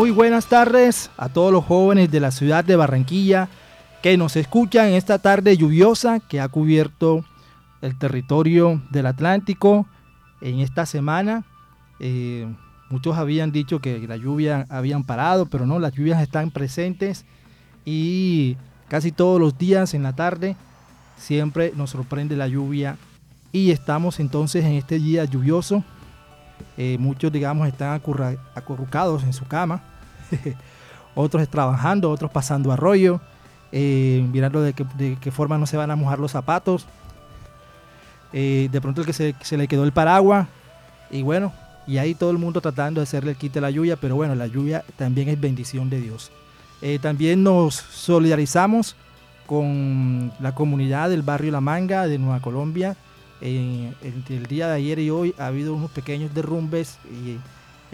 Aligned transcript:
Muy 0.00 0.12
buenas 0.12 0.46
tardes 0.46 1.10
a 1.18 1.28
todos 1.28 1.52
los 1.52 1.62
jóvenes 1.62 2.10
de 2.10 2.20
la 2.20 2.30
ciudad 2.30 2.64
de 2.64 2.74
Barranquilla 2.74 3.50
que 4.02 4.16
nos 4.16 4.34
escuchan 4.34 4.94
esta 4.94 5.18
tarde 5.18 5.58
lluviosa 5.58 6.20
que 6.20 6.40
ha 6.40 6.48
cubierto 6.48 7.22
el 7.82 7.98
territorio 7.98 8.80
del 8.88 9.04
Atlántico 9.04 9.86
en 10.40 10.60
esta 10.60 10.86
semana. 10.86 11.44
Eh, 11.98 12.50
muchos 12.88 13.18
habían 13.18 13.52
dicho 13.52 13.80
que 13.80 13.98
la 14.08 14.16
lluvia 14.16 14.64
habían 14.70 15.04
parado, 15.04 15.44
pero 15.44 15.66
no, 15.66 15.78
las 15.78 15.92
lluvias 15.92 16.22
están 16.22 16.50
presentes 16.50 17.26
y 17.84 18.56
casi 18.88 19.12
todos 19.12 19.38
los 19.38 19.58
días 19.58 19.92
en 19.92 20.02
la 20.02 20.14
tarde 20.14 20.56
siempre 21.18 21.74
nos 21.76 21.90
sorprende 21.90 22.36
la 22.36 22.48
lluvia 22.48 22.96
y 23.52 23.70
estamos 23.70 24.18
entonces 24.18 24.64
en 24.64 24.72
este 24.72 24.98
día 24.98 25.26
lluvioso 25.26 25.84
eh, 26.76 26.96
muchos, 26.98 27.32
digamos, 27.32 27.68
están 27.68 28.00
acurrucados 28.54 29.22
en 29.24 29.32
su 29.32 29.46
cama, 29.46 29.82
otros 31.14 31.48
trabajando, 31.48 32.10
otros 32.10 32.30
pasando 32.30 32.72
arroyo, 32.72 33.20
eh, 33.72 34.26
mirando 34.32 34.62
de 34.62 34.72
qué, 34.72 35.30
forma 35.30 35.58
no 35.58 35.66
se 35.66 35.76
van 35.76 35.90
a 35.90 35.96
mojar 35.96 36.18
los 36.18 36.32
zapatos. 36.32 36.86
Eh, 38.32 38.68
de 38.70 38.80
pronto 38.80 39.00
el 39.00 39.06
que 39.06 39.12
se, 39.12 39.56
le 39.56 39.66
quedó 39.66 39.82
el 39.82 39.92
paraguas 39.92 40.46
y 41.10 41.22
bueno, 41.22 41.52
y 41.88 41.98
ahí 41.98 42.14
todo 42.14 42.30
el 42.30 42.38
mundo 42.38 42.60
tratando 42.60 43.00
de 43.00 43.02
hacerle 43.02 43.32
el 43.32 43.36
quite 43.36 43.60
la 43.60 43.70
lluvia, 43.70 43.96
pero 43.96 44.14
bueno, 44.14 44.36
la 44.36 44.46
lluvia 44.46 44.84
también 44.96 45.28
es 45.28 45.40
bendición 45.40 45.90
de 45.90 46.00
Dios. 46.00 46.30
también 47.00 47.42
nos 47.42 47.74
solidarizamos 47.74 48.94
con 49.46 50.32
la 50.38 50.54
comunidad 50.54 51.10
del 51.10 51.22
barrio 51.22 51.50
La 51.50 51.60
Manga 51.60 52.06
de 52.06 52.18
Nueva 52.18 52.40
Colombia, 52.40 52.96
en, 53.40 53.94
el 54.02 54.46
día 54.46 54.68
de 54.68 54.74
ayer 54.74 54.98
y 54.98 55.10
hoy 55.10 55.34
ha 55.38 55.46
habido 55.46 55.74
unos 55.74 55.90
pequeños 55.90 56.34
derrumbes 56.34 56.98
y 57.10 57.38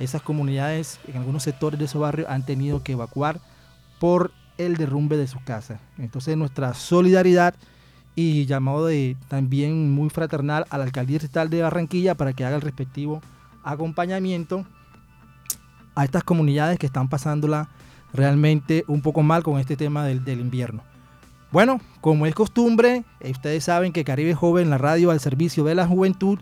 esas 0.02 0.22
comunidades 0.22 0.98
en 1.08 1.16
algunos 1.16 1.42
sectores 1.42 1.78
de 1.80 1.88
su 1.88 2.00
barrio 2.00 2.28
han 2.28 2.44
tenido 2.44 2.82
que 2.82 2.92
evacuar 2.92 3.40
por 3.98 4.32
el 4.58 4.76
derrumbe 4.76 5.16
de 5.16 5.26
su 5.26 5.42
casa. 5.44 5.80
Entonces 5.98 6.36
nuestra 6.36 6.74
solidaridad 6.74 7.54
y 8.14 8.46
llamado 8.46 8.86
de 8.86 9.16
también 9.28 9.90
muy 9.90 10.10
fraternal 10.10 10.66
a 10.70 10.78
la 10.78 10.84
alcaldía 10.84 11.18
estatal 11.18 11.50
de 11.50 11.62
Barranquilla 11.62 12.14
para 12.14 12.32
que 12.32 12.44
haga 12.44 12.56
el 12.56 12.62
respectivo 12.62 13.20
acompañamiento 13.62 14.66
a 15.94 16.04
estas 16.04 16.24
comunidades 16.24 16.78
que 16.78 16.86
están 16.86 17.08
pasándola 17.08 17.68
realmente 18.12 18.84
un 18.86 19.02
poco 19.02 19.22
mal 19.22 19.42
con 19.42 19.58
este 19.58 19.76
tema 19.76 20.04
del 20.04 20.40
invierno. 20.40 20.82
Bueno, 21.52 21.80
como 22.00 22.26
es 22.26 22.34
costumbre, 22.34 23.04
eh, 23.20 23.30
ustedes 23.30 23.64
saben 23.64 23.92
que 23.92 24.04
Caribe 24.04 24.34
Joven, 24.34 24.68
la 24.68 24.78
radio 24.78 25.10
al 25.10 25.20
servicio 25.20 25.62
de 25.64 25.76
la 25.76 25.86
juventud, 25.86 26.40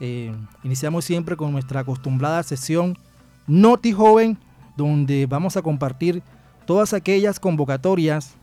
eh, 0.00 0.32
iniciamos 0.62 1.06
siempre 1.06 1.36
con 1.36 1.50
nuestra 1.50 1.80
acostumbrada 1.80 2.42
sesión 2.42 2.98
Noti 3.46 3.92
Joven, 3.92 4.38
donde 4.76 5.26
vamos 5.26 5.56
a 5.56 5.62
compartir 5.62 6.22
todas 6.66 6.92
aquellas 6.92 7.40
convocatorias 7.40 8.34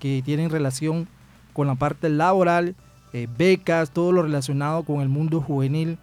que 0.00 0.20
tienen 0.24 0.50
relación 0.50 1.08
con 1.52 1.68
la 1.68 1.76
parte 1.76 2.08
laboral, 2.08 2.74
eh, 3.12 3.28
becas, 3.38 3.90
todo 3.90 4.10
lo 4.10 4.22
relacionado 4.22 4.82
con 4.82 5.00
el 5.00 5.08
mundo 5.08 5.40
juvenil. 5.40 5.98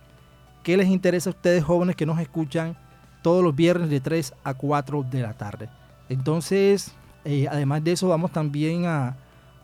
¿Qué 0.63 0.78
les 0.78 0.88
interesa 0.88 1.30
a 1.30 1.34
ustedes 1.34 1.63
jóvenes 1.63 1.97
que 1.97 2.06
nos 2.06 2.19
escuchan 2.19 2.78
todos 3.22 3.44
los 3.44 3.56
viernes 3.56 3.90
de 3.90 4.00
3 4.00 4.34
a 4.44 4.53
4 4.53 5.03
de 5.03 5.22
la 5.22 5.34
tarde? 5.34 5.69
Entonces, 6.09 6.94
además 7.50 7.84
de 7.84 7.91
eso, 7.91 8.07
vamos 8.07 8.31
también 8.31 8.85
a, 8.85 9.18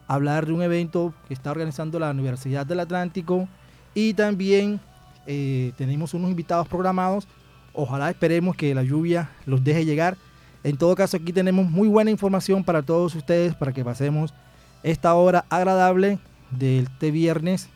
hablar 0.08 0.46
de 0.46 0.54
un 0.54 0.62
evento 0.62 1.14
que 1.28 1.34
está 1.34 1.52
organizando 1.52 2.00
la 2.00 2.12
Universidad 2.12 2.66
del 2.66 2.80
Atlántico 2.80 3.48
y 3.94 4.14
también 4.14 4.80
eh, 5.26 5.72
tenemos 5.78 6.14
unos 6.14 6.30
invitados 6.30 6.68
programados. 6.68 7.28
Ojalá 7.74 8.10
esperemos 8.10 8.56
que 8.56 8.76
la 8.76 8.84
lluvia 8.84 9.30
los 9.46 9.64
deje 9.64 9.86
llegar. 9.86 10.18
En 10.64 10.78
todo 10.78 10.96
caso, 10.96 11.18
aquí 11.18 11.34
tenemos 11.34 11.70
muy 11.70 11.88
buena 11.88 12.12
información 12.12 12.64
para 12.64 12.82
todos 12.82 13.16
ustedes 13.16 13.56
para 13.56 13.74
que 13.74 13.84
pasemos 13.84 14.34
esta 14.82 15.14
hora 15.16 15.46
agradable 15.50 16.20
de 16.52 16.80
este 16.80 17.12
viernes 17.12 17.70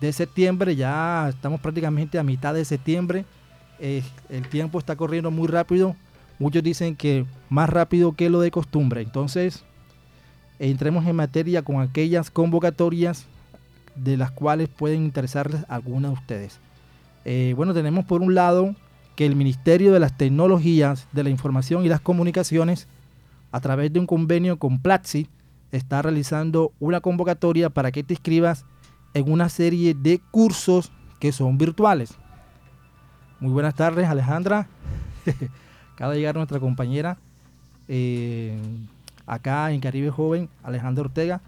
de 0.00 0.12
septiembre. 0.12 0.74
Ya 0.76 1.28
estamos 1.28 1.60
prácticamente 1.60 2.18
a 2.18 2.22
mitad 2.22 2.54
de 2.54 2.64
septiembre. 2.64 3.24
Eh, 3.78 4.02
el 4.28 4.48
tiempo 4.48 4.78
está 4.78 4.96
corriendo 4.96 5.30
muy 5.30 5.48
rápido. 5.48 5.94
Muchos 6.38 6.62
dicen 6.62 6.96
que 6.96 7.26
más 7.48 7.68
rápido 7.68 8.12
que 8.12 8.30
lo 8.30 8.40
de 8.40 8.50
costumbre. 8.50 9.02
Entonces, 9.02 9.64
entremos 10.68 11.06
en 11.06 11.16
materia 11.16 11.62
con 11.62 11.80
aquellas 11.80 12.30
convocatorias 12.30 13.24
de 13.96 14.16
las 14.16 14.30
cuales 14.30 14.68
pueden 14.68 15.02
interesarles 15.02 15.64
algunas 15.68 16.12
de 16.12 16.18
ustedes. 16.18 16.58
Eh, 17.24 17.54
bueno, 17.56 17.74
tenemos 17.74 18.04
por 18.04 18.20
un 18.20 18.34
lado 18.34 18.74
que 19.16 19.26
el 19.26 19.36
Ministerio 19.36 19.92
de 19.92 20.00
las 20.00 20.16
Tecnologías 20.16 21.08
de 21.12 21.24
la 21.24 21.30
Información 21.30 21.84
y 21.84 21.88
las 21.88 22.00
Comunicaciones, 22.00 22.88
a 23.52 23.60
través 23.60 23.92
de 23.92 24.00
un 24.00 24.06
convenio 24.06 24.58
con 24.58 24.80
Platzi, 24.80 25.28
está 25.72 26.02
realizando 26.02 26.72
una 26.78 27.00
convocatoria 27.00 27.70
para 27.70 27.90
que 27.90 28.02
te 28.02 28.14
inscribas 28.14 28.64
en 29.14 29.30
una 29.30 29.48
serie 29.48 29.94
de 29.94 30.20
cursos 30.30 30.92
que 31.18 31.32
son 31.32 31.58
virtuales. 31.58 32.14
Muy 33.40 33.52
buenas 33.52 33.74
tardes, 33.74 34.08
Alejandra. 34.08 34.68
Acaba 35.94 36.12
de 36.12 36.18
llegar 36.18 36.36
nuestra 36.36 36.60
compañera. 36.60 37.18
Eh, 37.88 38.58
acá 39.30 39.70
en 39.70 39.80
Caribe 39.80 40.10
Joven, 40.10 40.48
Alejandro 40.64 41.04
Ortega. 41.04 41.40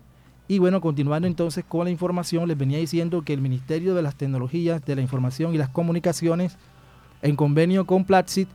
Y 0.47 0.59
bueno, 0.59 0.81
continuando 0.81 1.27
entonces 1.27 1.65
con 1.67 1.85
la 1.85 1.91
información, 1.91 2.47
les 2.47 2.57
venía 2.57 2.79
diciendo 2.79 3.23
que 3.23 3.33
el 3.33 3.41
Ministerio 3.41 3.95
de 3.95 4.03
las 4.03 4.15
Tecnologías 4.15 4.85
de 4.85 4.95
la 4.95 5.03
Información 5.03 5.55
y 5.55 5.59
las 5.59 5.69
Comunicaciones, 5.69 6.59
en 7.23 7.35
convenio 7.37 7.85
con 7.85 8.05
Platzi, 8.05 8.47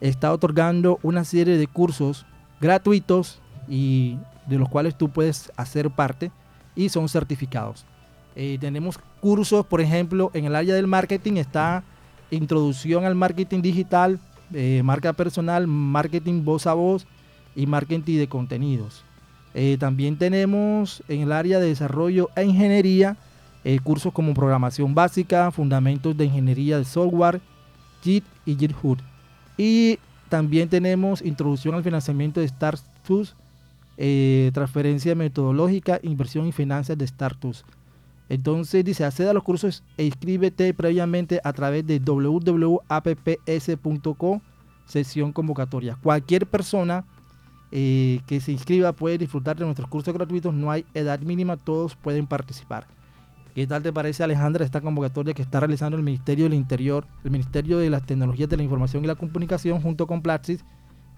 está 0.00 0.32
otorgando 0.32 0.98
una 1.02 1.24
serie 1.24 1.56
de 1.56 1.66
cursos 1.68 2.26
gratuitos 2.60 3.40
y 3.68 4.18
de 4.46 4.58
los 4.58 4.68
cuales 4.68 4.98
tú 4.98 5.08
puedes 5.08 5.52
hacer 5.56 5.90
parte 5.90 6.32
y 6.74 6.88
son 6.88 7.08
certificados. 7.08 7.86
Eh, 8.34 8.58
tenemos 8.60 8.98
cursos, 9.20 9.64
por 9.66 9.80
ejemplo, 9.80 10.30
en 10.34 10.46
el 10.46 10.56
área 10.56 10.74
del 10.74 10.88
marketing 10.88 11.34
está 11.34 11.84
introducción 12.30 13.04
al 13.04 13.14
marketing 13.14 13.62
digital, 13.62 14.18
eh, 14.52 14.82
marca 14.82 15.12
personal, 15.12 15.68
marketing 15.68 16.44
voz 16.44 16.66
a 16.66 16.74
voz, 16.74 17.06
y 17.54 17.66
marketing 17.66 18.18
de 18.18 18.28
contenidos. 18.28 19.04
Eh, 19.54 19.76
también 19.78 20.16
tenemos 20.16 21.02
en 21.08 21.22
el 21.22 21.32
área 21.32 21.60
de 21.60 21.68
desarrollo 21.68 22.28
e 22.34 22.44
ingeniería 22.44 23.16
eh, 23.62 23.78
cursos 23.82 24.12
como 24.12 24.34
programación 24.34 24.94
básica, 24.94 25.50
fundamentos 25.50 26.16
de 26.16 26.26
ingeniería 26.26 26.76
de 26.76 26.84
software, 26.84 27.40
JIT 28.02 28.24
y 28.44 28.56
JIT 28.56 28.72
Y 29.56 29.98
también 30.28 30.68
tenemos 30.68 31.22
introducción 31.22 31.74
al 31.74 31.82
financiamiento 31.82 32.40
de 32.40 32.48
startups, 32.48 33.34
eh, 33.96 34.50
transferencia 34.52 35.14
metodológica, 35.14 36.00
inversión 36.02 36.46
y 36.46 36.52
finanzas 36.52 36.98
de 36.98 37.06
startups. 37.06 37.64
Entonces 38.28 38.84
dice, 38.84 39.04
accede 39.04 39.30
a 39.30 39.32
los 39.32 39.44
cursos 39.44 39.82
e 39.96 40.04
inscríbete 40.04 40.74
previamente 40.74 41.40
a 41.44 41.52
través 41.52 41.86
de 41.86 42.00
www.apps.co, 42.00 42.82
sesión 44.86 45.32
convocatoria. 45.32 45.96
Cualquier 46.02 46.46
persona 46.46 47.04
eh, 47.72 48.20
que 48.26 48.40
se 48.40 48.52
inscriba 48.52 48.92
puede 48.92 49.18
disfrutar 49.18 49.56
de 49.56 49.64
nuestros 49.64 49.88
cursos 49.88 50.14
gratuitos, 50.14 50.54
no 50.54 50.70
hay 50.70 50.84
edad 50.94 51.18
mínima, 51.20 51.56
todos 51.56 51.96
pueden 51.96 52.26
participar. 52.26 52.86
¿Qué 53.54 53.66
tal 53.66 53.82
te 53.82 53.92
parece 53.92 54.24
Alejandra 54.24 54.64
esta 54.64 54.80
convocatoria 54.80 55.32
que 55.32 55.42
está 55.42 55.60
realizando 55.60 55.96
el 55.96 56.02
Ministerio 56.02 56.44
del 56.44 56.54
Interior, 56.54 57.06
el 57.24 57.30
Ministerio 57.30 57.78
de 57.78 57.88
las 57.88 58.04
Tecnologías 58.04 58.48
de 58.48 58.56
la 58.56 58.64
Información 58.64 59.04
y 59.04 59.06
la 59.06 59.14
Comunicación 59.14 59.80
junto 59.80 60.06
con 60.06 60.22
Platzi? 60.22 60.58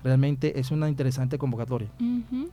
Realmente 0.04 0.60
es 0.60 0.70
una 0.70 0.88
interesante 0.88 1.38
convocatoria. 1.38 1.88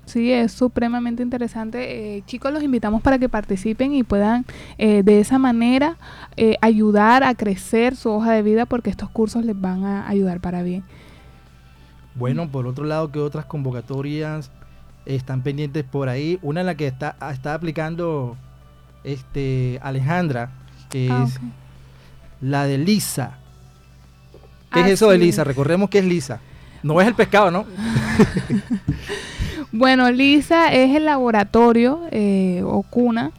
Sí, 0.05 0.31
es 0.31 0.53
supremamente 0.53 1.21
interesante. 1.21 2.17
Eh, 2.17 2.23
chicos, 2.25 2.51
los 2.51 2.63
invitamos 2.63 3.01
para 3.01 3.19
que 3.19 3.29
participen 3.29 3.93
y 3.93 4.03
puedan 4.03 4.45
eh, 4.77 5.03
de 5.03 5.19
esa 5.19 5.37
manera 5.37 5.97
ayudar 6.61 7.23
a 7.23 7.35
crecer 7.35 7.95
su 7.95 8.09
hoja 8.09 8.31
de 8.31 8.41
vida 8.41 8.65
porque 8.65 8.89
estos 8.89 9.09
cursos 9.09 9.45
les 9.45 9.59
van 9.59 9.83
a 9.83 10.07
ayudar 10.07 10.39
para 10.39 10.63
bien. 10.63 10.83
Bueno, 12.15 12.49
por 12.49 12.67
otro 12.67 12.85
lado, 12.85 13.11
que 13.11 13.19
otras 13.19 13.45
convocatorias 13.45 14.51
están 15.05 15.41
pendientes 15.41 15.83
por 15.83 16.09
ahí? 16.09 16.39
Una 16.41 16.61
en 16.61 16.67
la 16.67 16.75
que 16.75 16.87
está, 16.87 17.15
está 17.31 17.53
aplicando 17.53 18.37
este 19.03 19.79
Alejandra, 19.81 20.51
que 20.89 21.09
ah, 21.11 21.25
es 21.25 21.39
la 22.41 22.65
de 22.65 22.77
Lisa. 22.77 23.37
¿Qué 24.73 24.81
es 24.81 24.87
eso 24.87 25.09
de 25.09 25.19
lisa? 25.19 25.43
Recordemos 25.43 25.89
que 25.89 25.99
es 25.99 26.05
lisa. 26.05 26.39
No 26.81 26.99
es 26.99 27.07
el 27.07 27.13
pescado, 27.13 27.51
¿no? 27.51 27.65
bueno, 29.71 30.09
lisa 30.11 30.73
es 30.73 30.95
el 30.95 31.05
laboratorio 31.05 32.01
eh, 32.11 32.63
o 32.65 32.81
cuna 32.81 33.31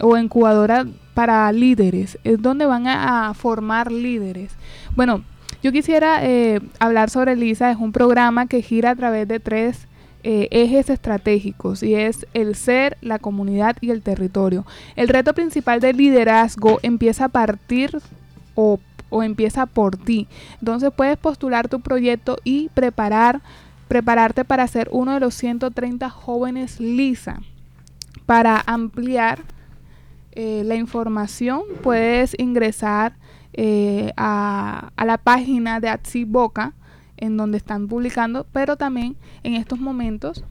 o 0.00 0.18
incubadora 0.18 0.84
para 1.14 1.50
líderes. 1.52 2.18
Es 2.24 2.42
donde 2.42 2.66
van 2.66 2.88
a, 2.88 3.32
formar 3.34 3.92
líderes. 3.92 4.52
Bueno, 4.96 5.22
yo 5.62 5.72
quisiera 5.72 6.24
eh, 6.24 6.60
hablar 6.78 7.08
sobre 7.08 7.36
LISA. 7.36 7.70
Es 7.70 7.76
un 7.78 7.92
programa 7.92 8.46
que 8.46 8.62
gira 8.62 8.90
a 8.90 8.96
través 8.96 9.28
de 9.28 9.40
tres 9.40 9.86
eh, 10.24 10.48
ejes 10.50 10.90
estratégicos 10.90 11.82
y 11.82 11.94
es 11.94 12.26
el 12.34 12.54
ser, 12.54 12.96
la 13.00 13.18
comunidad 13.18 13.76
y 13.80 13.90
el 13.90 14.02
territorio. 14.02 14.66
El 14.96 15.08
reto 15.08 15.34
principal 15.34 15.80
del 15.80 15.96
liderazgo 15.96 16.80
empieza 16.82 17.26
a 17.26 17.28
partir 17.28 17.98
o, 18.54 18.80
o 19.08 19.22
empieza 19.22 19.66
por 19.66 19.96
ti. 19.96 20.26
Entonces 20.58 20.90
puedes 20.94 21.16
postular 21.16 21.68
tu 21.68 21.80
proyecto 21.80 22.38
y 22.42 22.68
preparar, 22.70 23.40
prepararte 23.86 24.44
para 24.44 24.66
ser 24.66 24.88
uno 24.90 25.14
de 25.14 25.20
los 25.20 25.34
130 25.34 26.10
jóvenes 26.10 26.80
LISA. 26.80 27.40
Para 28.26 28.62
ampliar 28.66 29.40
eh, 30.32 30.62
la 30.64 30.76
información 30.76 31.62
puedes 31.82 32.34
ingresar 32.38 33.12
eh, 33.54 34.12
a, 34.16 34.90
a, 34.96 35.04
la 35.04 35.18
página 35.18 35.80
de 35.80 35.98
Boca 36.26 36.72
en 37.16 37.36
donde 37.36 37.58
están 37.58 37.88
publicando, 37.88 38.46
pero 38.52 38.76
también 38.76 39.16
en 39.42 39.54
estos 39.54 39.78
momentos 39.78 40.44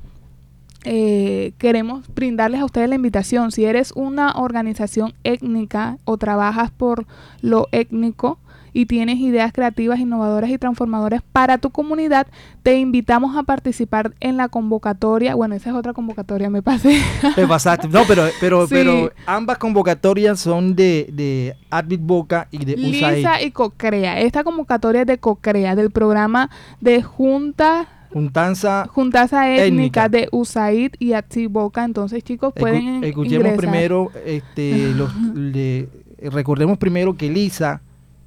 eh, 0.84 1.54
queremos 1.60 2.08
brindarles 2.14 2.62
a 2.62 2.66
ustedes 2.66 2.90
la 2.90 2.96
invitación. 2.96 3.52
Si 3.52 3.66
eres 3.66 3.92
una 3.96 4.34
organización 4.34 5.14
étnica 5.24 5.98
o 6.06 6.18
trabajas 6.18 6.72
por 6.72 7.06
lo 7.42 7.68
étnico, 7.72 8.40
y 8.74 8.86
tienes 8.86 9.18
ideas 9.18 9.52
creativas, 9.54 10.00
innovadoras 10.00 10.50
y 10.50 10.58
transformadoras 10.58 11.22
para 11.32 11.58
tu 11.58 11.70
comunidad, 11.72 12.28
te 12.64 12.78
invitamos 12.78 13.36
a 13.36 13.44
participar 13.44 14.14
en 14.20 14.38
la 14.38 14.50
convocatoria. 14.50 15.36
Bueno, 15.36 15.56
esa 15.56 15.70
es 15.70 15.76
otra 15.76 15.94
convocatoria, 15.94 16.50
me 16.50 16.62
pasé. 16.62 17.02
Te 17.36 17.48
pasaste. 17.48 17.88
No, 17.88 18.04
pero, 18.08 18.24
pero, 18.40 18.68
pero 18.70 19.12
ambas 19.26 19.58
convocatorias 19.58 20.40
son 20.40 20.76
de, 20.76 21.10
de 21.12 21.56
Adbit 21.70 22.02
Boca 22.02 22.48
y 22.52 22.66
de 22.66 22.74
USAID. 22.74 23.18
Lisa 23.18 23.42
y 23.42 23.52
Cocrea. 23.52 24.20
Esta 24.20 24.44
convocatoria 24.44 25.02
es 25.02 25.08
de 25.08 25.18
Cocrea, 25.18 25.76
del 25.76 25.92
programa 25.92 26.50
de 26.80 27.02
Junta 27.02 27.88
Juntanza, 28.12 28.88
Juntanza 28.92 29.56
étnica, 29.56 30.10
de 30.10 30.28
USAID 30.32 30.96
y 31.00 31.14
Boca. 31.48 31.84
Entonces, 31.84 32.24
chicos, 32.24 32.54
pueden 32.54 33.04
Escuchemos 33.04 33.54
primero, 33.54 34.12
este, 34.26 34.94
los, 34.94 35.12
recordemos 36.22 36.78
primero 36.78 37.16
que 37.16 37.30
Lisa 37.30 37.82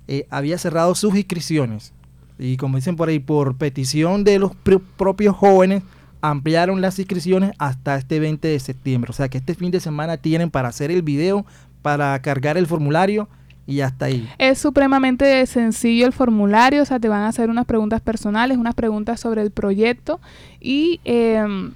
eh, 0.08 0.26
había 0.30 0.58
cerrado 0.58 0.94
sus 0.94 1.14
inscripciones. 1.14 1.92
Y 2.38 2.56
como 2.56 2.76
dicen 2.76 2.96
por 2.96 3.08
ahí, 3.08 3.18
por 3.18 3.56
petición 3.56 4.24
de 4.24 4.38
los 4.38 4.52
propios 4.96 5.36
jóvenes, 5.36 5.82
ampliaron 6.20 6.80
las 6.80 6.98
inscripciones 6.98 7.52
hasta 7.58 7.96
este 7.96 8.18
20 8.18 8.48
de 8.48 8.58
septiembre. 8.58 9.10
O 9.10 9.14
sea 9.14 9.28
que 9.28 9.38
este 9.38 9.54
fin 9.54 9.70
de 9.70 9.80
semana 9.80 10.16
tienen 10.16 10.50
para 10.50 10.68
hacer 10.68 10.90
el 10.90 11.02
video, 11.02 11.44
para 11.82 12.18
cargar 12.22 12.56
el 12.56 12.66
formulario 12.66 13.28
y 13.66 13.80
hasta 13.80 14.06
ahí. 14.06 14.28
Es 14.38 14.58
supremamente 14.58 15.46
sencillo 15.46 16.06
el 16.06 16.12
formulario, 16.12 16.82
o 16.82 16.84
sea, 16.84 16.98
te 16.98 17.08
van 17.08 17.22
a 17.22 17.28
hacer 17.28 17.50
unas 17.50 17.66
preguntas 17.66 18.00
personales, 18.00 18.58
unas 18.58 18.74
preguntas 18.74 19.20
sobre 19.20 19.42
el 19.42 19.50
proyecto 19.50 20.20
y... 20.60 21.00
Em, 21.04 21.72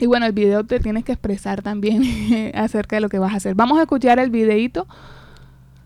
y 0.00 0.06
bueno, 0.06 0.26
el 0.26 0.32
video 0.32 0.64
te 0.64 0.80
tienes 0.80 1.04
que 1.04 1.12
expresar 1.12 1.62
también 1.62 2.02
acerca 2.54 2.96
de 2.96 3.00
lo 3.00 3.08
que 3.08 3.20
vas 3.20 3.34
a 3.34 3.36
hacer. 3.36 3.54
Vamos 3.54 3.78
a 3.78 3.82
escuchar 3.82 4.18
el 4.18 4.30
videito 4.30 4.88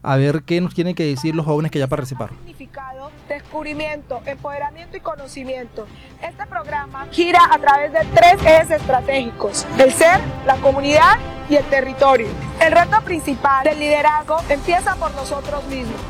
a 0.07 0.17
ver 0.17 0.45
qué 0.45 0.61
nos 0.61 0.73
tienen 0.73 0.95
que 0.95 1.05
decir 1.05 1.35
los 1.35 1.45
jóvenes 1.45 1.73
que 1.73 1.81
ya 1.81 1.89
participaron. 1.89 2.37
Significado, 2.39 3.11
descubrimiento, 3.29 4.23
empoderamiento 4.25 4.97
y 4.97 5.01
conocimiento. 5.01 5.89
Este 6.23 6.47
programa 6.47 7.09
gira 7.11 7.41
a 7.51 7.59
través 7.59 7.93
de 7.93 7.99
tres 8.15 8.35
ejes 8.47 8.71
estratégicos, 8.71 9.67
el 9.79 9.93
ser, 9.93 10.21
la 10.47 10.55
comunidad 10.59 11.19
y 11.51 11.57
el 11.57 11.65
territorio. 11.65 12.29
El 12.61 12.71
reto 12.71 13.01
principal 13.03 13.65
del 13.65 13.81
liderazgo 13.81 14.37
empieza 14.49 14.95
por 14.95 15.13
nosotros 15.17 15.65
mismos. 15.65 16.01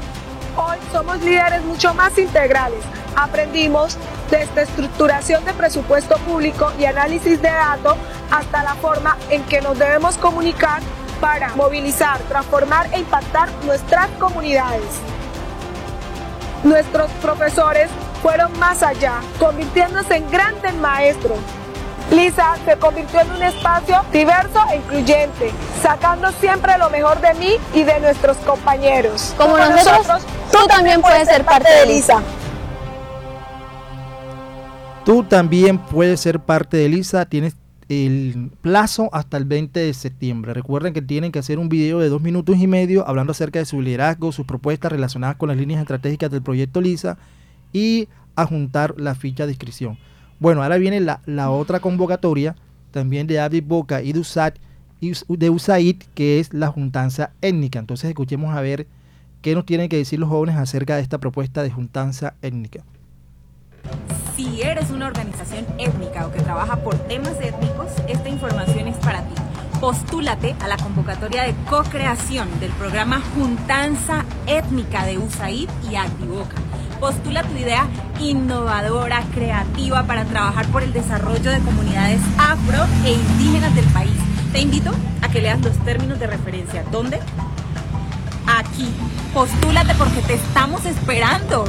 Hoy 0.58 0.76
somos 0.92 1.18
líderes 1.22 1.64
mucho 1.64 1.94
más 1.94 2.18
integrales. 2.18 2.80
Aprendimos 3.16 3.96
desde 4.30 4.62
estructuración 4.62 5.42
de 5.46 5.54
presupuesto 5.54 6.18
público 6.18 6.70
y 6.78 6.84
análisis 6.84 7.40
de 7.40 7.48
datos 7.48 7.96
hasta 8.30 8.62
la 8.62 8.74
forma 8.74 9.16
en 9.30 9.42
que 9.44 9.62
nos 9.62 9.78
debemos 9.78 10.18
comunicar 10.18 10.82
para 11.20 11.54
movilizar, 11.56 12.18
transformar 12.28 12.88
e 12.92 12.98
impactar 13.00 13.48
nuestras 13.64 14.08
comunidades. 14.18 14.84
Nuestros 16.64 17.10
profesores 17.22 17.88
fueron 18.22 18.58
más 18.58 18.82
allá, 18.82 19.20
convirtiéndose 19.38 20.16
en 20.16 20.30
grandes 20.30 20.74
maestros. 20.74 21.38
Lisa 22.10 22.56
se 22.64 22.76
convirtió 22.76 23.20
en 23.20 23.30
un 23.32 23.42
espacio 23.42 24.00
diverso 24.12 24.60
e 24.70 24.76
incluyente, 24.76 25.52
sacando 25.82 26.30
siempre 26.32 26.78
lo 26.78 26.88
mejor 26.90 27.20
de 27.20 27.34
mí 27.34 27.52
y 27.74 27.82
de 27.82 28.00
nuestros 28.00 28.36
compañeros. 28.38 29.34
Como, 29.36 29.58
nosotros, 29.58 30.22
tú 30.52 30.66
también 30.68 31.02
puedes 31.02 31.28
ser 31.28 31.44
parte 31.44 31.70
de 31.72 31.86
Lisa. 31.86 32.22
Tú 35.04 35.22
también 35.24 35.78
puedes 35.78 36.20
ser 36.20 36.40
parte 36.40 36.76
de 36.76 36.88
Lisa, 36.88 37.26
tienes 37.26 37.54
el 37.88 38.50
plazo 38.62 39.08
hasta 39.12 39.36
el 39.36 39.44
20 39.44 39.78
de 39.78 39.94
septiembre. 39.94 40.54
Recuerden 40.54 40.92
que 40.92 41.02
tienen 41.02 41.30
que 41.30 41.38
hacer 41.38 41.58
un 41.58 41.68
video 41.68 42.00
de 42.00 42.08
dos 42.08 42.20
minutos 42.20 42.56
y 42.58 42.66
medio 42.66 43.06
hablando 43.06 43.30
acerca 43.30 43.60
de 43.60 43.64
su 43.64 43.80
liderazgo, 43.80 44.32
sus 44.32 44.46
propuestas 44.46 44.90
relacionadas 44.90 45.36
con 45.36 45.48
las 45.48 45.56
líneas 45.56 45.80
estratégicas 45.80 46.30
del 46.30 46.42
proyecto 46.42 46.80
LISA 46.80 47.16
y 47.72 48.08
adjuntar 48.34 48.94
la 48.98 49.14
ficha 49.14 49.46
de 49.46 49.52
inscripción. 49.52 49.98
Bueno, 50.40 50.62
ahora 50.62 50.78
viene 50.78 51.00
la, 51.00 51.50
otra 51.50 51.80
convocatoria 51.80 52.56
también 52.90 53.26
de 53.26 53.40
Abdi 53.40 53.60
Boca 53.60 54.02
y 54.02 54.12
de, 54.12 54.22
de 55.28 55.50
USAID, 55.50 55.96
que 56.14 56.40
es 56.40 56.52
la 56.52 56.68
juntanza 56.68 57.32
étnica. 57.40 57.78
Entonces 57.78 58.08
escuchemos 58.08 58.54
a 58.54 58.60
ver 58.60 58.86
qué 59.42 59.54
nos 59.54 59.64
tienen 59.64 59.88
que 59.88 59.96
decir 59.96 60.18
los 60.18 60.28
jóvenes 60.28 60.56
acerca 60.56 60.96
de 60.96 61.02
esta 61.02 61.18
propuesta 61.18 61.62
de 61.62 61.70
juntanza 61.70 62.34
étnica. 62.42 62.84
Si 64.36 64.62
eres 64.62 64.90
una 64.90 65.06
organización 65.06 65.66
étnica 65.78 66.26
o 66.26 66.32
que 66.32 66.42
trabaja 66.42 66.76
por 66.76 66.94
temas 66.94 67.34
étnicos, 67.40 67.86
esta 68.06 68.28
información 68.28 68.88
es 68.88 68.96
para 68.96 69.22
ti. 69.22 69.34
Postúlate 69.80 70.54
a 70.60 70.68
la 70.68 70.76
convocatoria 70.76 71.42
de 71.42 71.54
co-creación 71.68 72.48
del 72.60 72.70
programa 72.72 73.22
Juntanza 73.34 74.24
Étnica 74.46 75.04
de 75.04 75.18
USAID 75.18 75.68
y 75.90 75.96
Activoca. 75.96 76.56
Postula 77.00 77.42
tu 77.42 77.54
idea 77.56 77.86
innovadora, 78.20 79.22
creativa 79.34 80.02
para 80.04 80.24
trabajar 80.24 80.66
por 80.68 80.82
el 80.82 80.92
desarrollo 80.92 81.50
de 81.50 81.58
comunidades 81.60 82.20
afro 82.38 82.86
e 83.04 83.12
indígenas 83.12 83.74
del 83.74 83.84
país. 83.86 84.16
Te 84.52 84.60
invito 84.60 84.92
a 85.20 85.28
que 85.28 85.42
leas 85.42 85.60
los 85.60 85.76
términos 85.84 86.18
de 86.18 86.26
referencia. 86.26 86.84
¿Dónde? 86.90 87.20
Aquí. 88.46 88.90
Postúlate 89.34 89.94
porque 89.94 90.22
te 90.22 90.34
estamos 90.34 90.86
esperando. 90.86 91.64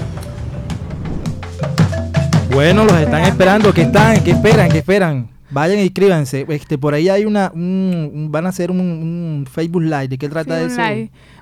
Bueno, 2.58 2.86
los 2.86 2.98
están 2.98 3.22
esperando. 3.22 3.72
¿Qué 3.72 3.84
están? 3.84 4.24
¿Qué 4.24 4.32
esperan? 4.32 4.72
¿Qué 4.72 4.80
esperan? 4.80 5.28
Vayan 5.52 5.78
y 5.78 5.84
inscríbanse. 5.84 6.44
Este, 6.50 6.76
por 6.80 6.96
ahí 6.96 7.08
hay 7.08 7.24
una, 7.24 7.52
van 7.54 8.48
a 8.48 8.50
hacer 8.50 8.72
un, 8.72 9.48
Facebook 9.48 9.84
Live. 9.84 10.08
¿De 10.08 10.18
qué 10.18 10.28
trata 10.28 10.60
eso? 10.60 10.82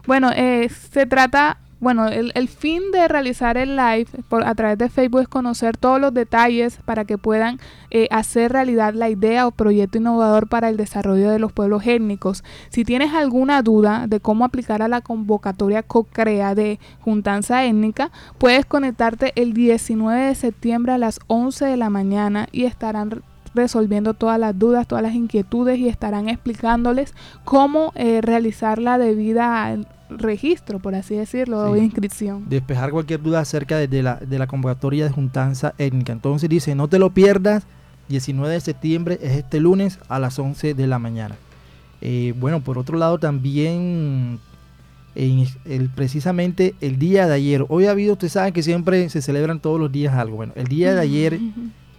Bueno, 0.05 0.31
eh, 0.36 0.69
se 0.91 1.05
trata 1.05 1.60
bueno, 1.86 2.08
el, 2.08 2.48
fin 2.48 2.82
de 2.92 3.08
realizar 3.08 3.58
el 3.58 3.75
live 3.75 4.08
por, 4.27 4.44
a 4.44 4.56
través 4.56 4.75
de 4.80 4.89
Facebook 4.89 5.22
es 5.22 5.27
conocer 5.27 5.77
todos 5.77 6.01
los 6.01 6.12
detalles 6.15 6.80
para 6.84 7.06
que 7.06 7.20
puedan 7.20 7.60
eh, 7.92 8.08
hacer 8.10 8.54
realidad 8.54 8.96
la 8.96 9.08
idea 9.08 9.46
o 9.46 9.51
proyecto 9.51 10.00
innovador 10.00 10.50
para 10.50 10.70
el 10.70 10.77
desarrollo 10.77 11.30
de 11.30 11.38
los 11.38 11.54
pueblos 11.54 11.86
étnicos. 11.86 12.44
Si 12.70 12.86
tienes 12.86 13.13
alguna 13.13 13.62
duda 13.62 14.08
de 14.08 14.20
cómo 14.20 14.46
aplicar 14.46 14.82
a 14.82 14.88
la 14.88 15.01
convocatoria 15.01 15.84
COCREA 15.84 16.56
de 16.56 16.80
Juntanza 17.01 17.63
Étnica, 17.65 18.10
puedes 18.39 18.65
conectarte 18.65 19.32
el 19.36 19.54
19 19.54 20.20
de 20.20 20.34
septiembre 20.34 20.94
a 20.94 20.98
las 20.98 21.20
11 21.27 21.65
de 21.65 21.77
la 21.77 21.92
mañana 21.92 22.48
y 22.51 22.63
estarán 22.63 23.22
resolviendo 23.54 24.15
todas 24.15 24.39
las 24.39 24.58
dudas, 24.58 24.88
todas 24.88 25.04
las 25.04 25.13
inquietudes 25.13 25.77
y 25.77 25.88
estarán 25.88 26.30
explicándoles 26.30 27.13
cómo 27.44 27.92
eh, 27.94 28.22
realizar 28.24 28.80
la 28.80 28.98
debida 28.98 29.77
registro, 30.09 30.79
por 30.79 30.95
así 30.95 31.15
decirlo, 31.15 31.74
de 31.74 31.83
inscripción. 31.83 32.45
Despejar 32.50 32.91
cualquier 32.91 33.21
duda 33.21 33.39
acerca 33.39 33.77
de, 33.77 34.03
la, 34.03 34.15
de 34.15 34.39
la 34.39 34.47
convocatoria 34.47 35.05
de 35.05 35.12
juntanza 35.12 35.74
étnica. 35.77 36.13
Entonces 36.13 36.50
dice, 36.50 36.75
no 36.75 36.88
te 36.88 37.00
lo 37.00 37.12
pierdas, 37.12 37.63
19 38.09 38.53
de 38.53 38.59
septiembre 38.62 39.19
es 39.21 39.33
este 39.33 39.59
lunes 39.59 40.00
a 40.07 40.19
las 40.19 40.38
11 40.38 40.74
de 40.74 40.88
la 40.88 41.00
mañana. 41.00 41.35
Eh, 42.01 42.33
bueno, 42.38 42.62
por 42.62 42.77
otro 42.77 42.97
lado 42.97 43.17
también 43.17 44.39
el, 45.15 45.89
precisamente 45.95 46.75
el 46.81 47.00
día 47.00 47.27
de 47.27 47.33
ayer, 47.33 47.65
hoy 47.69 47.85
ha 47.85 47.91
habido, 47.91 48.13
ustedes 48.13 48.33
saben 48.33 48.53
que 48.53 48.63
siempre 48.63 49.09
se 49.09 49.21
celebran 49.21 49.59
todos 49.59 49.79
los 49.79 49.91
días 49.91 50.13
algo. 50.13 50.38
Bueno, 50.38 50.53
el 50.55 50.67
día 50.67 50.93
de 50.93 51.01
ayer, 51.01 51.39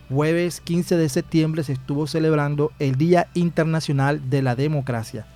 jueves 0.09 0.61
15 0.61 0.97
de 0.97 1.09
septiembre, 1.09 1.65
se 1.65 1.73
estuvo 1.73 2.07
celebrando 2.07 2.73
el 2.79 2.97
Día 2.97 3.29
Internacional 3.35 4.29
de 4.31 4.43
la 4.43 4.55
Democracia. 4.55 5.27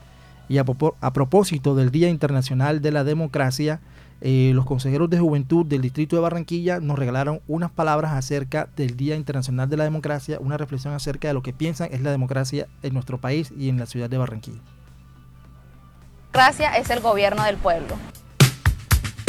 Y 0.50 0.58
a, 0.58 0.64
propósito 0.64 1.76
del 1.76 1.92
Día 1.92 2.08
Internacional 2.08 2.82
de 2.82 2.90
la 2.90 3.04
Democracia, 3.04 3.78
eh, 4.20 4.50
los 4.52 4.66
consejeros 4.66 5.08
de 5.08 5.20
juventud 5.20 5.64
del 5.64 5.80
distrito 5.80 6.16
de 6.16 6.22
Barranquilla 6.22 6.80
nos 6.80 6.98
regalaron 6.98 7.40
unas 7.46 7.70
palabras 7.70 8.14
acerca 8.14 8.68
del 8.74 8.96
Día 8.96 9.14
Internacional 9.14 9.70
de 9.70 9.76
la 9.76 9.84
Democracia, 9.84 10.38
una 10.40 10.56
reflexión 10.56 10.92
acerca 10.92 11.28
de 11.28 11.34
lo 11.34 11.42
que 11.42 11.52
piensan 11.52 11.90
es 11.92 12.00
la 12.00 12.10
democracia 12.10 12.66
en 12.82 12.94
nuestro 12.94 13.18
país 13.18 13.52
y 13.56 13.68
en 13.68 13.78
la 13.78 13.86
ciudad 13.86 14.10
de 14.10 14.18
Barranquilla. 14.18 14.58
Democracia 16.32 16.76
es 16.78 16.90
el 16.90 16.98
gobierno 16.98 17.44
del 17.44 17.56
pueblo. 17.56 17.94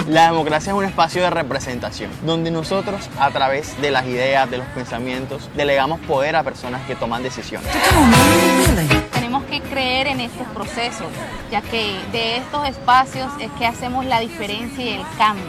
La 0.08 0.26
democracia 0.32 0.72
es 0.72 0.76
un 0.76 0.86
espacio 0.86 1.22
de 1.22 1.30
representación, 1.30 2.10
donde 2.26 2.50
nosotros, 2.50 3.12
a 3.20 3.30
través 3.30 3.80
de 3.80 3.92
las 3.92 4.08
ideas, 4.08 4.50
de 4.50 4.58
los 4.58 4.66
pensamientos, 4.70 5.52
delegamos 5.56 6.00
poder 6.00 6.36
a 6.36 6.42
personas 6.42 6.82
que 6.88 6.96
toman 6.96 7.22
decisiones. 7.22 7.70
Tenemos 9.32 9.50
que 9.50 9.62
creer 9.62 10.08
en 10.08 10.20
estos 10.20 10.46
procesos, 10.48 11.08
ya 11.50 11.62
que 11.62 11.98
de 12.12 12.36
estos 12.36 12.68
espacios 12.68 13.32
es 13.40 13.50
que 13.52 13.66
hacemos 13.66 14.06
la 14.06 14.20
diferencia 14.20 14.84
y 14.84 14.90
el 14.90 15.04
cambio. 15.18 15.46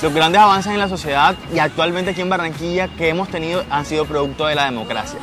Los 0.00 0.14
grandes 0.14 0.40
avances 0.40 0.72
en 0.72 0.78
la 0.78 0.88
sociedad 0.88 1.36
y 1.54 1.58
actualmente 1.58 2.12
aquí 2.12 2.22
en 2.22 2.30
Barranquilla 2.30 2.88
que 2.88 3.10
hemos 3.10 3.28
tenido 3.28 3.62
han 3.68 3.84
sido 3.84 4.06
producto 4.06 4.46
de 4.46 4.54
la 4.54 4.64
democracia. 4.64 5.20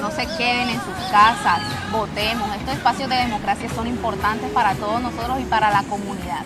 No 0.00 0.10
se 0.10 0.26
queden 0.38 0.70
en 0.70 0.80
sus 0.80 0.94
casas, 1.10 1.60
votemos. 1.92 2.48
Estos 2.56 2.72
espacios 2.72 3.10
de 3.10 3.16
democracia 3.16 3.68
son 3.68 3.86
importantes 3.86 4.50
para 4.52 4.74
todos 4.76 5.02
nosotros 5.02 5.40
y 5.42 5.44
para 5.44 5.70
la 5.70 5.82
comunidad. 5.82 6.42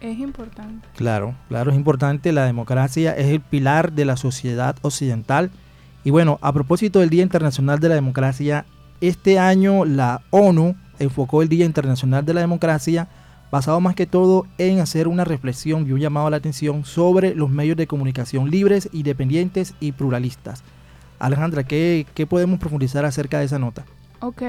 Es 0.00 0.18
importante. 0.18 0.88
Claro, 0.96 1.36
claro, 1.48 1.70
es 1.70 1.76
importante. 1.76 2.32
La 2.32 2.46
democracia 2.46 3.16
es 3.16 3.28
el 3.28 3.40
pilar 3.40 3.92
de 3.92 4.06
la 4.06 4.16
sociedad 4.16 4.74
occidental. 4.82 5.52
Y 6.04 6.10
bueno, 6.10 6.38
a 6.42 6.52
propósito 6.52 7.00
del 7.00 7.08
Día 7.08 7.22
Internacional 7.22 7.80
de 7.80 7.88
la 7.88 7.94
Democracia, 7.94 8.66
este 9.00 9.38
año 9.38 9.86
la 9.86 10.20
ONU 10.30 10.76
enfocó 10.98 11.40
el 11.40 11.48
Día 11.48 11.64
Internacional 11.64 12.26
de 12.26 12.34
la 12.34 12.42
Democracia 12.42 13.08
basado 13.50 13.80
más 13.80 13.94
que 13.94 14.06
todo 14.06 14.46
en 14.58 14.80
hacer 14.80 15.08
una 15.08 15.24
reflexión 15.24 15.86
y 15.86 15.92
un 15.92 16.00
llamado 16.00 16.26
a 16.26 16.30
la 16.30 16.36
atención 16.36 16.84
sobre 16.84 17.34
los 17.34 17.48
medios 17.48 17.78
de 17.78 17.86
comunicación 17.86 18.50
libres, 18.50 18.90
independientes 18.92 19.74
y 19.80 19.92
pluralistas. 19.92 20.62
Alejandra, 21.18 21.62
¿qué, 21.62 22.06
podemos 22.28 22.58
profundizar 22.58 23.04
acerca 23.06 23.38
de 23.38 23.46
esa 23.46 23.58
nota? 23.58 23.86
Ok, 24.20 24.42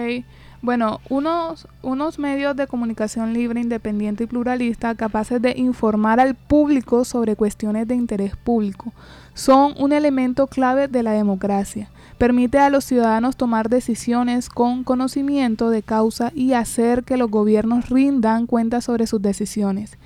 bueno, 0.62 1.00
unos 1.10 2.20
medios 2.20 2.56
de 2.56 2.68
comunicación 2.68 3.34
libre, 3.34 3.62
independiente 3.62 4.24
y 4.26 4.28
pluralista 4.28 4.96
capaces 4.96 5.42
de 5.42 5.54
informar 5.56 6.20
al 6.20 6.36
público 6.36 7.06
sobre 7.06 7.36
cuestiones 7.36 7.88
de 7.88 7.96
interés 7.96 8.36
público 8.36 8.92
son 9.36 9.76
un 9.78 9.92
elemento 9.92 10.48
clave 10.48 10.88
de 10.88 11.04
la 11.04 11.12
democracia. 11.12 11.90
Permite 12.18 12.58
a 12.58 12.70
los 12.70 12.86
ciudadanos 12.86 13.36
tomar 13.36 13.70
decisiones 13.70 14.48
con 14.48 14.86
conocimiento 14.86 15.70
de 15.70 15.84
causa 15.84 16.32
y 16.34 16.54
hacer 16.54 17.04
que 17.04 17.18
los 17.18 17.30
gobiernos 17.30 17.90
rindan 17.90 18.48
cuenta 18.48 18.80
sobre 18.80 19.06
sus 19.06 19.22
decisiones. 19.22 19.98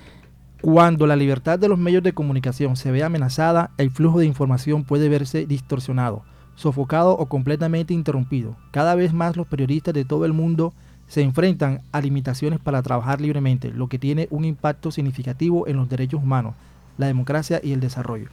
Cuando 0.60 1.06
la 1.06 1.14
libertad 1.14 1.60
de 1.60 1.68
los 1.68 1.78
medios 1.78 2.02
de 2.02 2.12
comunicación 2.12 2.74
se 2.74 2.90
ve 2.90 3.04
amenazada, 3.04 3.70
el 3.78 3.92
flujo 3.92 4.18
de 4.18 4.26
información 4.26 4.82
puede 4.82 5.08
verse 5.08 5.46
distorsionado, 5.46 6.22
sofocado 6.56 7.12
o 7.16 7.26
completamente 7.26 7.94
interrumpido. 7.94 8.56
Cada 8.72 8.96
vez 8.96 9.14
más 9.14 9.36
los 9.36 9.46
periodistas 9.46 9.94
de 9.94 10.04
todo 10.04 10.26
el 10.26 10.32
mundo 10.32 10.74
se 11.06 11.22
enfrentan 11.22 11.82
a 11.92 12.00
limitaciones 12.00 12.58
para 12.58 12.82
trabajar 12.82 13.20
libremente, 13.20 13.70
lo 13.70 13.88
que 13.88 14.00
tiene 14.00 14.26
un 14.30 14.44
impacto 14.44 14.90
significativo 14.90 15.68
en 15.68 15.76
los 15.76 15.88
derechos 15.88 16.20
humanos, 16.20 16.54
la 16.98 17.06
democracia 17.06 17.60
y 17.62 17.72
el 17.72 17.80
desarrollo. 17.80 18.28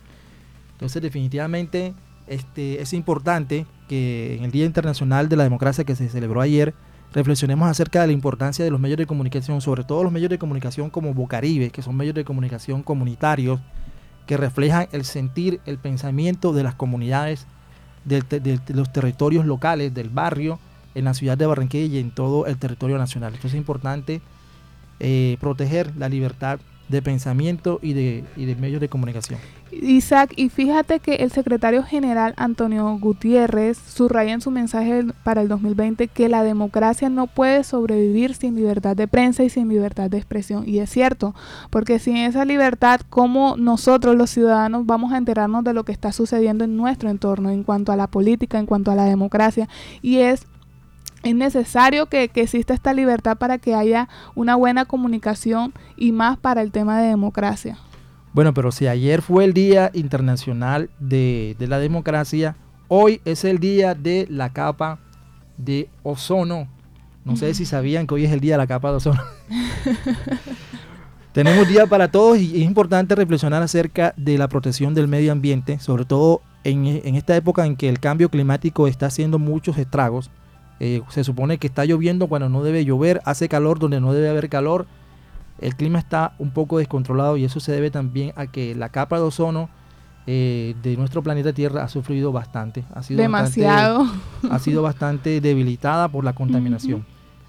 Entonces 0.78 1.02
definitivamente 1.02 1.96
este, 2.28 2.82
es 2.82 2.94
importante 2.94 3.66
que 3.88 4.36
en 4.38 4.44
el 4.44 4.52
Día 4.52 4.66
Internacional 4.66 5.28
de 5.28 5.36
la 5.36 5.44
Democracia 5.44 5.84
que 5.84 5.96
se 5.96 6.08
celebró 6.08 6.40
ayer, 6.40 6.76
reflexionemos 7.14 7.68
acerca 7.68 8.02
de 8.02 8.08
la 8.08 8.14
importancia 8.14 8.64
de 8.64 8.70
los 8.70 8.80
medios 8.80 8.98
de 8.98 9.08
comunicación, 9.08 9.60
sobre 9.60 9.84
todo 9.84 10.04
los 10.04 10.12
medios 10.12 10.30
de 10.30 10.38
comunicación 10.38 10.92
como 10.92 11.16
Bocaribe, 11.16 11.72
que 11.72 11.82
son 11.82 11.96
medios 11.96 12.14
de 12.14 12.26
comunicación 12.26 12.84
comunitarios, 12.84 13.60
que 14.28 14.38
reflejan 14.38 14.88
el 14.92 15.04
sentir, 15.04 15.62
el 15.66 15.80
pensamiento 15.80 16.54
de 16.54 16.62
las 16.62 16.76
comunidades, 16.76 17.48
de, 18.06 18.60
los 18.68 18.94
territorios 18.94 19.46
locales, 19.46 19.94
del 19.94 20.10
barrio, 20.10 20.60
en 20.94 21.06
la 21.06 21.14
ciudad 21.14 21.38
de 21.38 21.46
Barranquilla 21.46 21.86
y 21.86 22.00
en 22.00 22.12
todo 22.12 22.46
el 22.46 22.58
territorio 22.58 22.98
nacional. 22.98 23.34
Entonces 23.34 23.54
es 23.54 23.58
importante 23.58 24.22
eh, 25.00 25.38
proteger 25.40 25.96
la 25.96 26.10
libertad 26.10 26.60
de 26.90 27.02
pensamiento 27.02 27.80
y 27.82 27.94
de, 27.94 28.24
y 28.36 28.46
de 28.46 28.56
medios 28.56 28.82
de 28.82 28.90
comunicación. 28.90 29.40
Isaac, 29.72 30.32
y 30.38 30.50
fíjate 30.50 31.00
que 31.00 31.16
el 31.16 31.32
secretario 31.32 31.84
general 31.84 32.34
Antonio 32.38 32.98
Gutiérrez 33.00 33.78
subraya 33.78 34.34
en 34.34 34.42
su 34.42 34.50
mensaje 34.50 35.06
para 35.24 35.42
el 35.42 35.50
2020 35.50 36.08
que 36.08 36.30
la 36.30 36.44
democracia 36.44 37.10
no 37.10 37.28
puede 37.28 37.64
sobrevivir 37.64 38.34
sin 38.34 38.56
libertad 38.56 38.96
de 38.96 39.08
prensa 39.08 39.44
y 39.44 39.50
sin 39.50 39.68
libertad 39.68 40.10
de 40.10 40.18
expresión. 40.18 40.64
Y 40.66 40.80
es 40.80 40.90
cierto, 40.90 41.36
porque 41.70 42.00
sin 42.00 42.18
esa 42.18 42.46
libertad, 42.46 43.02
¿cómo 43.10 43.56
nosotros 43.58 44.16
los 44.16 44.30
ciudadanos 44.30 44.86
vamos 44.86 45.12
a 45.12 45.18
enterarnos 45.18 45.64
de 45.64 45.74
lo 45.74 45.84
que 45.84 45.92
está 45.92 46.12
sucediendo 46.12 46.64
en 46.64 46.78
nuestro 46.78 47.10
entorno 47.10 47.50
en 47.50 47.64
cuanto 47.64 47.92
a 47.92 47.98
la 47.98 48.08
política, 48.08 48.60
en 48.60 48.66
cuanto 48.66 48.92
a 48.92 48.96
la 48.96 49.06
democracia? 49.06 49.68
Y 50.02 50.18
es 50.18 50.48
es 51.28 51.36
necesario 51.36 52.08
que, 52.08 52.30
que 52.30 52.42
exista 52.42 52.74
esta 52.74 52.94
libertad 52.94 53.38
para 53.38 53.58
que 53.58 53.76
haya 53.76 54.08
una 54.36 54.56
buena 54.56 54.86
comunicación 54.86 55.74
y 55.96 56.12
más 56.12 56.38
para 56.38 56.62
el 56.62 56.72
tema 56.72 57.00
de 57.00 57.08
democracia. 57.08 57.78
Bueno, 58.34 58.54
pero 58.54 58.72
si 58.72 58.88
ayer 58.88 59.22
fue 59.22 59.46
el 59.46 59.54
Día 59.54 59.92
Internacional 59.94 60.90
de, 61.00 61.56
de 61.58 61.68
la 61.68 61.80
Democracia, 61.80 62.56
hoy 62.88 63.22
es 63.26 63.44
el 63.44 63.60
día 63.60 63.96
de 63.96 64.28
la 64.30 64.54
capa 64.54 65.00
de 65.58 65.90
ozono. 66.04 66.68
No 67.26 67.36
sé 67.36 67.54
si 67.54 67.66
sabían 67.66 68.08
que 68.08 68.14
hoy 68.14 68.26
es 68.26 68.32
el 68.32 68.40
día 68.40 68.54
de 68.54 68.60
la 68.60 68.68
capa 68.68 68.92
de 68.92 68.98
ozono. 68.98 69.22
Tenemos 71.34 71.68
día 71.68 71.86
para 71.88 72.10
todos 72.10 72.38
y 72.38 72.62
es 72.62 72.68
importante 72.68 73.16
reflexionar 73.16 73.62
acerca 73.62 74.14
de 74.16 74.38
la 74.38 74.48
protección 74.48 74.94
del 74.94 75.08
medio 75.08 75.32
ambiente, 75.34 75.78
sobre 75.80 76.06
todo 76.06 76.42
en, 76.64 76.86
en 76.88 77.16
esta 77.16 77.36
época 77.36 77.66
en 77.66 77.76
que 77.76 77.90
el 77.90 78.00
cambio 78.00 78.30
climático 78.30 78.88
está 78.88 79.08
haciendo 79.08 79.40
muchos 79.40 79.78
estragos. 79.78 80.32
Eh, 80.80 81.02
se 81.10 81.24
supone 81.24 81.58
que 81.58 81.68
está 81.68 81.86
lloviendo 81.86 82.28
cuando 82.28 82.50
no 82.50 82.64
debe 82.64 82.86
llover, 82.86 83.22
hace 83.26 83.50
calor 83.50 83.80
donde 83.80 84.00
no 84.00 84.14
debe 84.14 84.30
haber 84.30 84.50
calor. 84.50 84.86
El 85.60 85.76
clima 85.76 85.98
está 85.98 86.34
un 86.38 86.52
poco 86.52 86.78
descontrolado 86.78 87.36
y 87.38 87.44
eso 87.46 87.60
se 87.60 87.72
debe 87.72 87.90
también 87.90 88.32
a 88.36 88.48
que 88.48 88.76
la 88.76 88.90
capa 88.90 89.18
de 89.18 89.24
ozono 89.24 89.70
eh, 90.28 90.76
de 90.84 90.98
nuestro 90.98 91.24
planeta 91.24 91.54
Tierra 91.54 91.84
ha 91.84 91.88
sufrido 91.88 92.32
bastante. 92.32 92.84
Ha 92.94 93.02
sido 93.02 93.22
Demasiado. 93.22 94.04
Bastante, 94.04 94.56
ha 94.56 94.60
sido 94.60 94.82
bastante 94.84 95.42
debilitada 95.42 96.10
por 96.10 96.24
la 96.24 96.34
contaminación. 96.34 97.06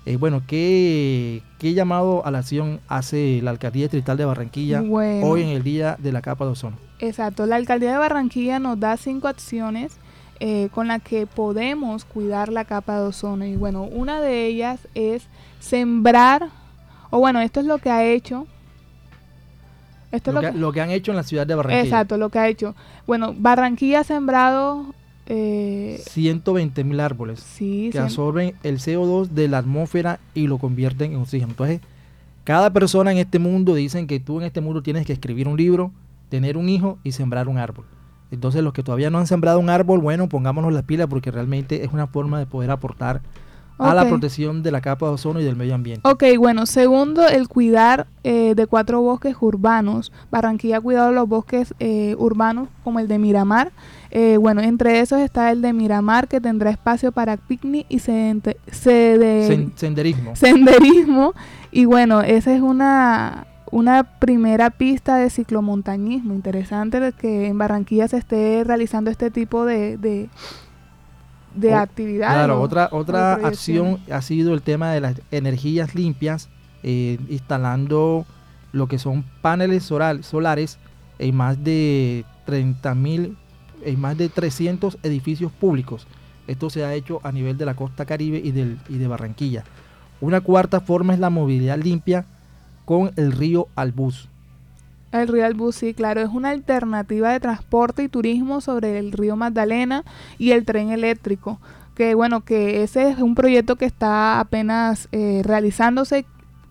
Eh, 0.07 0.17
bueno, 0.17 0.43
¿qué, 0.47 1.43
¿qué 1.59 1.75
llamado 1.75 2.25
a 2.25 2.31
la 2.31 2.39
acción 2.39 2.81
hace 2.89 3.41
la 3.43 3.51
Alcaldía 3.51 3.85
Distrital 3.85 4.17
de 4.17 4.25
Barranquilla 4.25 4.81
Bueno. 4.81 5.27
hoy 5.27 5.43
en 5.43 5.49
el 5.51 5.63
día 5.63 5.97
de 5.99 6.13
la 6.13 6.23
capa 6.23 6.47
de 6.47 6.53
ozono? 6.53 6.79
Exacto, 6.99 7.45
la 7.45 7.57
alcaldía 7.57 7.93
de 7.93 7.99
Barranquilla 7.99 8.59
nos 8.59 8.81
da 8.81 8.97
cinco 8.97 9.29
acciones 9.29 9.99
eh, 10.41 10.69
con 10.73 10.89
las 10.89 11.03
que 11.03 11.27
podemos 11.27 12.05
cuidar 12.05 12.49
la 12.49 12.65
capa 12.65 13.01
de 13.01 13.07
ozono. 13.09 13.45
Y 13.45 13.57
bueno, 13.57 13.83
una 13.83 14.21
de 14.21 14.47
ellas 14.47 14.81
es 14.95 15.25
sembrar, 15.61 16.49
o 17.11 17.19
bueno, 17.19 17.41
esto 17.41 17.61
es 17.61 17.67
lo 17.67 17.79
que 17.79 17.91
ha 17.91 18.05
hecho. 18.05 18.47
Esto 20.13 20.33
Lo 20.33 20.41
es 20.41 20.47
que, 20.47 20.53
lo 20.53 20.55
que, 20.55 20.61
lo 20.61 20.73
que 20.73 20.81
han 20.81 20.91
hecho 20.91 21.13
en 21.13 21.17
la 21.17 21.23
ciudad 21.23 21.47
de 21.47 21.55
Barranquilla. 21.55 21.83
exacto, 21.83 22.17
lo 22.17 22.31
que 22.31 22.39
ha 22.39 22.49
hecho. 22.49 22.75
Bueno, 23.07 23.35
Barranquilla 23.37 24.01
ha 24.01 24.05
sembrado, 24.05 24.95
eh, 25.27 26.01
120 26.09 26.85
mil 26.85 27.01
árboles 27.01 27.41
sí, 27.41 27.91
que 27.93 27.99
absorben 27.99 28.55
el 28.63 28.79
CO2 28.79 29.29
de 29.29 29.49
la 29.49 29.59
atmósfera 29.59 30.21
y 30.33 30.47
lo 30.47 30.59
convierten 30.59 31.13
en 31.13 31.19
oxígeno. 31.19 31.51
Entonces, 31.51 31.81
cada 32.45 32.73
persona 32.73 33.13
en 33.13 33.19
este 33.19 33.39
mundo 33.39 33.75
dicen 33.75 34.07
que 34.07 34.21
tú 34.21 34.41
en 34.41 34.47
este 34.47 34.63
mundo 34.63 34.83
tienes 34.83 35.05
que 35.05 35.13
escribir 35.13 35.49
un 35.49 35.59
libro, 35.59 35.93
tener 36.31 36.57
un 36.57 36.71
hijo 36.71 36.99
y 37.05 37.13
sembrar 37.13 37.49
un 37.49 37.59
árbol. 37.59 37.85
Entonces, 38.31 38.63
los 38.63 38.73
que 38.73 38.83
todavía 38.83 39.11
no 39.11 39.19
han 39.19 39.27
sembrado 39.27 39.59
un 39.59 39.71
árbol, 39.71 40.01
bueno, 40.01 40.29
pongámonos 40.29 40.73
las 40.73 40.83
pilas 40.85 41.07
porque 41.09 41.31
realmente 41.31 41.85
es 41.85 41.93
una 41.93 42.07
forma 42.07 42.39
de 42.39 42.47
poder 42.47 42.71
aportar 42.71 43.21
a 43.81 43.95
la 43.95 44.09
protección 44.09 44.65
de 44.65 44.73
la 44.73 44.81
capa 44.81 45.07
de 45.07 45.13
ozono 45.13 45.41
y 45.41 45.45
del 45.45 45.55
medio 45.55 45.73
ambiente. 45.73 46.01
Ok, 46.09 46.25
bueno, 46.37 46.67
segundo, 46.67 47.29
el 47.29 47.47
cuidar 47.47 48.09
eh, 48.25 48.55
de 48.57 48.67
cuatro 48.67 49.01
bosques 49.03 49.37
urbanos. 49.41 50.11
Barranquilla 50.33 50.79
ha 50.79 50.81
cuidado 50.81 51.13
los 51.13 51.29
bosques 51.29 51.73
eh, 51.79 52.17
urbanos 52.19 52.69
como 52.83 52.99
el 52.99 53.07
de 53.07 53.21
Miramar. 53.21 53.71
Eh, 54.11 54.37
bueno, 54.37 54.63
entre 54.63 54.99
esos 54.99 55.21
está 55.21 55.53
el 55.53 55.63
de 55.63 55.73
Miramar 55.73 56.27
que 56.27 56.41
tendrá 56.41 56.71
espacio 56.71 57.13
para 57.13 57.37
picnic 57.37 57.87
y 57.89 57.99
Sen- 57.99 58.57
senderismo. 59.77 60.35
senderismo. 60.35 61.35
Y 61.71 61.85
bueno, 61.85 62.23
esa 62.23 62.53
es 62.53 62.61
una, 62.61 63.47
una 63.71 64.05
primera 64.05 64.71
pista 64.71 65.17
de 65.17 65.31
ciclomontañismo. 65.31 66.35
Interesante 66.35 67.13
que 67.19 67.47
en 67.49 67.59
Barranquilla 67.59 68.09
se 68.09 68.17
esté 68.19 68.65
realizando 68.65 69.11
este 69.11 69.31
tipo 69.31 69.65
de, 69.65 69.97
de, 69.99 70.29
de 71.55 71.75
O- 71.75 71.79
actividades. 71.79 72.35
Claro, 72.35 72.61
otra, 72.61 72.89
otra 72.93 73.35
acción 73.35 73.99
ha 74.11 74.23
sido 74.23 74.55
el 74.55 74.63
tema 74.63 74.93
de 74.93 75.01
las 75.01 75.21
energías 75.31 75.95
limpias, 75.95 76.49
eh, 76.83 77.19
instalando 77.29 78.27
lo 78.73 78.87
que 78.87 78.99
son 78.99 79.25
paneles 79.43 79.83
solar- 79.85 80.23
solares 80.23 80.79
en 81.19 81.35
más 81.35 81.63
de 81.65 82.25
30 82.47 82.95
mil, 82.95 83.37
en 83.85 84.01
más 84.01 84.17
de 84.17 84.29
300 84.29 84.99
edificios 85.03 85.51
públicos. 85.53 86.07
Esto 86.47 86.71
se 86.71 86.85
ha 86.85 86.95
hecho 86.95 87.21
a 87.25 87.33
nivel 87.33 87.59
de 87.59 87.67
la 87.67 87.75
costa 87.75 88.07
caribe 88.07 88.41
y, 88.43 88.53
del, 88.53 88.79
y 88.89 88.97
de 88.99 89.07
Barranquilla. 89.09 89.65
Una 90.21 90.41
cuarta 90.41 90.81
forma 90.81 91.13
es 91.15 91.21
la 91.21 91.31
movilidad 91.31 91.79
limpia, 91.79 92.25
con 92.89 93.13
el 93.17 93.33
río 93.33 93.69
Albus. 93.77 94.31
El 95.13 95.29
río 95.29 95.45
Albus, 95.45 95.77
sí, 95.77 95.93
claro, 95.93 96.23
es 96.23 96.31
una 96.31 96.49
alternativa 96.49 97.31
de 97.31 97.39
transporte 97.39 98.03
y 98.03 98.09
turismo 98.09 98.63
sobre 98.63 98.99
el 98.99 99.13
río 99.13 99.37
Magdalena 99.37 100.05
y 100.39 100.53
el 100.53 100.65
tren 100.65 100.89
eléctrico. 100.89 101.61
Que 101.95 102.15
bueno, 102.15 102.47
que 102.47 102.83
ese 102.83 103.11
es 103.11 103.19
un 103.19 103.35
proyecto 103.35 103.77
que 103.77 103.85
está 103.85 104.41
apenas 104.41 105.07
eh, 105.13 105.43
realizándose, 105.45 106.25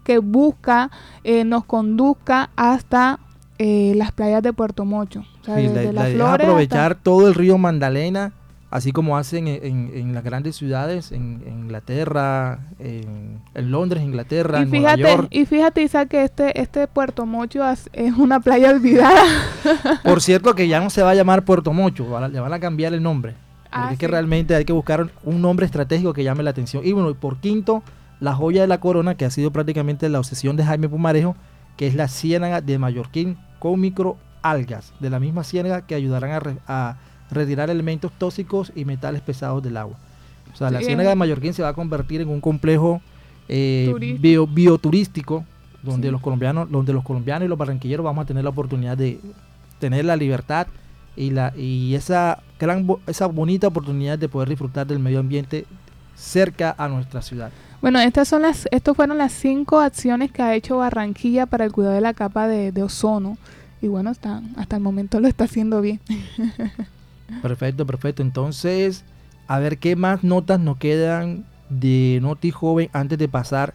que 0.03 0.17
busca, 0.17 0.89
eh, 1.24 1.43
nos 1.43 1.65
conduzca 1.65 2.50
hasta 2.55 3.19
eh, 3.59 3.93
las 3.95 4.12
playas 4.12 4.41
de 4.41 4.53
Puerto 4.53 4.86
Mocho. 4.86 5.24
O 5.41 5.45
sea, 5.45 5.59
la, 5.59 6.33
aprovechar 6.33 6.95
todo 6.95 7.27
el 7.27 7.36
río 7.36 7.59
Magdalena 7.59 8.33
así 8.69 8.91
como 8.91 9.17
hacen 9.17 9.47
en, 9.47 10.13
las 10.13 10.24
grandes 10.24 10.55
ciudades, 10.55 11.12
en, 11.12 11.43
Inglaterra, 11.47 12.59
en, 12.79 13.41
Londres, 13.55 14.03
Inglaterra, 14.03 14.59
y 14.59 14.63
en 14.63 14.71
fíjate, 14.71 15.01
Nueva 15.01 15.15
York. 15.17 15.27
Y 15.31 15.45
fíjate, 15.45 15.83
Isa, 15.83 16.05
que 16.05 16.24
este, 16.24 16.59
este 16.59 16.88
Puerto 16.88 17.25
Mocho 17.25 17.63
es 17.93 18.13
una 18.17 18.39
playa 18.39 18.71
olvidada. 18.71 19.24
Por 20.03 20.21
cierto, 20.21 20.53
que 20.55 20.67
ya 20.67 20.79
no 20.79 20.89
se 20.89 21.01
va 21.01 21.12
a 21.12 21.15
llamar 21.15 21.45
Puerto 21.45 21.74
Mocho, 21.74 22.05
le 22.29 22.39
van 22.39 22.53
a 22.53 22.59
cambiar 22.59 22.93
el 22.93 23.01
nombre. 23.01 23.36
Porque 23.63 23.88
ah, 23.89 23.93
es 23.93 24.00
que 24.00 24.07
realmente 24.07 24.55
hay 24.55 24.65
que 24.65 24.74
buscar 24.74 25.09
un 25.24 25.41
nombre 25.41 25.65
estratégico 25.65 26.13
que 26.13 26.24
llame 26.24 26.43
la 26.43 26.51
atención. 26.51 26.86
Y 26.86 26.93
bueno, 26.93 27.13
por 27.15 27.38
quinto, 27.38 27.83
la 28.19 28.33
joya 28.33 28.62
de 28.62 28.67
la 28.67 28.79
corona, 28.79 29.15
que 29.15 29.25
ha 29.25 29.29
sido 29.29 29.51
prácticamente 29.51 30.07
la 30.09 30.19
obsesión 30.19 30.55
de 30.55 30.63
Jaime 30.63 30.89
Pumarejo, 30.89 31.36
que 31.75 31.88
es 31.88 31.95
la 31.95 32.07
ciénaga 32.07 32.62
de 32.62 32.79
Mallorquín 32.79 33.38
con 33.59 33.79
microalgas, 33.79 34.93
de 35.00 35.09
la 35.09 35.19
misma 35.19 35.43
ciénaga 35.43 35.86
que 35.86 35.95
ayudarán 35.95 36.59
a 36.67 36.97
retirar 37.31 37.69
elementos 37.69 38.12
tóxicos 38.17 38.72
y 38.75 38.86
metales 38.86 39.22
pesados 39.22 39.62
del 39.63 39.77
agua. 39.77 39.98
O 40.53 40.57
sea, 40.57 40.72
la 40.72 40.81
Ciénaga 40.81 41.10
de 41.10 41.15
Mallorquín 41.15 41.53
se 41.53 41.62
va 41.62 41.69
a 41.69 41.74
convertir 41.74 42.22
en 42.22 42.29
un 42.29 42.41
complejo 42.41 43.01
eh, 43.48 44.17
bioturístico 44.50 45.46
donde 45.84 46.12
los 46.12 46.22
colombianos, 46.22 46.69
donde 46.69 46.93
los 46.93 47.03
colombianos 47.03 47.46
y 47.46 47.50
los 47.50 47.57
barranquilleros 47.57 48.03
vamos 48.03 48.24
a 48.24 48.25
tener 48.25 48.43
la 48.43 48.50
oportunidad 48.50 48.98
de 48.98 49.19
tener 49.79 50.05
la 50.05 50.15
libertad 50.15 50.67
y 51.15 51.29
la 51.29 51.53
y 51.55 51.96
esa 51.96 52.39
gran 52.60 52.88
esa 53.05 53.27
bonita 53.27 53.67
oportunidad 53.67 54.17
de 54.17 54.27
poder 54.27 54.50
disfrutar 54.50 54.88
del 54.88 55.00
medio 55.00 55.19
ambiente 55.19 55.65
cerca 56.15 56.75
a 56.77 56.88
nuestra 56.88 57.22
ciudad. 57.22 57.51
Bueno, 57.79 58.00
estas 58.00 58.27
son 58.27 58.41
las, 58.41 58.67
estos 58.72 58.98
fueron 58.98 59.19
las 59.19 59.31
cinco 59.31 59.79
acciones 59.79 60.31
que 60.31 60.41
ha 60.41 60.55
hecho 60.55 60.77
Barranquilla 60.77 61.46
para 61.46 61.63
el 61.63 61.72
cuidado 61.72 61.93
de 61.93 62.01
la 62.01 62.15
capa 62.15 62.48
de, 62.48 62.72
de 62.72 62.81
ozono. 62.81 63.38
Y 63.84 63.88
bueno, 63.88 64.10
está, 64.10 64.41
hasta 64.55 64.77
el 64.77 64.81
momento 64.81 65.19
lo 65.19 65.27
está 65.27 65.43
haciendo 65.43 65.79
bien. 65.81 66.00
Perfecto, 67.41 67.86
perfecto. 67.86 68.22
Entonces, 68.22 69.03
a 69.48 69.60
ver 69.60 69.77
qué 69.77 69.96
más 69.96 70.24
notas 70.24 70.60
nos 70.60 70.77
quedan 70.77 71.46
de 71.69 72.19
Noti 72.22 72.51
Joven 72.51 72.89
antes 72.93 73.17
de 73.17 73.27
pasar 73.27 73.74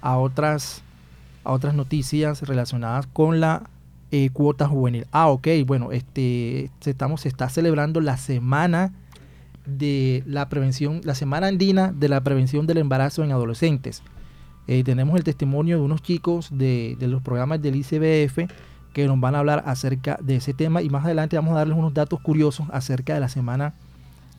a 0.00 0.18
otras, 0.18 0.82
a 1.44 1.52
otras 1.52 1.74
noticias 1.74 2.42
relacionadas 2.42 3.06
con 3.06 3.40
la 3.40 3.68
eh, 4.10 4.30
cuota 4.30 4.66
juvenil. 4.66 5.06
Ah, 5.12 5.28
ok, 5.28 5.48
bueno, 5.66 5.92
este, 5.92 6.70
estamos, 6.84 7.22
se 7.22 7.28
está 7.28 7.48
celebrando 7.48 8.00
la 8.00 8.16
semana 8.16 8.92
de 9.66 10.22
la 10.26 10.48
prevención, 10.48 11.00
la 11.04 11.14
semana 11.14 11.48
andina 11.48 11.92
de 11.92 12.08
la 12.08 12.22
prevención 12.22 12.66
del 12.66 12.78
embarazo 12.78 13.22
en 13.22 13.32
adolescentes. 13.32 14.02
Eh, 14.66 14.84
tenemos 14.84 15.16
el 15.16 15.24
testimonio 15.24 15.78
de 15.78 15.82
unos 15.82 16.02
chicos 16.02 16.48
de, 16.52 16.96
de 16.98 17.08
los 17.08 17.22
programas 17.22 17.60
del 17.62 17.76
ICBF 17.76 18.50
que 18.98 19.06
nos 19.06 19.20
van 19.20 19.36
a 19.36 19.38
hablar 19.38 19.62
acerca 19.64 20.18
de 20.20 20.34
ese 20.34 20.54
tema 20.54 20.82
y 20.82 20.90
más 20.90 21.04
adelante 21.04 21.36
vamos 21.36 21.52
a 21.52 21.58
darles 21.58 21.78
unos 21.78 21.94
datos 21.94 22.18
curiosos 22.20 22.66
acerca 22.72 23.14
de 23.14 23.20
la 23.20 23.28
semana 23.28 23.72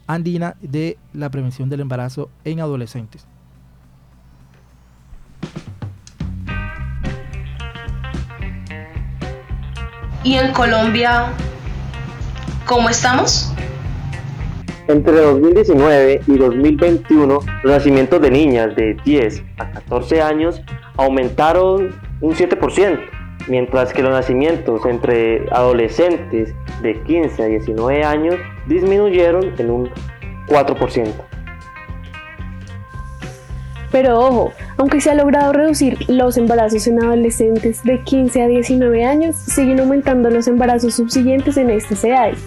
andina 0.06 0.58
de 0.60 0.98
la 1.14 1.30
prevención 1.30 1.70
del 1.70 1.80
embarazo 1.80 2.30
en 2.44 2.60
adolescentes. 2.60 3.26
¿Y 10.26 10.34
en 10.34 10.52
Colombia 10.52 11.32
cómo 12.66 12.90
estamos? 12.90 13.54
Entre 14.90 15.22
2019 15.22 16.22
y 16.28 16.38
2021, 16.38 17.40
los 17.64 17.72
nacimientos 17.72 18.22
de 18.22 18.30
niñas 18.30 18.76
de 18.76 18.98
10 19.06 19.42
a 19.58 19.72
14 19.72 20.22
años 20.22 20.62
aumentaron 20.98 21.96
un 22.20 22.34
7% 22.34 23.19
mientras 23.50 23.92
que 23.94 24.04
los 24.04 24.12
nacimientos 24.12 24.86
entre 24.86 25.46
adolescentes 25.52 26.54
de 26.82 27.02
15 27.02 27.44
a 27.44 27.46
19 27.48 28.04
años 28.04 28.36
disminuyeron 28.68 29.54
en 29.58 29.72
un 29.72 29.90
4%. 30.48 31.30
Pero 33.92 34.20
ojo, 34.20 34.54
aunque 34.78 35.02
se 35.02 35.10
ha 35.10 35.16
logrado 35.16 35.52
reducir 35.52 35.98
los 36.08 36.38
embarazos 36.38 36.86
en 36.86 37.04
adolescentes 37.04 37.84
de 37.84 38.04
15 38.04 38.44
a 38.44 38.48
19 38.48 39.04
años, 39.04 39.36
siguen 39.36 39.80
aumentando 39.80 40.30
los 40.30 40.48
embarazos 40.48 40.94
subsiguientes 40.94 41.58
en 41.58 41.72
estas 41.72 42.04
edades. 42.04 42.38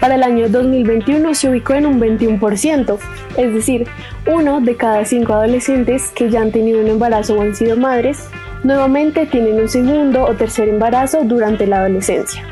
Para 0.00 0.16
el 0.16 0.24
año 0.24 0.48
2021 0.48 1.32
se 1.34 1.48
ubicó 1.48 1.74
en 1.74 1.86
un 1.86 2.00
21%, 2.00 2.98
es 3.36 3.54
decir, 3.54 3.86
uno 4.26 4.60
de 4.60 4.76
cada 4.76 5.04
cinco 5.04 5.34
adolescentes 5.34 6.10
que 6.10 6.28
ya 6.28 6.40
han 6.42 6.50
tenido 6.50 6.80
un 6.80 6.88
embarazo 6.88 7.36
o 7.36 7.42
han 7.42 7.54
sido 7.54 7.76
madres 7.76 8.28
nuevamente 8.62 9.26
tienen 9.26 9.60
un 9.60 9.68
segundo 9.68 10.24
o 10.24 10.34
tercer 10.34 10.68
embarazo 10.68 11.22
durante 11.24 11.66
la 11.66 11.78
adolescencia. 11.78 12.44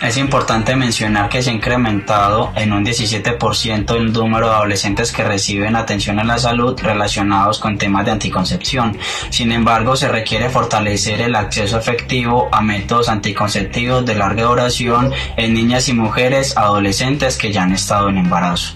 Es 0.00 0.16
importante 0.16 0.76
mencionar 0.76 1.28
que 1.28 1.42
se 1.42 1.50
ha 1.50 1.52
incrementado 1.52 2.52
en 2.54 2.72
un 2.72 2.84
17% 2.84 3.96
el 3.96 4.12
número 4.12 4.48
de 4.48 4.54
adolescentes 4.54 5.10
que 5.10 5.24
reciben 5.24 5.74
atención 5.74 6.20
a 6.20 6.24
la 6.24 6.38
salud 6.38 6.78
relacionados 6.80 7.58
con 7.58 7.76
temas 7.76 8.04
de 8.04 8.12
anticoncepción. 8.12 8.96
Sin 9.30 9.50
embargo, 9.50 9.96
se 9.96 10.08
requiere 10.08 10.50
fortalecer 10.50 11.20
el 11.20 11.34
acceso 11.34 11.78
efectivo 11.78 12.48
a 12.52 12.62
métodos 12.62 13.08
anticonceptivos 13.08 14.06
de 14.06 14.14
larga 14.14 14.44
duración 14.44 15.12
en 15.36 15.54
niñas 15.54 15.88
y 15.88 15.94
mujeres 15.94 16.56
adolescentes 16.56 17.36
que 17.36 17.52
ya 17.52 17.64
han 17.64 17.72
estado 17.72 18.08
en 18.08 18.18
embarazo. 18.18 18.74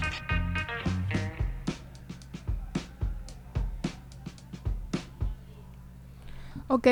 Ok. 6.73 6.87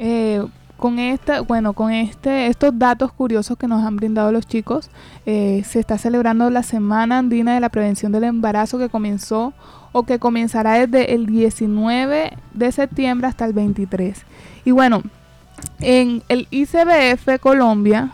Eh, 0.00 0.44
con 0.76 0.98
esta, 0.98 1.42
bueno, 1.42 1.74
con 1.74 1.92
este, 1.92 2.48
estos 2.48 2.76
datos 2.76 3.12
curiosos 3.12 3.56
que 3.56 3.68
nos 3.68 3.84
han 3.84 3.94
brindado 3.94 4.32
los 4.32 4.48
chicos, 4.48 4.90
eh, 5.26 5.62
se 5.64 5.78
está 5.78 5.96
celebrando 5.96 6.50
la 6.50 6.64
Semana 6.64 7.18
Andina 7.18 7.54
de 7.54 7.60
la 7.60 7.68
Prevención 7.68 8.10
del 8.10 8.24
Embarazo 8.24 8.78
que 8.78 8.88
comenzó 8.88 9.52
o 9.92 10.02
que 10.02 10.18
comenzará 10.18 10.84
desde 10.84 11.14
el 11.14 11.26
19 11.26 12.36
de 12.52 12.72
septiembre 12.72 13.28
hasta 13.28 13.44
el 13.44 13.52
23. 13.52 14.24
Y 14.64 14.72
bueno, 14.72 15.04
en 15.78 16.24
el 16.28 16.48
ICBF 16.50 17.38
Colombia, 17.40 18.10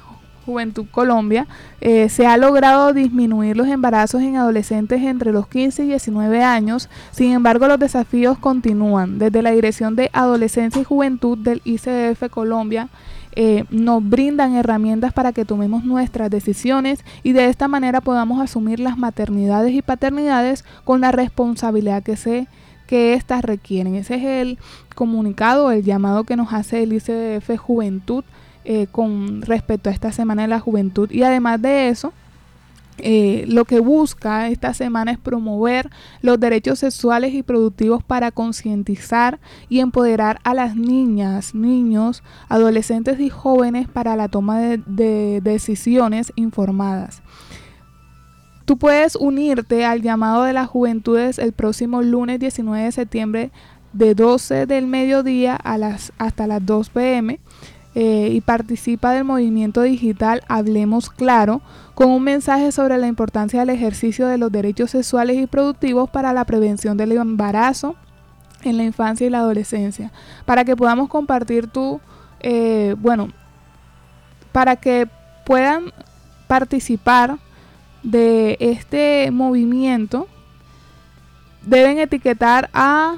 Juventud 0.46 0.87
Colombia, 0.90 1.46
eh, 1.80 2.09
se 2.09 2.26
ha 2.26 2.37
logrado 2.37 2.92
disminuir 2.92 3.56
los 3.56 3.66
embarazos 3.66 4.22
en 4.22 4.37
adolescentes 4.37 5.02
entre 5.02 5.32
los 5.32 5.48
15 5.48 5.85
y 5.85 5.88
19 5.88 6.42
años. 6.42 6.88
Sin 7.11 7.32
embargo, 7.32 7.66
los 7.66 7.78
desafíos 7.78 8.38
continúan. 8.38 9.18
Desde 9.18 9.42
la 9.42 9.50
Dirección 9.50 9.96
de 9.96 10.09
Adolescencia 10.12 10.80
y 10.80 10.85
Juventud 10.85 11.37
del 11.37 11.61
ICDF 11.64 12.30
Colombia, 12.30 12.88
eh, 13.38 13.64
nos 13.68 14.09
brindan 14.09 14.54
herramientas 14.54 15.12
para 15.12 15.32
que 15.32 15.44
tomemos 15.44 15.85
nuestras 15.85 16.30
decisiones 16.30 17.04
y 17.22 17.32
de 17.32 17.46
esta 17.50 17.68
manera 17.68 18.00
podamos 18.00 18.40
asumir 18.40 18.80
las 18.80 18.96
maternidades 18.96 19.74
y 19.74 19.82
paternidades 19.82 20.64
con 20.85 21.02
la 21.02 21.12
responsabilidad 21.12 22.02
que 22.02 22.16
se 22.16 22.48
que 22.87 23.14
éstas 23.14 23.42
requieren. 23.42 23.94
Ese 23.94 24.14
es 24.14 24.24
el 24.24 24.59
comunicado, 24.94 25.70
el 25.70 25.82
llamado 25.82 26.24
que 26.24 26.37
nos 26.37 26.52
hace 26.52 26.82
el 26.82 26.92
ICDF 26.92 27.59
Juventud 27.59 28.24
eh, 28.68 28.88
con 28.90 29.42
respecto 29.42 29.88
a 29.88 29.92
esta 29.92 30.11
Semana 30.11 30.42
de 30.42 30.48
la 30.48 30.59
Juventud. 30.59 31.09
Y 31.12 31.22
además 31.22 31.62
de 31.62 31.88
eso, 31.88 32.12
eh, 32.98 33.44
lo 33.46 33.64
que 33.64 33.79
busca 33.79 34.48
esta 34.48 34.74
semana 34.74 35.12
es 35.12 35.18
promover 35.18 35.88
los 36.20 36.40
derechos 36.40 36.81
sexuales 36.81 37.33
y 37.33 37.44
productivos 37.44 38.02
para 38.02 38.33
concientizar 38.33 39.38
y 39.68 39.79
empoderar 39.79 40.40
a 40.42 40.52
las 40.52 40.74
niñas, 40.74 41.55
niños, 41.55 42.24
adolescentes 42.48 43.20
y 43.20 43.31
jóvenes 43.31 43.87
para 43.87 44.16
la 44.16 44.26
toma 44.26 44.59
de, 44.59 44.83
de 44.85 45.40
decisiones 45.42 46.33
informadas. 46.35 47.22
Tú 48.64 48.79
puedes 48.79 49.14
unirte 49.14 49.85
al 49.85 50.02
llamado 50.02 50.42
de 50.42 50.55
las 50.55 50.66
juventudes 50.66 51.38
el 51.38 51.52
próximo 51.52 52.02
lunes 52.02 52.40
19 52.40 52.83
de 52.83 52.90
septiembre 52.90 53.52
de 53.92 54.16
12 54.16 54.66
del 54.66 54.88
mediodía 54.88 55.55
a 55.55 55.79
las, 55.79 56.12
hasta 56.18 56.48
las 56.48 56.66
2 56.66 56.90
pm 56.90 57.38
eh, 57.98 58.28
y 58.30 58.42
participa 58.42 59.12
del 59.12 59.24
movimiento 59.24 59.80
digital 59.80 60.42
Hablemos 60.48 61.09
Claro 61.09 61.62
con 61.94 62.11
un 62.11 62.22
mensaje 62.22 62.70
sobre 62.70 62.98
la 62.98 63.06
importancia 63.06 63.61
del 63.61 63.70
ejercicio 63.70 64.26
de 64.26 64.37
los 64.37 64.52
derechos 64.52 64.90
sexuales 64.90 65.38
y 65.38 65.46
productivos 65.46 66.11
para 66.11 66.35
la 66.35 66.44
prevención 66.44 66.98
del 66.98 67.12
embarazo 67.12 67.96
en 68.64 68.76
la 68.76 68.85
infancia 68.85 69.26
y 69.26 69.30
la 69.30 69.38
adolescencia. 69.38 70.12
Para 70.44 70.66
que 70.66 70.76
podamos 70.76 71.09
compartir 71.09 71.68
tu, 71.68 71.98
eh, 72.40 72.94
bueno, 72.98 73.28
para 74.52 74.76
que 74.76 75.09
puedan 75.46 75.90
participar 76.48 77.38
de 78.02 78.59
este 78.61 79.30
movimiento, 79.30 80.28
deben 81.64 81.98
etiquetar 81.98 82.68
a 82.74 83.14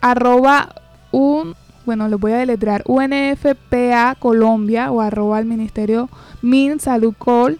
arroba 0.00 0.72
un 1.10 1.56
bueno, 1.90 2.06
les 2.06 2.20
voy 2.20 2.30
a 2.30 2.36
deletrear 2.36 2.84
UNFPA 2.86 4.14
Colombia 4.20 4.92
o 4.92 5.00
arroba 5.00 5.38
al 5.38 5.44
Ministerio 5.44 6.08
Min 6.40 6.78
Salud 6.78 7.12
Col 7.18 7.58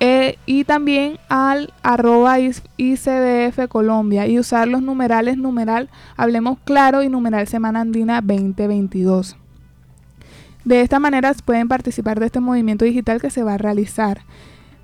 eh, 0.00 0.38
y 0.46 0.64
también 0.64 1.18
al 1.28 1.74
arroba 1.82 2.38
ICDF 2.40 3.68
Colombia 3.68 4.26
y 4.26 4.38
usar 4.38 4.66
los 4.66 4.80
numerales 4.80 5.36
numeral 5.36 5.90
Hablemos 6.16 6.58
Claro 6.64 7.02
y 7.02 7.10
numeral 7.10 7.46
Semana 7.48 7.82
Andina 7.82 8.22
2022. 8.22 9.36
De 10.64 10.80
esta 10.80 10.98
manera 10.98 11.34
pueden 11.44 11.68
participar 11.68 12.20
de 12.20 12.26
este 12.26 12.40
movimiento 12.40 12.86
digital 12.86 13.20
que 13.20 13.28
se 13.28 13.42
va 13.42 13.52
a 13.52 13.58
realizar. 13.58 14.22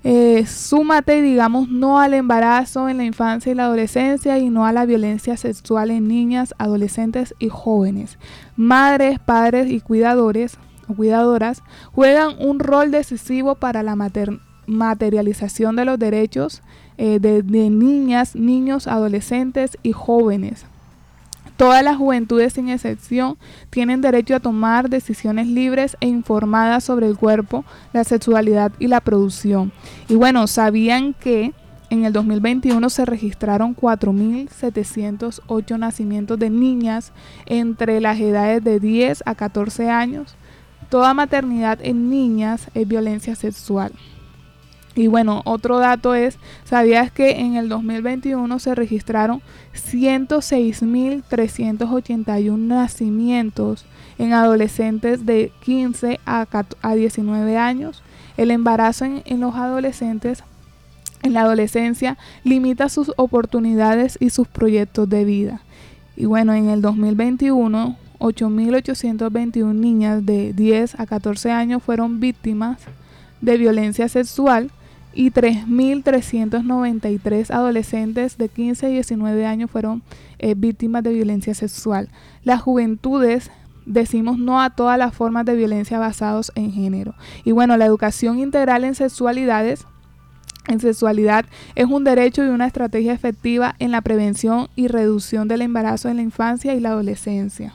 Eh, 0.06 0.44
súmate, 0.46 1.22
digamos, 1.22 1.70
no 1.70 1.98
al 1.98 2.12
embarazo 2.12 2.90
en 2.90 2.98
la 2.98 3.04
infancia 3.04 3.50
y 3.50 3.54
la 3.54 3.64
adolescencia 3.64 4.38
y 4.38 4.50
no 4.50 4.66
a 4.66 4.72
la 4.72 4.84
violencia 4.84 5.38
sexual 5.38 5.90
en 5.90 6.08
niñas, 6.08 6.54
adolescentes 6.58 7.34
y 7.38 7.48
jóvenes. 7.48 8.18
Madres, 8.54 9.18
padres 9.18 9.70
y 9.70 9.80
cuidadores 9.80 10.58
o 10.88 10.94
cuidadoras 10.94 11.62
juegan 11.92 12.34
un 12.38 12.58
rol 12.58 12.90
decisivo 12.90 13.54
para 13.54 13.82
la 13.82 13.96
materialización 14.66 15.74
de 15.74 15.86
los 15.86 15.98
derechos 15.98 16.62
eh, 16.98 17.18
de 17.18 17.70
niñas, 17.70 18.36
niños, 18.36 18.86
adolescentes 18.86 19.78
y 19.82 19.92
jóvenes. 19.92 20.66
Todas 21.56 21.84
las 21.84 21.96
juventudes 21.96 22.54
sin 22.54 22.68
excepción 22.68 23.38
tienen 23.70 24.00
derecho 24.00 24.34
a 24.34 24.40
tomar 24.40 24.90
decisiones 24.90 25.46
libres 25.46 25.96
e 26.00 26.08
informadas 26.08 26.82
sobre 26.82 27.06
el 27.06 27.16
cuerpo, 27.16 27.64
la 27.92 28.02
sexualidad 28.02 28.72
y 28.80 28.88
la 28.88 29.00
producción. 29.00 29.70
Y 30.08 30.16
bueno, 30.16 30.48
¿sabían 30.48 31.14
que 31.14 31.52
en 31.90 32.04
el 32.04 32.12
2021 32.12 32.90
se 32.90 33.04
registraron 33.04 33.76
4.708 33.76 35.78
nacimientos 35.78 36.40
de 36.40 36.50
niñas 36.50 37.12
entre 37.46 38.00
las 38.00 38.18
edades 38.18 38.64
de 38.64 38.80
10 38.80 39.22
a 39.24 39.36
14 39.36 39.90
años? 39.90 40.34
Toda 40.88 41.14
maternidad 41.14 41.78
en 41.82 42.10
niñas 42.10 42.66
es 42.74 42.88
violencia 42.88 43.36
sexual. 43.36 43.92
Y 44.96 45.08
bueno, 45.08 45.42
otro 45.44 45.78
dato 45.78 46.14
es, 46.14 46.38
¿sabías 46.64 47.10
que 47.10 47.40
en 47.40 47.56
el 47.56 47.68
2021 47.68 48.60
se 48.60 48.76
registraron 48.76 49.42
106.381 49.74 52.58
nacimientos 52.58 53.86
en 54.18 54.32
adolescentes 54.32 55.26
de 55.26 55.50
15 55.64 56.20
a, 56.24 56.46
19 56.94 57.56
años? 57.56 58.04
El 58.36 58.52
embarazo 58.52 59.04
en, 59.04 59.24
en 59.26 59.40
los 59.40 59.56
adolescentes 59.56 60.44
en 61.22 61.32
la 61.32 61.40
adolescencia 61.40 62.16
limita 62.44 62.88
sus 62.88 63.12
oportunidades 63.16 64.16
y 64.20 64.30
sus 64.30 64.46
proyectos 64.46 65.08
de 65.08 65.24
vida. 65.24 65.60
Y 66.16 66.26
bueno, 66.26 66.52
en 66.52 66.68
el 66.68 66.80
2021, 66.82 67.96
8.821 68.18 69.74
niñas 69.74 70.24
de 70.24 70.52
10 70.52 71.00
a 71.00 71.06
14 71.06 71.50
años 71.50 71.82
fueron 71.82 72.20
víctimas 72.20 72.78
de 73.40 73.56
violencia 73.56 74.08
sexual 74.08 74.70
y 75.14 75.30
3.393 75.30 77.50
adolescentes 77.50 78.36
de 78.36 78.48
15 78.48 78.90
y 78.90 78.94
19 78.94 79.46
años 79.46 79.70
fueron 79.70 80.02
eh, 80.38 80.54
víctimas 80.56 81.02
de 81.02 81.12
violencia 81.12 81.54
sexual. 81.54 82.08
Las 82.42 82.62
juventudes 82.62 83.50
decimos 83.86 84.38
no 84.38 84.60
a 84.60 84.70
todas 84.70 84.98
las 84.98 85.14
formas 85.14 85.44
de 85.44 85.56
violencia 85.56 85.98
basados 85.98 86.52
en 86.54 86.72
género. 86.72 87.14
Y 87.44 87.52
bueno, 87.52 87.76
la 87.76 87.86
educación 87.86 88.38
integral 88.38 88.84
en 88.84 88.94
sexualidades 88.94 89.86
en 90.66 90.80
sexualidad 90.80 91.44
es 91.74 91.84
un 91.84 92.04
derecho 92.04 92.42
y 92.42 92.48
una 92.48 92.66
estrategia 92.66 93.12
efectiva 93.12 93.74
en 93.78 93.90
la 93.90 94.00
prevención 94.00 94.68
y 94.76 94.88
reducción 94.88 95.46
del 95.46 95.60
embarazo 95.60 96.08
en 96.08 96.16
la 96.16 96.22
infancia 96.22 96.74
y 96.74 96.80
la 96.80 96.90
adolescencia. 96.90 97.74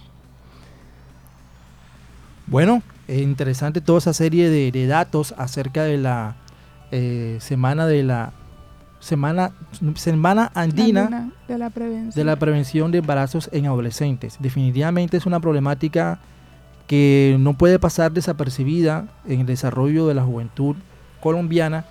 Bueno, 2.47 2.81
es 3.07 3.21
interesante 3.21 3.79
toda 3.79 3.99
esa 3.99 4.13
serie 4.13 4.49
de 4.49 4.87
datos 4.87 5.35
acerca 5.37 5.83
de 5.83 5.97
la 5.97 6.35
eh, 6.91 7.37
semana 7.39 7.85
de 7.85 8.03
la 8.03 8.33
semana 8.99 9.53
semana 9.95 10.51
andina, 10.53 11.31
de, 11.47 11.57
la 11.57 11.69
de 11.69 12.23
la 12.23 12.35
prevención 12.35 12.91
de 12.91 12.97
embarazos 12.97 13.49
en 13.53 13.65
adolescentes. 13.65 14.37
Definitivamente 14.39 15.17
es 15.17 15.25
una 15.25 15.39
problemática 15.39 16.19
que 16.87 17.37
no 17.39 17.53
puede 17.53 17.79
pasar 17.79 18.11
desapercibida 18.11 19.07
en 19.25 19.41
el 19.41 19.45
desarrollo 19.45 20.07
de 20.07 20.15
la 20.15 20.23
juventud 20.23 20.75
colombiana 21.21 21.85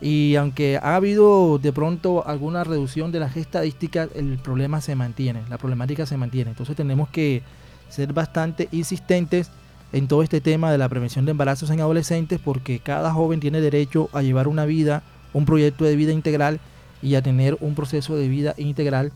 y 0.00 0.36
aunque 0.36 0.78
ha 0.82 0.96
habido 0.96 1.58
de 1.58 1.72
pronto 1.72 2.26
alguna 2.26 2.64
reducción 2.64 3.12
de 3.12 3.20
las 3.20 3.36
estadísticas, 3.36 4.08
el 4.14 4.38
problema 4.38 4.80
se 4.80 4.94
mantiene, 4.94 5.42
la 5.48 5.58
problemática 5.58 6.06
se 6.06 6.16
mantiene. 6.16 6.50
Entonces 6.50 6.76
tenemos 6.76 7.08
que 7.08 7.42
ser 7.88 8.12
bastante 8.12 8.68
insistentes 8.72 9.50
en 9.92 10.08
todo 10.08 10.22
este 10.22 10.40
tema 10.40 10.70
de 10.70 10.78
la 10.78 10.88
prevención 10.88 11.24
de 11.24 11.30
embarazos 11.30 11.70
en 11.70 11.80
adolescentes 11.80 12.40
porque 12.42 12.80
cada 12.80 13.12
joven 13.12 13.40
tiene 13.40 13.60
derecho 13.60 14.08
a 14.12 14.22
llevar 14.22 14.48
una 14.48 14.64
vida, 14.64 15.02
un 15.32 15.44
proyecto 15.44 15.84
de 15.84 15.96
vida 15.96 16.12
integral 16.12 16.60
y 17.02 17.14
a 17.14 17.22
tener 17.22 17.56
un 17.60 17.74
proceso 17.74 18.16
de 18.16 18.28
vida 18.28 18.54
integral 18.56 19.12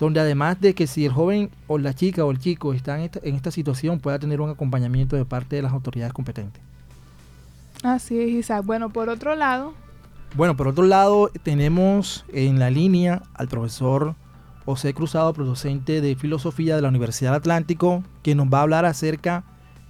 donde 0.00 0.18
además 0.18 0.58
de 0.60 0.74
que 0.74 0.86
si 0.86 1.04
el 1.04 1.12
joven 1.12 1.50
o 1.66 1.76
la 1.76 1.94
chica 1.94 2.24
o 2.24 2.30
el 2.30 2.38
chico 2.38 2.72
está 2.72 2.96
en 2.96 3.02
esta, 3.02 3.20
en 3.22 3.36
esta 3.36 3.50
situación 3.50 4.00
pueda 4.00 4.18
tener 4.18 4.40
un 4.40 4.48
acompañamiento 4.48 5.14
de 5.14 5.26
parte 5.26 5.56
de 5.56 5.62
las 5.62 5.72
autoridades 5.72 6.14
competentes. 6.14 6.62
Así 7.82 8.18
es, 8.18 8.30
Isaac. 8.30 8.64
Bueno, 8.64 8.90
por 8.90 9.08
otro 9.10 9.36
lado... 9.36 9.74
Bueno, 10.36 10.56
por 10.56 10.68
otro 10.68 10.84
lado 10.84 11.30
tenemos 11.42 12.24
en 12.32 12.58
la 12.58 12.70
línea 12.70 13.22
al 13.34 13.48
profesor 13.48 14.14
José 14.64 14.94
Cruzado, 14.94 15.32
docente 15.32 16.00
de 16.00 16.14
Filosofía 16.14 16.76
de 16.76 16.82
la 16.82 16.88
Universidad 16.88 17.34
Atlántico, 17.34 18.04
que 18.22 18.34
nos 18.34 18.46
va 18.46 18.60
a 18.60 18.62
hablar 18.62 18.84
acerca 18.84 19.44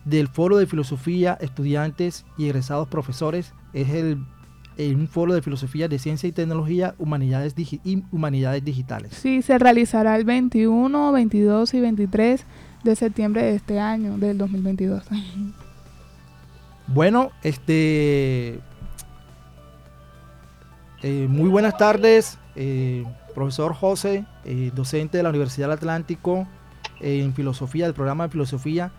del 0.05 0.29
Foro 0.29 0.57
de 0.57 0.67
Filosofía, 0.67 1.37
Estudiantes 1.41 2.25
y 2.37 2.47
Egresados 2.47 2.89
Profesores. 2.89 3.53
Es 3.73 3.91
el, 3.91 4.25
un 4.79 5.09
foro 5.09 5.35
de 5.35 5.43
filosofía 5.43 5.89
de 5.89 5.99
ciencia 5.99 6.29
y 6.29 6.33
tecnología 6.33 6.95
humanidades 6.99 7.55
y 7.57 8.03
humanidades 8.11 8.65
digitales. 8.65 9.13
Sí, 9.15 9.43
se 9.43 9.59
realizará 9.59 10.17
el 10.17 10.25
21, 10.25 11.13
22 11.13 11.75
y 11.75 11.81
23 11.81 12.47
de 12.85 12.97
septiembre 12.97 13.43
de 13.43 13.55
este 13.55 13.79
año, 13.79 14.19
del 14.19 14.39
2022. 14.39 15.05
Bueno, 16.93 17.31
este... 17.45 18.59
Eh, 21.03 21.27
muy 21.29 21.49
buenas 21.49 21.79
tardes, 21.79 22.37
eh, 22.57 23.05
profesor 23.33 23.75
José, 23.75 24.27
eh, 24.45 24.73
docente 24.75 25.17
de 25.17 25.23
la 25.23 25.31
Universidad 25.31 25.69
del 25.69 25.79
Atlántico 25.79 26.49
en 27.01 27.33
filosofía, 27.33 27.85
del 27.87 27.95
programa 27.95 28.25
de 28.25 28.31
filosofía. 28.31 28.93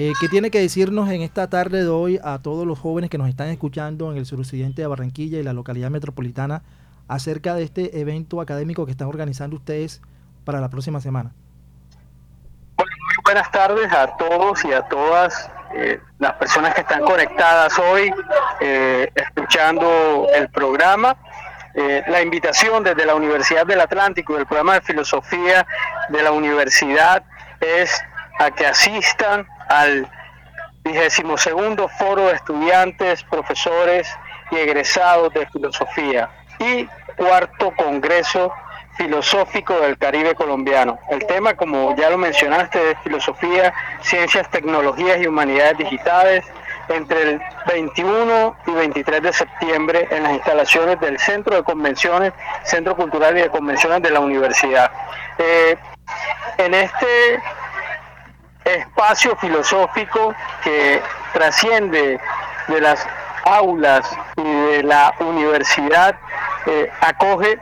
Eh, 0.00 0.12
¿Qué 0.20 0.28
tiene 0.28 0.52
que 0.52 0.60
decirnos 0.60 1.10
en 1.10 1.22
esta 1.22 1.50
tarde 1.50 1.82
de 1.82 1.88
hoy 1.88 2.20
a 2.22 2.38
todos 2.38 2.64
los 2.64 2.78
jóvenes 2.78 3.10
que 3.10 3.18
nos 3.18 3.28
están 3.28 3.48
escuchando 3.48 4.12
en 4.12 4.16
el 4.16 4.26
suroccidente 4.26 4.80
de 4.80 4.86
Barranquilla 4.86 5.40
y 5.40 5.42
la 5.42 5.52
localidad 5.52 5.90
metropolitana 5.90 6.62
acerca 7.08 7.56
de 7.56 7.64
este 7.64 7.98
evento 8.00 8.40
académico 8.40 8.84
que 8.86 8.92
están 8.92 9.08
organizando 9.08 9.56
ustedes 9.56 10.00
para 10.44 10.60
la 10.60 10.68
próxima 10.68 11.00
semana? 11.00 11.32
Muy 12.76 12.86
buenas 13.24 13.50
tardes 13.50 13.92
a 13.92 14.16
todos 14.16 14.64
y 14.64 14.72
a 14.72 14.82
todas 14.82 15.50
eh, 15.74 15.98
las 16.20 16.34
personas 16.34 16.76
que 16.76 16.82
están 16.82 17.02
conectadas 17.02 17.76
hoy 17.80 18.14
eh, 18.60 19.10
escuchando 19.16 20.28
el 20.32 20.48
programa. 20.50 21.16
la 22.06 22.22
invitación 22.22 22.84
desde 22.84 23.04
la 23.04 23.16
Universidad 23.16 23.66
del 23.66 23.80
Atlántico, 23.80 24.36
del 24.36 24.46
programa 24.46 24.74
de 24.74 24.80
filosofía 24.80 25.66
de 26.08 26.22
la 26.22 26.30
universidad, 26.30 27.24
es 27.60 28.00
a 28.38 28.50
que 28.50 28.66
asistan 28.66 29.46
al 29.68 30.08
vigésimo 30.82 31.36
segundo 31.36 31.88
foro 31.88 32.26
de 32.26 32.34
estudiantes, 32.34 33.22
profesores 33.24 34.08
y 34.50 34.56
egresados 34.56 35.32
de 35.34 35.46
filosofía 35.46 36.30
y 36.58 36.88
cuarto 37.16 37.72
congreso 37.76 38.52
filosófico 38.96 39.78
del 39.80 39.96
Caribe 39.96 40.34
colombiano. 40.34 40.98
El 41.10 41.24
tema, 41.26 41.54
como 41.54 41.94
ya 41.96 42.10
lo 42.10 42.18
mencionaste, 42.18 42.90
es 42.90 42.98
filosofía, 43.04 43.72
ciencias, 44.02 44.50
tecnologías 44.50 45.20
y 45.20 45.26
humanidades 45.26 45.78
digitales 45.78 46.44
entre 46.88 47.22
el 47.22 47.40
21 47.66 48.56
y 48.66 48.70
23 48.72 49.22
de 49.22 49.32
septiembre 49.32 50.08
en 50.10 50.22
las 50.22 50.32
instalaciones 50.32 50.98
del 51.00 51.18
Centro 51.18 51.54
de 51.54 51.62
Convenciones, 51.62 52.32
Centro 52.64 52.96
Cultural 52.96 53.36
y 53.36 53.42
de 53.42 53.50
Convenciones 53.50 54.02
de 54.02 54.10
la 54.10 54.20
Universidad. 54.20 54.90
Eh, 55.38 55.76
en 56.56 56.74
este 56.74 57.40
espacio 58.68 59.36
filosófico 59.36 60.34
que 60.62 61.02
trasciende 61.32 62.20
de 62.68 62.80
las 62.80 63.06
aulas 63.44 64.08
y 64.36 64.42
de 64.42 64.82
la 64.82 65.14
universidad, 65.20 66.14
eh, 66.66 66.90
acoge 67.00 67.58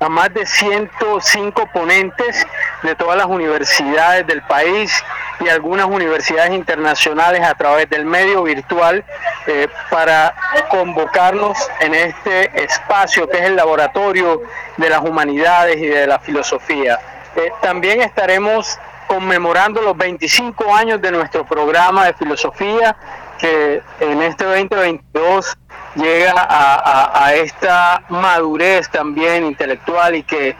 a 0.00 0.08
más 0.08 0.32
de 0.34 0.44
105 0.44 1.66
ponentes 1.72 2.46
de 2.82 2.94
todas 2.94 3.16
las 3.16 3.26
universidades 3.26 4.26
del 4.26 4.42
país 4.42 4.92
y 5.40 5.48
algunas 5.48 5.86
universidades 5.86 6.52
internacionales 6.52 7.42
a 7.42 7.54
través 7.54 7.88
del 7.90 8.04
medio 8.04 8.42
virtual 8.42 9.04
eh, 9.46 9.68
para 9.90 10.34
convocarnos 10.70 11.56
en 11.80 11.94
este 11.94 12.62
espacio 12.62 13.28
que 13.28 13.38
es 13.38 13.44
el 13.44 13.56
laboratorio 13.56 14.42
de 14.76 14.88
las 14.88 15.00
humanidades 15.00 15.76
y 15.78 15.86
de 15.86 16.06
la 16.06 16.18
filosofía. 16.18 16.98
Eh, 17.36 17.50
también 17.62 18.00
estaremos 18.00 18.78
conmemorando 19.06 19.82
los 19.82 19.96
25 19.96 20.74
años 20.74 21.00
de 21.00 21.10
nuestro 21.10 21.44
programa 21.44 22.06
de 22.06 22.14
filosofía 22.14 22.96
que 23.38 23.82
en 24.00 24.22
este 24.22 24.44
2022 24.44 25.56
llega 25.96 26.32
a, 26.36 27.34
esta 27.34 28.02
madurez 28.08 28.88
también 28.90 29.44
intelectual 29.44 30.14
y 30.14 30.22
que 30.22 30.56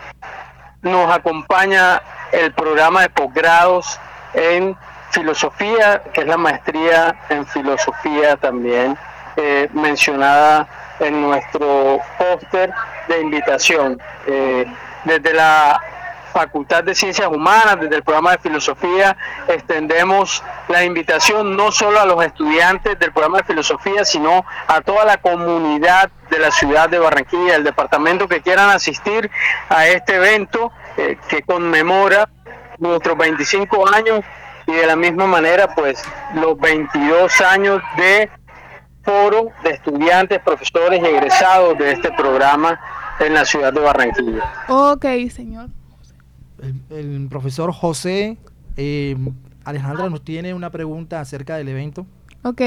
nos 0.83 1.11
acompaña 1.11 2.03
el 2.33 2.53
programa 2.53 3.03
de 3.03 3.11
posgrados 3.11 3.99
en 4.35 4.77
filosofía, 5.11 6.03
que 6.13 6.23
es 6.23 6.27
la 6.27 6.37
maestría 6.37 7.15
en 7.29 7.47
filosofía 7.47 8.37
también 8.37 8.99
eh, 9.37 9.69
mencionada 9.73 10.67
en 11.01 11.23
nuestro 11.23 12.01
póster 12.19 12.73
de 13.09 13.21
invitación. 13.21 14.01
Eh, 14.27 14.67
desde 15.05 15.33
la 15.35 15.81
Facultad 16.35 16.83
de 16.83 16.97
Ciencias 16.97 17.29
Humanas, 17.29 17.79
desde 17.81 17.95
el 17.95 18.03
programa 18.03 18.33
de 18.33 18.39
Filosofía, 18.39 19.17
extendemos 19.47 20.43
la 20.67 20.85
invitación 20.85 21.57
no 21.57 21.71
solo 21.71 22.01
a 22.01 22.05
los 22.05 22.25
estudiantes 22.25 22.99
del 22.99 23.13
programa 23.13 23.39
de 23.39 23.45
Filosofía, 23.45 24.05
sino 24.05 24.45
a 24.67 24.81
toda 24.81 25.05
la 25.05 25.19
comunidad 25.19 26.11
de 26.31 26.41
la 26.41 26.51
ciudad 26.51 26.89
de 26.89 26.99
Barranquilla, 26.99 27.55
el 27.55 27.63
departamento 27.63 28.27
que 28.27 28.43
quieran 28.43 28.69
asistir 28.71 29.31
a 29.69 29.87
este 29.87 30.17
evento 30.17 30.73
eh, 30.97 31.17
que 31.29 31.43
conmemora 31.43 32.29
nuestros 32.79 33.17
25 33.17 33.89
años 33.95 34.25
y 34.67 34.73
de 34.73 34.87
la 34.89 34.97
misma 34.97 35.27
manera 35.27 35.73
pues 35.73 36.03
los 36.35 36.59
22 36.59 37.41
años 37.43 37.81
de 37.97 38.29
foro 39.05 39.53
de 39.63 39.71
estudiantes, 39.71 40.41
profesores 40.41 41.01
y 41.01 41.07
egresados 41.07 41.79
de 41.79 41.93
este 41.93 42.11
programa 42.11 42.81
en 43.21 43.35
la 43.35 43.45
ciudad 43.45 43.73
de 43.73 43.81
Barranquilla. 43.81 44.53
Ok, 44.67 45.05
señor 45.31 45.69
el, 46.91 47.27
profesor 47.29 47.73
José 47.73 48.39
eh, 48.77 49.17
Alejandra 49.65 50.09
nos 50.11 50.25
tiene 50.25 50.55
una 50.55 50.71
pregunta 50.71 51.21
acerca 51.21 51.57
del 51.57 51.69
evento. 51.69 52.07
Ok, 52.43 52.61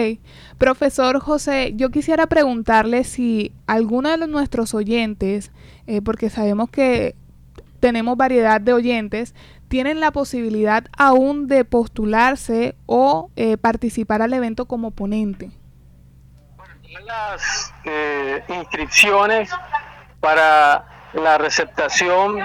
profesor 0.58 1.20
José, 1.20 1.74
yo 1.76 1.92
quisiera 1.92 2.26
preguntarle 2.26 3.04
si 3.04 3.54
alguno 3.68 4.18
de 4.18 4.28
nuestros 4.28 4.74
oyentes, 4.74 5.52
eh, 5.86 6.02
porque 6.02 6.32
sabemos 6.32 6.70
que 6.70 7.16
tenemos 7.80 8.18
variedad 8.18 8.60
de 8.60 8.74
oyentes, 8.74 9.36
tienen 9.68 10.00
la 10.00 10.12
posibilidad 10.12 10.86
aún 10.98 11.48
de 11.48 11.64
postularse 11.64 12.76
o 12.88 13.30
eh, 13.36 13.58
participar 13.58 14.24
al 14.24 14.34
evento 14.34 14.66
como 14.66 14.90
ponente. 14.92 15.52
Bueno, 16.56 16.74
las 17.06 17.72
inscripciones 18.50 19.52
para 20.20 20.86
la 21.14 21.38
receptación 21.38 22.40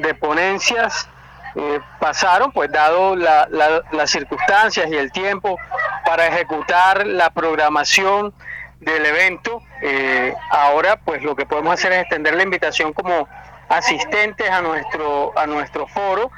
de 0.00 0.14
ponencias 0.14 1.08
eh, 1.54 1.80
pasaron, 1.98 2.52
pues 2.52 2.70
dado 2.70 3.16
las 3.16 4.10
circunstancias 4.10 4.88
y 4.90 4.96
el 4.96 5.10
tiempo 5.10 5.58
para 6.04 6.26
ejecutar 6.26 7.06
la 7.06 7.30
programación 7.30 8.32
del 8.80 9.04
evento, 9.06 9.60
eh, 9.82 10.34
ahora 10.50 10.96
pues 11.04 11.22
lo 11.22 11.34
que 11.34 11.46
podemos 11.46 11.74
hacer 11.74 11.92
es 11.92 12.00
extender 12.02 12.34
la 12.34 12.44
invitación 12.44 12.92
como 12.92 13.28
asistentes 13.68 14.48
a 14.48 14.62
nuestro, 14.62 15.36
a 15.36 15.46
nuestro 15.46 15.86
foro 15.88 16.30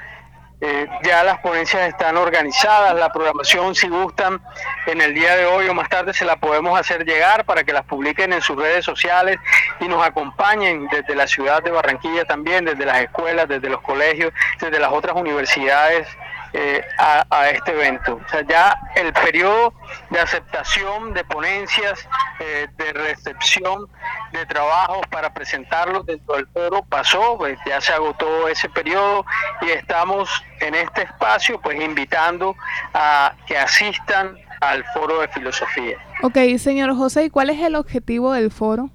eh, 0.62 0.86
ya 1.02 1.24
las 1.24 1.38
ponencias 1.38 1.88
están 1.88 2.16
organizadas, 2.18 2.94
la 2.94 3.10
programación 3.10 3.74
si 3.74 3.88
gustan 3.88 4.42
en 4.86 5.00
el 5.00 5.14
día 5.14 5.34
de 5.36 5.46
hoy 5.46 5.66
o 5.68 5.74
más 5.74 5.88
tarde 5.88 6.12
se 6.12 6.26
la 6.26 6.36
podemos 6.36 6.78
hacer 6.78 7.06
llegar 7.06 7.46
para 7.46 7.64
que 7.64 7.72
las 7.72 7.84
publiquen 7.84 8.32
en 8.34 8.42
sus 8.42 8.56
redes 8.56 8.84
sociales 8.84 9.38
y 9.80 9.88
nos 9.88 10.04
acompañen 10.04 10.86
desde 10.88 11.14
la 11.14 11.26
ciudad 11.26 11.62
de 11.62 11.70
Barranquilla 11.70 12.26
también, 12.26 12.66
desde 12.66 12.84
las 12.84 13.00
escuelas, 13.00 13.48
desde 13.48 13.70
los 13.70 13.80
colegios, 13.80 14.32
desde 14.60 14.78
las 14.78 14.92
otras 14.92 15.16
universidades 15.16 16.06
eh, 16.52 16.82
a, 16.98 17.48
este 17.50 17.72
evento. 17.72 18.20
O 18.24 18.28
sea, 18.28 18.42
ya 18.42 18.76
el 18.96 19.12
periodo 19.12 19.72
de 20.10 20.20
aceptación 20.20 21.14
de 21.14 21.24
ponencias, 21.24 22.08
eh, 22.40 22.66
de 22.76 22.92
recepción 22.92 23.86
de 24.32 24.46
trabajos 24.46 25.06
para 25.10 25.32
presentarlos 25.32 26.06
dentro 26.06 26.36
del 26.36 26.46
foro 26.48 26.82
pasó, 26.88 27.36
pues 27.38 27.58
ya 27.66 27.80
se 27.80 27.92
agotó 27.92 28.48
ese 28.48 28.68
periodo 28.68 29.24
y 29.62 29.70
estamos 29.70 30.28
en 30.60 30.74
este 30.74 31.02
espacio 31.02 31.60
pues 31.60 31.80
invitando 31.80 32.56
a 32.94 33.32
que 33.46 33.56
asistan 33.56 34.36
al 34.60 34.84
foro 34.92 35.20
de 35.20 35.28
filosofía. 35.28 35.98
Ok, 36.22 36.36
señor 36.58 36.94
José, 36.96 37.24
¿y 37.24 37.30
cuál 37.30 37.50
es 37.50 37.60
el 37.60 37.76
objetivo 37.76 38.32
del 38.32 38.50
foro? 38.50 38.90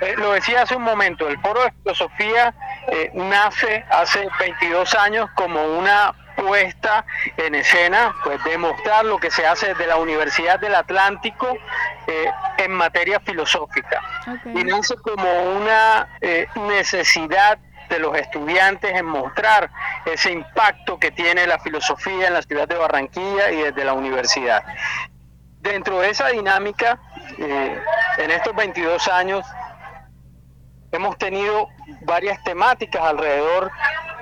Eh, 0.00 0.14
lo 0.16 0.32
decía 0.32 0.62
hace 0.62 0.74
un 0.74 0.82
momento, 0.82 1.28
el 1.28 1.38
foro 1.40 1.62
de 1.62 1.72
filosofía 1.82 2.52
eh, 2.88 3.10
nace 3.14 3.84
hace 3.90 4.28
22 4.40 4.94
años 4.94 5.30
como 5.34 5.62
una 5.78 6.14
puesta 6.36 7.04
en 7.36 7.54
escena, 7.54 8.14
pues 8.24 8.42
demostrar 8.44 9.04
lo 9.04 9.18
que 9.18 9.30
se 9.30 9.46
hace 9.46 9.68
desde 9.68 9.86
la 9.86 9.96
Universidad 9.96 10.58
del 10.58 10.74
Atlántico 10.74 11.56
eh, 12.06 12.30
en 12.58 12.72
materia 12.72 13.20
filosófica. 13.20 14.00
Y 14.46 14.64
nace 14.64 14.96
como 14.96 15.30
una 15.56 16.08
eh, 16.20 16.48
necesidad 16.56 17.58
de 17.88 17.98
los 17.98 18.16
estudiantes 18.16 18.92
en 18.92 19.04
mostrar 19.04 19.70
ese 20.06 20.32
impacto 20.32 20.98
que 20.98 21.10
tiene 21.10 21.46
la 21.46 21.58
filosofía 21.58 22.28
en 22.28 22.34
la 22.34 22.42
ciudad 22.42 22.66
de 22.66 22.76
Barranquilla 22.76 23.50
y 23.52 23.62
desde 23.62 23.84
la 23.84 23.92
universidad. 23.92 24.64
Dentro 25.60 26.00
de 26.00 26.10
esa 26.10 26.28
dinámica, 26.28 26.98
en 27.38 28.30
estos 28.30 28.56
22 28.56 29.06
años, 29.08 29.46
hemos 30.92 31.16
tenido 31.18 31.68
varias 32.02 32.42
temáticas 32.44 33.02
alrededor 33.02 33.70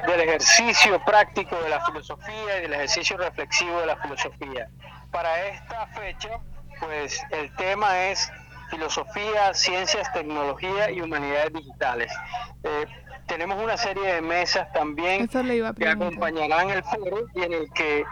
del 0.06 0.20
ejercicio 0.20 1.02
práctico 1.04 1.56
de 1.62 1.68
la 1.68 1.84
filosofía 1.84 2.58
y 2.58 2.62
del 2.62 2.72
ejercicio 2.74 3.16
reflexivo 3.18 3.80
de 3.80 3.86
la 3.86 3.96
filosofía. 3.96 4.68
Para 5.10 5.46
esta 5.48 5.86
fecha, 5.88 6.30
pues 6.80 7.22
el 7.30 7.54
tema 7.56 8.06
es 8.06 8.30
filosofía, 8.70 9.52
ciencias, 9.52 10.10
tecnología 10.12 10.90
y 10.90 11.00
humanidades 11.00 11.52
digitales. 11.52 12.12
Eh, 12.62 12.86
tenemos 13.26 13.62
una 13.62 13.76
serie 13.76 14.14
de 14.14 14.22
mesas 14.22 14.72
también 14.72 15.28
que 15.28 15.88
acompañarán 15.88 16.70
el 16.70 16.82
foro 16.84 17.26
y 17.34 17.42
en 17.42 17.52
el 17.52 17.72
que 17.72 18.04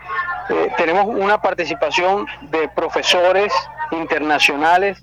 eh, 0.49 0.73
tenemos 0.77 1.07
una 1.07 1.41
participación 1.41 2.27
de 2.43 2.69
profesores 2.69 3.53
internacionales 3.93 5.03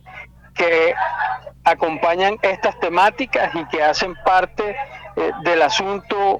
que 0.55 0.95
acompañan 1.63 2.37
estas 2.41 2.79
temáticas 2.79 3.53
y 3.53 3.65
que 3.65 3.83
hacen 3.83 4.15
parte 4.23 4.75
eh, 5.15 5.31
del 5.43 5.61
asunto 5.61 6.39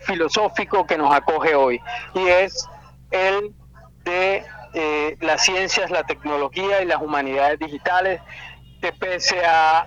filosófico 0.00 0.86
que 0.86 0.96
nos 0.98 1.12
acoge 1.14 1.54
hoy 1.54 1.80
y 2.14 2.28
es 2.28 2.68
el 3.10 3.52
de 4.04 4.44
eh, 4.74 5.16
las 5.20 5.42
ciencias, 5.42 5.90
la 5.90 6.04
tecnología 6.04 6.82
y 6.82 6.84
las 6.84 7.00
humanidades 7.00 7.58
digitales 7.58 8.20
que 8.80 8.92
pese 8.92 9.44
a, 9.44 9.86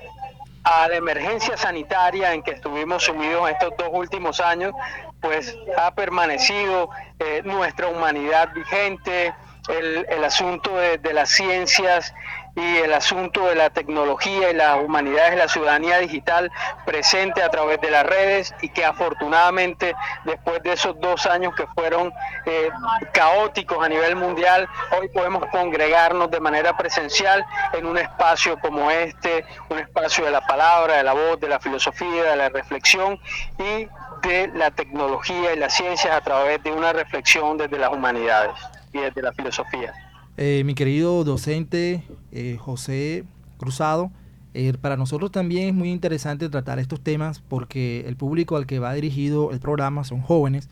la 0.63 0.95
emergencia 0.95 1.57
sanitaria 1.57 2.33
en 2.33 2.43
que 2.43 2.51
estuvimos 2.51 3.03
sumidos 3.03 3.49
estos 3.49 3.73
dos 3.77 3.89
últimos 3.91 4.39
años, 4.39 4.73
pues 5.19 5.57
ha 5.77 5.95
permanecido 5.95 6.89
eh, 7.17 7.41
nuestra 7.43 7.87
humanidad 7.87 8.53
vigente, 8.53 9.33
el, 9.67 10.23
asunto 10.23 10.75
de, 10.75 10.99
de, 10.99 11.13
las 11.13 11.29
ciencias 11.29 12.13
y 12.59 12.77
el 12.77 12.93
asunto 12.93 13.45
de 13.47 13.55
la 13.55 13.69
tecnología 13.69 14.51
y 14.51 14.53
las 14.53 14.83
humanidades, 14.83 15.37
la 15.37 15.47
ciudadanía 15.47 15.99
digital 15.99 16.51
presente 16.85 17.41
a 17.41 17.49
través 17.49 17.79
de 17.81 17.89
las 17.89 18.05
redes 18.05 18.53
y 18.61 18.69
que 18.69 18.83
afortunadamente 18.83 19.95
después 20.25 20.61
de 20.63 20.73
esos 20.73 20.99
dos 20.99 21.25
años 21.25 21.55
que 21.55 21.65
fueron 21.67 22.11
eh, 22.45 22.69
caóticos 23.13 23.83
a 23.83 23.87
nivel 23.87 24.15
mundial, 24.15 24.67
hoy 24.99 25.07
podemos 25.09 25.45
congregarnos 25.47 26.29
de 26.29 26.39
manera 26.39 26.75
presencial 26.75 27.45
en 27.73 27.85
un 27.85 27.97
espacio 27.97 28.59
como 28.59 28.91
este, 28.91 29.45
un 29.69 29.79
espacio 29.79 30.25
de 30.25 30.31
la 30.31 30.41
palabra, 30.41 30.97
de 30.97 31.03
la 31.03 31.13
voz, 31.13 31.39
de 31.39 31.47
la 31.47 31.59
filosofía, 31.59 32.23
de 32.23 32.35
la 32.35 32.49
reflexión 32.49 33.19
y 33.57 33.87
de 34.27 34.51
la 34.53 34.71
tecnología 34.71 35.53
y 35.53 35.57
las 35.57 35.73
ciencias 35.73 36.13
a 36.13 36.21
través 36.21 36.61
de 36.63 36.71
una 36.71 36.91
reflexión 36.91 37.57
desde 37.57 37.77
las 37.77 37.91
humanidades 37.91 38.53
y 38.91 38.99
desde 38.99 39.21
la 39.21 39.31
filosofía. 39.31 40.08
Eh, 40.41 40.63
mi 40.63 40.73
querido 40.73 41.25
docente 41.25 42.01
eh, 42.31 42.55
José 42.57 43.25
Cruzado, 43.57 44.09
eh, 44.53 44.71
para 44.79 44.95
nosotros 44.95 45.33
también 45.33 45.67
es 45.67 45.73
muy 45.73 45.91
interesante 45.91 46.47
tratar 46.47 46.79
estos 46.79 47.01
temas 47.01 47.41
porque 47.41 48.05
el 48.07 48.15
público 48.15 48.55
al 48.55 48.65
que 48.65 48.79
va 48.79 48.93
dirigido 48.93 49.51
el 49.51 49.59
programa 49.59 50.05
son 50.05 50.21
jóvenes 50.21 50.69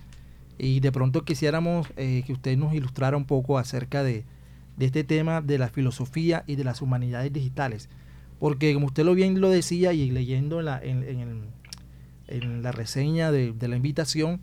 y 0.58 0.80
de 0.80 0.90
pronto 0.94 1.26
quisiéramos 1.26 1.86
que 1.98 2.30
usted 2.30 2.58
nos 2.58 2.74
ilustrara 2.74 3.18
un 3.18 3.26
poco 3.26 3.58
acerca 3.58 4.04
de, 4.04 4.24
este 4.80 5.04
tema 5.04 5.42
de 5.42 5.58
la 5.58 5.68
filosofía 5.68 6.46
y 6.48 6.56
de 6.56 6.64
las 6.64 6.82
humanidades 6.82 7.34
digitales. 7.34 7.90
Porque 8.40 8.74
como 8.74 8.86
usted 8.86 9.04
lo 9.04 9.16
bien 9.16 9.42
lo 9.42 9.50
decía 9.50 9.92
y 9.92 10.10
leyendo 10.12 10.62
en 10.62 10.66
la, 10.66 10.82
la 12.62 12.72
reseña 12.72 13.34
de 13.34 13.68
la 13.68 13.76
invitación, 13.76 14.40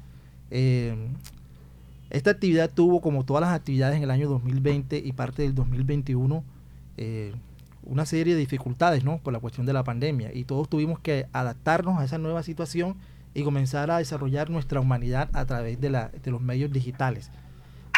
esta 2.11 2.31
actividad 2.31 2.71
tuvo, 2.71 3.01
como 3.01 3.25
todas 3.25 3.43
las 3.43 3.51
actividades 3.51 3.97
en 3.97 4.03
el 4.03 4.11
año 4.11 4.29
2020 4.29 4.99
y 4.99 5.13
parte 5.13 5.43
del 5.43 5.55
2021, 5.55 6.45
eh, 6.97 7.35
una 7.83 8.07
serie 8.07 8.35
de 8.35 8.41
dificultades, 8.41 9.05
¿no? 9.05 9.19
Por 9.19 9.33
la 9.33 9.41
cuestión 9.41 9.67
de 9.67 9.73
la 9.73 9.85
pandemia. 9.85 10.31
Y 10.33 10.45
todos 10.45 10.69
tuvimos 10.69 10.99
que 11.01 11.27
adaptarnos 11.33 11.99
a 11.99 12.05
esa 12.05 12.19
nueva 12.19 12.43
situación 12.43 12.97
y 13.35 13.43
comenzar 13.43 13.91
a 13.91 13.99
desarrollar 13.99 14.49
nuestra 14.49 14.81
humanidad 14.81 15.29
a 15.33 15.45
través 15.45 15.81
de, 15.81 15.91
la, 15.91 16.09
de 16.09 16.31
los 16.31 16.41
medios 16.41 16.73
digitales. 16.73 17.31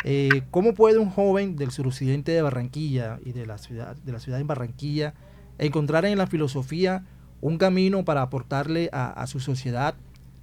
Eh, 0.04 0.42
¿Cómo 0.50 0.74
puede 0.74 0.98
un 0.98 1.10
joven 1.10 1.56
del 1.56 1.70
suroccidente 1.70 2.32
de 2.32 2.42
Barranquilla 2.42 3.18
y 3.24 3.32
de 3.32 3.46
la 3.46 3.58
ciudad 3.58 3.96
de 3.96 4.12
la 4.12 4.20
ciudad 4.20 4.38
de 4.38 4.44
Barranquilla 4.44 5.14
encontrar 5.58 6.04
en 6.04 6.18
la 6.18 6.26
filosofía 6.26 7.04
un 7.40 7.58
camino 7.58 8.04
para 8.04 8.22
aportarle 8.22 8.88
a, 8.92 9.26
su 9.26 9.40
sociedad 9.40 9.94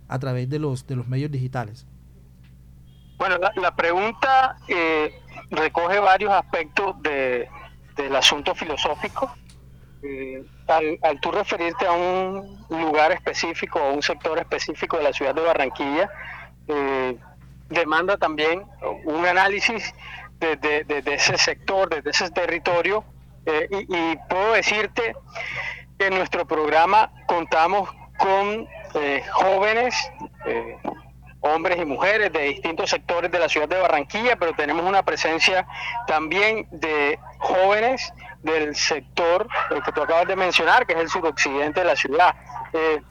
a 0.07 0.19
través 0.19 0.49
de 0.49 0.59
los, 0.59 0.85
de 0.85 0.95
los 0.95 1.07
medios 1.07 1.31
digitales? 1.31 1.85
Bueno, 3.25 3.37
la, 3.55 3.73
pregunta 3.73 4.57
eh, 4.67 5.17
recoge 5.49 5.97
varios 5.99 6.33
aspectos 6.33 7.01
de, 7.03 7.47
del 7.95 8.13
asunto 8.17 8.53
filosófico. 8.53 9.33
Eh, 10.03 10.43
al, 10.67 10.99
al, 11.01 11.21
tú 11.21 11.31
referirte 11.31 11.87
a 11.87 11.93
un 11.93 12.65
lugar 12.67 13.13
específico 13.13 13.79
o 13.79 13.93
un 13.93 14.03
sector 14.03 14.37
específico 14.39 14.97
de 14.97 15.03
la 15.03 15.13
ciudad 15.13 15.33
de 15.33 15.41
Barranquilla, 15.41 16.11
eh, 16.67 17.15
demanda 17.69 18.17
también 18.17 18.65
un 19.05 19.25
análisis 19.25 19.95
de, 20.41 20.85
ese 21.05 21.37
sector, 21.37 22.03
de, 22.03 22.09
ese 22.09 22.29
territorio, 22.29 23.05
y, 23.45 23.85
y, 23.87 24.19
puedo 24.29 24.51
decirte 24.51 25.15
que 25.97 26.07
en 26.07 26.15
nuestro 26.15 26.45
programa 26.45 27.09
contamos 27.25 27.89
con 28.17 28.67
jóvenes 29.31 29.95
hombres 31.43 31.77
y 31.77 31.85
mujeres 31.85 32.31
de 32.31 32.39
distintos 32.43 32.89
sectores 32.89 33.31
de 33.31 33.39
la 33.39 33.49
ciudad 33.49 33.67
de 33.67 33.79
Barranquilla, 33.79 34.35
pero 34.37 34.53
tenemos 34.53 34.83
una 34.85 35.03
presencia 35.03 35.67
también 36.07 36.67
de 36.71 37.19
jóvenes 37.39 38.13
del 38.41 38.75
sector 38.75 39.47
que 39.69 39.91
tú 39.91 40.01
acabas 40.01 40.27
de 40.27 40.35
mencionar, 40.35 40.85
que 40.85 40.93
es 40.93 40.99
el 40.99 41.09
suroccidente 41.09 41.81
de 41.81 41.85
la 41.85 41.95
ciudad. 41.95 42.35
Eh, 42.73 43.01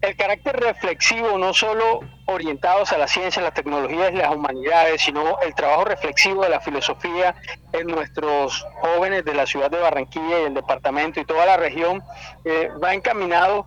el 0.00 0.16
carácter 0.16 0.60
reflexivo, 0.60 1.38
no 1.38 1.52
solo 1.52 2.00
orientados 2.26 2.92
a 2.92 2.98
la 2.98 3.08
ciencia, 3.08 3.42
las 3.42 3.54
tecnologías 3.54 4.12
y 4.12 4.16
las 4.16 4.34
humanidades, 4.34 5.02
sino 5.02 5.40
el 5.40 5.54
trabajo 5.54 5.86
reflexivo 5.86 6.44
de 6.44 6.50
la 6.50 6.60
filosofía 6.60 7.34
en 7.72 7.88
nuestros 7.88 8.64
jóvenes 8.80 9.24
de 9.24 9.34
la 9.34 9.44
ciudad 9.44 9.70
de 9.70 9.80
Barranquilla 9.80 10.40
y 10.40 10.44
el 10.44 10.54
departamento 10.54 11.18
y 11.18 11.24
toda 11.24 11.46
la 11.46 11.56
región, 11.56 12.02
eh, 12.44 12.70
va 12.82 12.94
encaminado 12.94 13.66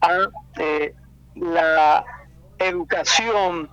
a 0.00 0.10
eh, 0.58 0.94
la 1.36 2.04
educación 2.66 3.70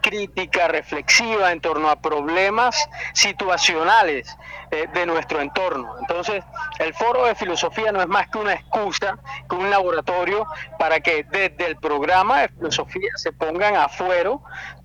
crítica, 0.00 0.68
reflexiva 0.68 1.52
en 1.52 1.60
torno 1.60 1.90
a 1.90 2.00
problemas 2.00 2.88
situacionales 3.12 4.36
eh, 4.70 4.86
de 4.92 5.06
nuestro 5.06 5.40
entorno. 5.40 5.94
Entonces, 6.00 6.42
el 6.78 6.94
foro 6.94 7.26
de 7.26 7.34
filosofía 7.34 7.92
no 7.92 8.00
es 8.00 8.08
más 8.08 8.28
que 8.28 8.38
una 8.38 8.54
excusa, 8.54 9.18
que 9.48 9.56
un 9.56 9.70
laboratorio 9.70 10.46
para 10.78 11.00
que 11.00 11.24
desde 11.24 11.66
el 11.66 11.76
programa 11.76 12.42
de 12.42 12.48
filosofía 12.48 13.10
se 13.16 13.32
pongan 13.32 13.76
afuera 13.76 14.30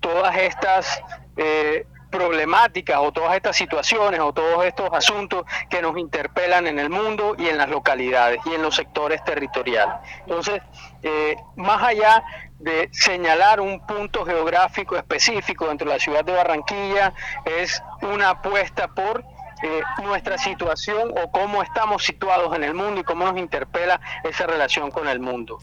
todas 0.00 0.36
estas 0.36 1.00
eh, 1.36 1.86
problemáticas 2.16 2.98
o 2.98 3.12
todas 3.12 3.36
estas 3.36 3.56
situaciones 3.56 4.20
o 4.20 4.32
todos 4.32 4.64
estos 4.64 4.88
asuntos 4.92 5.44
que 5.68 5.82
nos 5.82 5.98
interpelan 5.98 6.66
en 6.66 6.78
el 6.78 6.88
mundo 6.88 7.36
y 7.38 7.46
en 7.48 7.58
las 7.58 7.68
localidades 7.68 8.40
y 8.46 8.54
en 8.54 8.62
los 8.62 8.74
sectores 8.74 9.22
territoriales. 9.24 9.94
Entonces, 10.20 10.62
eh, 11.02 11.36
más 11.56 11.82
allá 11.82 12.24
de 12.58 12.88
señalar 12.90 13.60
un 13.60 13.86
punto 13.86 14.24
geográfico 14.24 14.96
específico 14.96 15.68
dentro 15.68 15.88
de 15.88 15.94
la 15.96 16.00
ciudad 16.00 16.24
de 16.24 16.32
Barranquilla, 16.32 17.12
es 17.44 17.82
una 18.00 18.30
apuesta 18.30 18.88
por 18.88 19.22
eh, 19.62 19.82
nuestra 20.02 20.38
situación 20.38 21.12
o 21.22 21.30
cómo 21.30 21.62
estamos 21.62 22.02
situados 22.02 22.56
en 22.56 22.64
el 22.64 22.72
mundo 22.72 23.00
y 23.00 23.04
cómo 23.04 23.26
nos 23.26 23.36
interpela 23.36 24.00
esa 24.24 24.46
relación 24.46 24.90
con 24.90 25.06
el 25.06 25.20
mundo. 25.20 25.58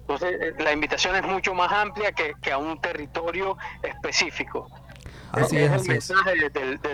Entonces, 0.00 0.32
eh, 0.40 0.54
la 0.58 0.72
invitación 0.72 1.14
es 1.14 1.22
mucho 1.24 1.52
más 1.52 1.70
amplia 1.70 2.12
que, 2.12 2.32
que 2.40 2.52
a 2.52 2.56
un 2.56 2.80
territorio 2.80 3.58
específico. 3.82 4.66
Así 5.32 5.56
es, 5.56 5.70
el 5.70 5.88
mensaje 5.88 6.50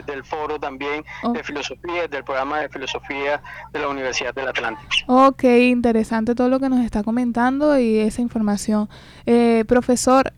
del, 0.07 0.25
foro 0.25 0.59
también 0.59 1.05
oh. 1.23 1.33
de 1.33 1.43
filosofía, 1.43 2.07
del 2.09 2.25
programa 2.25 2.61
de 2.61 2.69
filosofía 2.69 3.41
de 3.73 3.79
la 3.79 3.89
Universidad 3.89 4.35
del 4.35 4.49
Atlántico. 4.49 4.91
Ok, 5.07 5.45
interesante 5.45 6.35
todo 6.35 6.49
lo 6.49 6.61
que 6.61 6.69
nos 6.69 6.85
está 6.85 7.03
comentando 7.03 7.79
y 7.79 7.99
esa 7.99 8.23
información. 8.23 8.89
Eh, 9.25 9.65
profesor, 9.67 10.33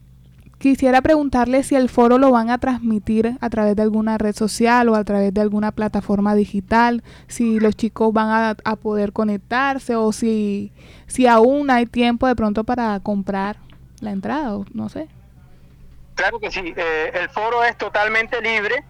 quisiera 0.58 1.02
preguntarle 1.02 1.62
si 1.62 1.74
el 1.74 1.88
foro 1.88 2.18
lo 2.18 2.30
van 2.30 2.50
a 2.50 2.58
transmitir 2.58 3.36
a 3.40 3.50
través 3.50 3.76
de 3.76 3.82
alguna 3.82 4.18
red 4.18 4.34
social 4.34 4.88
o 4.88 4.94
a 4.94 5.04
través 5.04 5.32
de 5.32 5.40
alguna 5.40 5.72
plataforma 5.72 6.34
digital, 6.34 7.02
si 7.26 7.58
los 7.60 7.76
chicos 7.76 8.12
van 8.12 8.28
a, 8.28 8.56
a 8.64 8.76
poder 8.76 9.12
conectarse 9.12 9.96
o 9.96 10.12
si, 10.12 10.72
si 11.06 11.26
aún 11.26 11.70
hay 11.70 11.86
tiempo 11.86 12.26
de 12.26 12.36
pronto 12.36 12.64
para 12.64 12.98
comprar 13.00 13.56
la 14.00 14.12
entrada, 14.12 14.56
o 14.56 14.64
no 14.72 14.88
sé. 14.88 15.08
Claro 16.18 16.40
que 16.40 16.50
sí, 16.50 16.74
eh, 16.76 17.12
el 17.14 17.28
foro 17.30 17.62
es 17.62 17.76
totalmente 17.76 18.40
libre, 18.40 18.82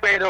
pero 0.00 0.28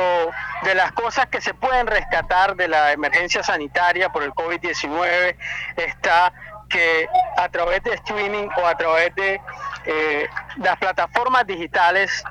de 0.64 0.74
las 0.74 0.92
cosas 0.92 1.26
que 1.28 1.40
se 1.40 1.54
pueden 1.54 1.86
rescatar 1.86 2.54
de 2.56 2.68
la 2.68 2.92
emergencia 2.92 3.42
sanitaria 3.42 4.10
por 4.10 4.22
el 4.22 4.32
COVID-19 4.32 5.34
está 5.76 6.30
que 6.68 7.08
a 7.38 7.48
través 7.48 7.82
de 7.84 7.94
streaming 7.94 8.48
o 8.54 8.66
a 8.66 8.76
través 8.76 9.14
de 9.14 9.40
eh, 9.86 10.28
las 10.58 10.76
plataformas 10.76 11.46
digitales, 11.46 12.22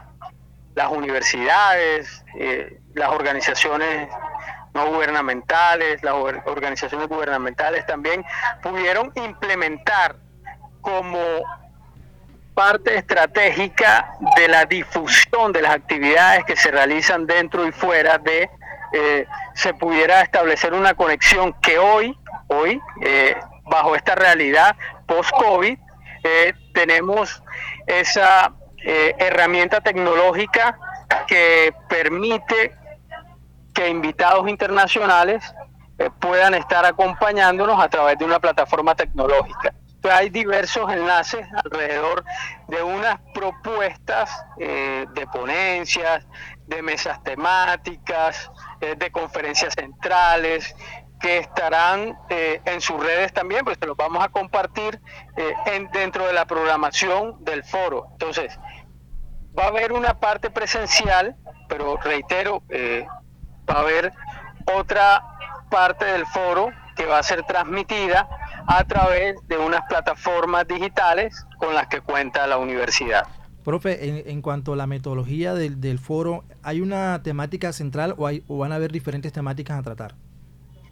las 0.75 0.91
universidades, 0.91 2.23
eh, 2.37 2.79
las 2.93 3.09
organizaciones 3.09 4.07
no 4.75 4.85
gubernamentales, 4.85 6.03
las 6.03 6.13
organizaciones 6.45 7.07
gubernamentales 7.07 7.87
también 7.87 8.23
pudieron 8.61 9.11
implementar 9.15 10.15
como 10.81 11.17
parte 12.53 12.95
estratégica 12.97 14.13
de 14.35 14.47
la 14.47 14.65
difusión 14.65 15.51
de 15.51 15.61
las 15.61 15.75
actividades 15.75 16.43
que 16.45 16.55
se 16.55 16.71
realizan 16.71 17.25
dentro 17.25 17.65
y 17.67 17.71
fuera 17.71 18.17
de 18.17 18.49
eh, 18.93 19.25
se 19.53 19.73
pudiera 19.73 20.21
establecer 20.21 20.73
una 20.73 20.93
conexión 20.93 21.53
que 21.61 21.79
hoy, 21.79 22.17
hoy, 22.47 22.81
eh, 23.01 23.35
bajo 23.63 23.95
esta 23.95 24.15
realidad 24.15 24.75
post-COVID, 25.07 25.77
eh, 26.23 26.53
tenemos 26.73 27.41
esa 27.87 28.53
herramienta 28.83 29.79
tecnológica 29.79 30.75
que 31.27 31.71
permite 31.87 32.75
que 33.75 33.87
invitados 33.89 34.49
internacionales 34.49 35.43
puedan 36.19 36.55
estar 36.55 36.83
acompañándonos 36.83 37.79
a 37.79 37.87
través 37.89 38.17
de 38.17 38.25
una 38.25 38.39
plataforma 38.39 38.95
tecnológica 38.95 39.71
hay 40.09 40.29
diversos 40.29 40.91
enlaces 40.91 41.45
alrededor 41.63 42.23
de 42.67 42.81
unas 42.81 43.19
propuestas 43.33 44.29
eh, 44.57 45.05
de 45.13 45.27
ponencias, 45.27 46.25
de 46.65 46.81
mesas 46.81 47.21
temáticas, 47.23 48.49
eh, 48.79 48.95
de 48.95 49.11
conferencias 49.11 49.73
centrales 49.73 50.75
que 51.19 51.37
estarán 51.37 52.17
eh, 52.29 52.61
en 52.65 52.81
sus 52.81 52.99
redes 53.03 53.31
también, 53.31 53.63
pues 53.63 53.77
se 53.79 53.85
los 53.85 53.95
vamos 53.95 54.23
a 54.23 54.29
compartir 54.29 54.99
en, 55.67 55.91
dentro 55.91 56.25
de 56.25 56.33
la 56.33 56.45
programación 56.45 57.43
del 57.43 57.63
foro. 57.63 58.07
Entonces, 58.13 58.57
va 59.57 59.65
a 59.65 59.67
haber 59.67 59.91
una 59.91 60.19
parte 60.19 60.49
presencial, 60.49 61.35
pero 61.69 61.97
reitero, 61.97 62.63
va 63.69 63.75
a 63.75 63.79
haber 63.81 64.11
otra 64.65 65.23
parte 65.69 66.05
del 66.05 66.25
foro 66.25 66.71
que 66.95 67.05
va 67.05 67.19
a 67.19 67.23
ser 67.23 67.43
transmitida 67.43 68.27
a 68.67 68.83
través 68.83 69.35
de 69.47 69.57
unas 69.57 69.81
plataformas 69.87 70.67
digitales 70.67 71.45
con 71.57 71.73
las 71.73 71.87
que 71.87 72.01
cuenta 72.01 72.47
la 72.47 72.57
universidad. 72.57 73.27
Profe, 73.63 74.29
en, 74.31 74.41
cuanto 74.41 74.73
a 74.73 74.75
la 74.75 74.87
metodología 74.87 75.53
del, 75.53 75.99
foro, 75.99 76.43
¿hay 76.63 76.81
una 76.81 77.21
temática 77.21 77.71
central 77.73 78.15
o, 78.17 78.25
hay, 78.25 78.43
o 78.47 78.57
van 78.57 78.71
a 78.71 78.75
haber 78.75 78.91
diferentes 78.91 79.31
temáticas 79.31 79.77
a 79.77 79.83
tratar? 79.83 80.15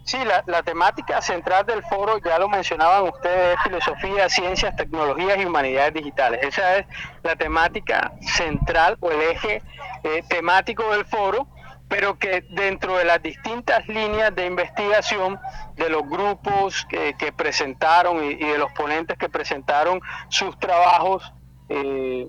Sí, 0.09 0.17
la, 0.47 0.63
temática 0.63 1.21
central 1.21 1.67
del 1.67 1.83
foro, 1.83 2.17
ya 2.17 2.39
lo 2.39 2.49
mencionaban 2.49 3.03
ustedes, 3.13 3.55
es 3.55 3.63
filosofía, 3.63 4.27
ciencias, 4.27 4.75
tecnologías 4.75 5.37
y 5.39 5.45
humanidades 5.45 5.93
digitales. 5.93 6.39
Esa 6.41 6.77
es 6.77 6.87
la 7.21 7.35
temática 7.35 8.11
central 8.21 8.97
o 9.01 9.11
el 9.11 9.21
eje 9.21 9.61
eh, 10.03 10.23
temático 10.27 10.89
del 10.91 11.05
foro 11.05 11.47
pero 11.89 12.17
que 12.19 12.45
dentro 12.51 12.97
de 12.97 13.03
las 13.03 13.21
distintas 13.21 13.85
líneas 13.87 14.33
de 14.35 14.45
investigación 14.45 15.39
de 15.75 15.89
los 15.89 16.07
grupos 16.07 16.85
que, 16.87 17.33
presentaron 17.35 18.23
y, 18.23 18.35
de 18.35 18.57
los 18.59 18.71
ponentes 18.73 19.17
que 19.17 19.27
presentaron 19.27 19.99
sus 20.29 20.57
trabajos, 20.59 21.33
eh, 21.67 22.27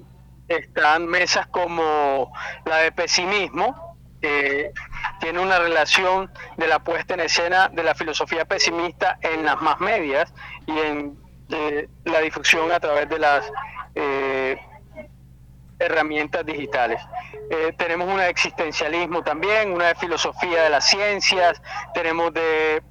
están 0.48 1.06
mesas 1.06 1.46
como 1.48 2.32
la 2.64 2.78
de 2.78 2.90
pesimismo, 2.90 3.96
que 4.20 4.72
tiene 5.20 5.40
una 5.40 5.58
relación 5.58 6.30
de 6.56 6.66
la 6.66 6.78
puesta 6.78 7.14
en 7.14 7.20
escena 7.20 7.68
de 7.68 7.82
la 7.82 7.94
filosofía 7.94 8.44
pesimista 8.46 9.18
en 9.22 9.44
las 9.44 9.60
más 9.60 9.78
medias 9.80 10.32
y 10.66 10.78
en 10.78 11.18
eh, 11.50 11.88
la 12.04 12.20
difusión 12.20 12.72
a 12.72 12.80
través 12.80 13.08
de 13.08 13.18
las 13.18 13.50
eh, 13.94 14.58
herramientas 15.80 16.46
digitales. 16.46 17.02
Eh, 17.50 17.74
tenemos 17.76 18.08
un 18.08 18.20
existencialismo 18.20 19.22
también, 19.22 19.72
una 19.72 19.88
de 19.88 19.94
filosofía 19.96 20.62
de 20.64 20.70
las 20.70 20.88
ciencias, 20.88 21.60
tenemos 21.94 22.32
de 22.32 22.82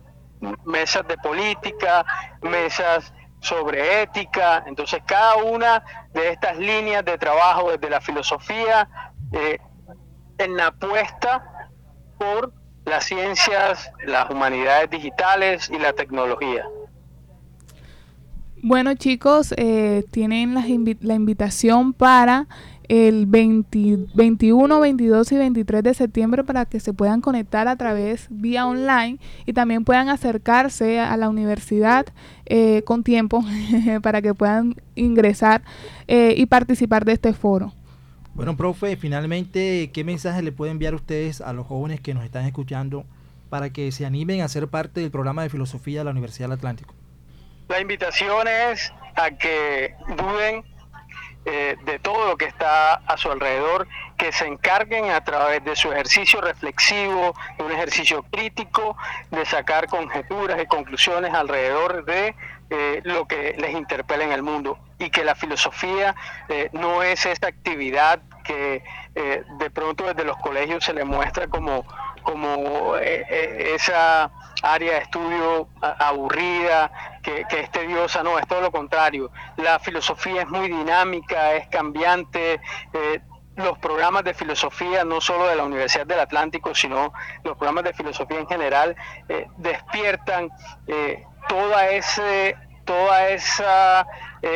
mesas 0.65 1.07
de 1.07 1.17
política, 1.17 2.05
mesas 2.41 3.13
sobre 3.41 4.01
ética. 4.01 4.63
Entonces, 4.67 5.01
cada 5.05 5.37
una 5.37 5.83
de 6.13 6.29
estas 6.31 6.57
líneas 6.57 7.05
de 7.05 7.17
trabajo 7.17 7.71
desde 7.71 7.89
la 7.89 8.01
filosofía 8.01 8.89
eh, 9.31 9.59
en 10.37 10.57
la 10.57 10.67
apuesta 10.67 11.69
por 12.17 12.53
las 12.85 13.05
ciencias, 13.05 13.91
las 14.05 14.29
humanidades 14.29 14.89
digitales 14.89 15.69
y 15.69 15.77
la 15.77 15.93
tecnología. 15.93 16.65
Bueno 18.61 18.93
chicos, 18.95 19.53
eh, 19.55 20.03
tienen 20.11 20.53
la, 20.53 20.67
invitación 20.67 21.93
para 21.93 22.47
el 22.89 23.27
21, 23.27 24.79
22 24.79 25.31
y 25.31 25.37
23 25.37 25.83
de 25.83 25.93
septiembre 25.93 26.43
para 26.43 26.65
que 26.65 26.79
se 26.79 26.91
puedan 26.91 27.21
conectar 27.21 27.67
a 27.67 27.75
través 27.75 28.27
vía 28.31 28.65
online 28.65 29.19
y 29.45 29.53
también 29.53 29.85
puedan 29.85 30.09
acercarse 30.09 30.99
a 30.99 31.15
la 31.15 31.29
universidad 31.29 32.07
eh, 32.47 32.81
con 32.85 33.03
tiempo 33.03 33.45
para 34.01 34.21
que 34.23 34.33
puedan 34.33 34.75
ingresar 34.95 35.61
eh, 36.07 36.33
y 36.35 36.47
participar 36.47 37.05
de 37.05 37.13
este 37.13 37.33
foro. 37.33 37.73
Bueno, 38.33 38.57
profe, 38.57 38.97
finalmente, 38.97 39.91
¿qué 39.93 40.03
mensaje 40.03 40.41
le 40.41 40.51
puede 40.51 40.71
enviar 40.71 40.95
ustedes 40.95 41.41
a 41.41 41.53
los 41.53 41.67
jóvenes 41.67 42.01
que 42.01 42.13
nos 42.15 42.23
están 42.23 42.45
escuchando 42.45 43.05
para 43.49 43.69
que 43.69 43.91
se 43.91 44.05
animen 44.05 44.41
a 44.41 44.47
ser 44.47 44.67
parte 44.67 45.01
del 45.01 45.11
programa 45.11 45.43
de 45.43 45.49
filosofía 45.49 45.99
de 45.99 46.05
la 46.05 46.11
Universidad 46.11 46.47
del 46.47 46.57
Atlántico? 46.57 46.95
La 47.67 47.79
invitación 47.79 48.47
es 48.47 48.91
a 49.15 49.29
que 49.29 49.93
duden 50.17 50.63
eh, 51.45 51.77
de 51.83 51.99
todo 51.99 52.27
lo 52.27 52.37
que 52.37 52.45
está 52.45 52.95
a 52.95 53.17
su 53.17 53.31
alrededor, 53.31 53.87
que 54.17 54.31
se 54.31 54.45
encarguen 54.45 55.09
a 55.09 55.23
través 55.23 55.63
de 55.63 55.75
su 55.75 55.91
ejercicio 55.91 56.41
reflexivo, 56.41 57.33
de 57.57 57.63
un 57.63 57.71
ejercicio 57.71 58.23
crítico, 58.23 58.97
de 59.31 59.45
sacar 59.45 59.87
conjeturas 59.87 60.61
y 60.61 60.65
conclusiones 60.67 61.33
alrededor 61.33 62.03
de 62.05 62.35
eh, 62.69 63.01
lo 63.03 63.25
que 63.25 63.55
les 63.57 63.71
interpela 63.71 64.25
en 64.25 64.33
el 64.33 64.43
mundo. 64.43 64.77
Y 64.99 65.09
que 65.09 65.23
la 65.23 65.33
filosofía 65.33 66.13
eh, 66.49 66.69
no 66.73 67.03
es 67.03 67.25
esa 67.25 67.47
actividad 67.47 68.19
que 68.43 68.83
de 69.59 69.69
pronto 69.69 70.05
desde 70.05 70.23
los 70.23 70.37
colegios 70.37 70.83
se 70.83 70.93
le 70.93 71.03
muestra 71.03 71.47
como, 71.47 71.85
como 72.23 72.95
esa 72.95 74.31
área 74.63 74.93
de 74.93 74.99
estudio 74.99 75.67
aburrida, 75.81 76.89
que, 77.29 77.45
que, 77.45 77.59
es 77.61 77.71
tediosa, 77.71 78.23
no, 78.23 78.39
es 78.39 78.47
todo 78.47 78.61
lo 78.61 78.71
contrario. 78.71 79.31
La 79.57 79.79
filosofía 79.79 80.43
es 80.43 80.49
muy 80.49 80.67
dinámica, 80.67 81.53
es 81.53 81.67
cambiante. 81.67 82.59
Eh, 82.93 83.21
los 83.55 83.77
programas 83.79 84.23
de 84.23 84.33
filosofía, 84.33 85.03
no 85.03 85.19
solo 85.19 85.47
de 85.47 85.55
la 85.55 85.63
Universidad 85.63 86.05
del 86.05 86.21
Atlántico, 86.21 86.73
sino 86.73 87.13
los 87.43 87.57
programas 87.57 87.83
de 87.83 87.93
filosofía 87.93 88.39
en 88.39 88.47
general, 88.47 88.95
eh, 89.27 89.47
despiertan 89.57 90.49
eh, 90.87 91.25
toda, 91.49 91.89
ese, 91.89 92.55
toda 92.85 93.29
esa 93.29 94.07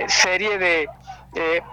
serie 0.08 0.58
de 0.58 0.88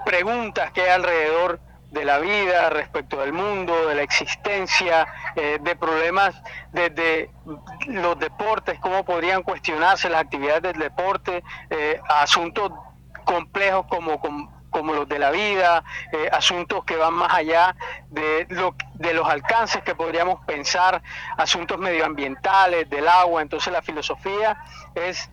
preguntas 0.04 0.72
que 0.72 0.82
hay 0.82 0.90
alrededor 0.90 1.60
de 1.90 2.04
la 2.04 2.18
vida, 2.18 2.70
respecto 2.70 3.18
del 3.20 3.32
mundo, 3.32 3.86
de 3.86 3.94
la 3.96 4.02
existencia, 4.02 5.06
eh, 5.34 5.58
de 5.60 5.76
problemas 5.76 6.40
desde 6.72 7.30
los 7.86 8.18
deportes, 8.18 8.78
cómo 8.80 9.04
podrían 9.04 9.42
cuestionarse 9.42 10.08
las 10.08 10.22
actividades 10.22 10.62
del 10.62 10.78
deporte, 10.78 11.42
eh, 11.68 12.00
asuntos 12.08 12.70
complejos 13.24 13.86
como, 13.88 14.20
como, 14.70 14.94
los 14.94 15.08
de 15.08 15.18
la 15.18 15.30
vida, 15.30 15.82
eh, 16.12 16.28
asuntos 16.32 16.84
que 16.84 16.96
van 16.96 17.14
más 17.14 17.34
allá 17.34 17.74
de, 18.08 18.46
lo, 18.50 18.74
de 18.94 19.12
los 19.12 19.28
alcances 19.28 19.82
que 19.82 19.94
podríamos 19.94 20.44
pensar, 20.46 21.02
asuntos 21.36 21.76
medioambientales, 21.78 22.88
del 22.88 23.08
agua. 23.08 23.42
Entonces 23.42 23.72
la 23.72 23.82
filosofía 23.82 24.62
es 24.94 25.28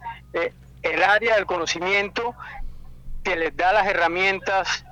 el 0.81 1.03
área 1.03 1.35
del 1.35 1.45
conocimiento 1.45 2.35
que 3.23 3.35
les 3.35 3.55
da 3.55 3.73
las 3.73 3.87
herramientas 3.87 4.85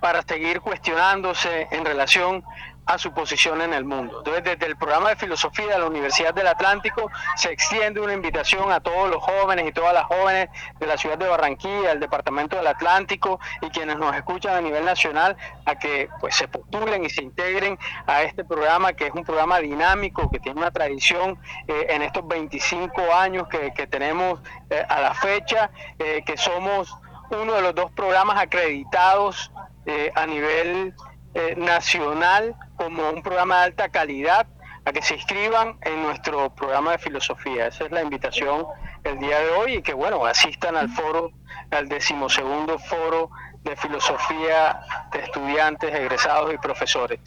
para 0.00 0.22
seguir 0.22 0.60
cuestionándose 0.60 1.68
en 1.70 1.84
relación 1.84 2.44
a 2.90 2.98
su 2.98 3.12
posición 3.12 3.60
en 3.60 3.72
el 3.72 3.84
mundo. 3.84 4.18
Entonces, 4.18 4.42
desde 4.42 4.66
el 4.66 4.76
programa 4.76 5.10
de 5.10 5.16
filosofía 5.16 5.66
de 5.66 5.78
la 5.78 5.86
Universidad 5.86 6.34
del 6.34 6.48
Atlántico 6.48 7.08
se 7.36 7.52
extiende 7.52 8.00
una 8.00 8.14
invitación 8.14 8.72
a 8.72 8.80
todos 8.80 9.08
los 9.08 9.22
jóvenes 9.22 9.68
y 9.68 9.72
todas 9.72 9.94
las 9.94 10.04
jóvenes 10.06 10.48
de 10.80 10.86
la 10.86 10.96
ciudad 10.96 11.16
de 11.16 11.28
Barranquilla, 11.28 11.92
el 11.92 12.00
departamento 12.00 12.56
del 12.56 12.66
Atlántico 12.66 13.38
y 13.62 13.68
quienes 13.68 13.96
nos 13.96 14.16
escuchan 14.16 14.56
a 14.56 14.60
nivel 14.60 14.84
nacional 14.84 15.36
a 15.66 15.76
que 15.76 16.08
pues 16.18 16.34
se 16.34 16.48
postulen 16.48 17.04
y 17.04 17.10
se 17.10 17.22
integren 17.22 17.78
a 18.06 18.22
este 18.22 18.44
programa 18.44 18.92
que 18.92 19.06
es 19.06 19.14
un 19.14 19.24
programa 19.24 19.60
dinámico 19.60 20.28
que 20.28 20.40
tiene 20.40 20.58
una 20.58 20.72
tradición 20.72 21.38
eh, 21.68 21.86
en 21.90 22.02
estos 22.02 22.26
25 22.26 23.14
años 23.14 23.46
que, 23.48 23.70
tenemos 23.86 24.40
eh, 24.68 24.84
a 24.88 25.00
la 25.00 25.14
fecha, 25.14 25.70
eh, 25.98 26.22
que 26.24 26.36
somos 26.36 26.92
uno 27.30 27.54
de 27.54 27.62
los 27.62 27.74
dos 27.74 27.90
programas 27.92 28.38
acreditados 28.38 29.50
eh, 29.86 30.12
a 30.14 30.26
nivel 30.26 30.94
eh, 31.34 31.54
nacional 31.56 32.54
como 32.76 33.10
un 33.10 33.22
programa 33.22 33.58
de 33.58 33.64
alta 33.64 33.88
calidad 33.88 34.46
a 34.84 34.92
que 34.92 35.02
se 35.02 35.14
inscriban 35.14 35.76
en 35.82 36.02
nuestro 36.02 36.54
programa 36.54 36.92
de 36.92 36.98
filosofía. 36.98 37.66
Esa 37.66 37.84
es 37.84 37.92
la 37.92 38.02
invitación 38.02 38.64
el 39.04 39.18
día 39.18 39.38
de 39.38 39.50
hoy 39.50 39.74
y 39.74 39.82
que 39.82 39.94
bueno, 39.94 40.24
asistan 40.24 40.76
al 40.76 40.88
foro, 40.88 41.32
al 41.70 41.88
decimosegundo 41.88 42.78
foro 42.78 43.30
de 43.62 43.76
filosofía 43.76 44.80
de 45.12 45.20
estudiantes, 45.20 45.94
egresados 45.94 46.52
y 46.54 46.58
profesores. 46.58 47.20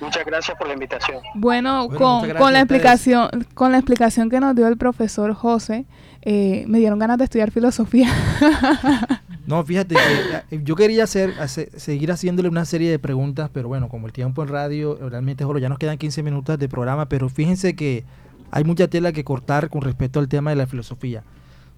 Muchas 0.00 0.24
gracias 0.24 0.56
por 0.56 0.68
la 0.68 0.74
invitación. 0.74 1.22
Bueno, 1.34 1.88
con, 1.88 2.30
con, 2.34 2.52
la 2.52 2.60
explicación, 2.60 3.30
con 3.54 3.72
la 3.72 3.78
explicación 3.78 4.30
que 4.30 4.38
nos 4.38 4.54
dio 4.54 4.68
el 4.68 4.76
profesor 4.76 5.34
José, 5.34 5.86
eh, 6.22 6.64
me 6.68 6.78
dieron 6.78 6.98
ganas 6.98 7.18
de 7.18 7.24
estudiar 7.24 7.50
filosofía. 7.50 8.08
No, 9.48 9.64
fíjate 9.64 9.94
que 9.94 10.56
eh, 10.56 10.60
yo 10.62 10.76
quería 10.76 11.04
hacer, 11.04 11.32
seguir 11.48 12.12
haciéndole 12.12 12.50
una 12.50 12.66
serie 12.66 12.90
de 12.90 12.98
preguntas, 12.98 13.48
pero 13.50 13.66
bueno, 13.66 13.88
como 13.88 14.06
el 14.06 14.12
tiempo 14.12 14.42
en 14.42 14.48
radio 14.50 14.98
realmente 15.08 15.42
solo 15.42 15.58
ya 15.58 15.70
nos 15.70 15.78
quedan 15.78 15.96
15 15.96 16.22
minutos 16.22 16.58
de 16.58 16.68
programa, 16.68 17.08
pero 17.08 17.30
fíjense 17.30 17.74
que 17.74 18.04
hay 18.50 18.64
mucha 18.64 18.88
tela 18.88 19.10
que 19.10 19.24
cortar 19.24 19.70
con 19.70 19.80
respecto 19.80 20.20
al 20.20 20.28
tema 20.28 20.50
de 20.50 20.56
la 20.56 20.66
filosofía. 20.66 21.24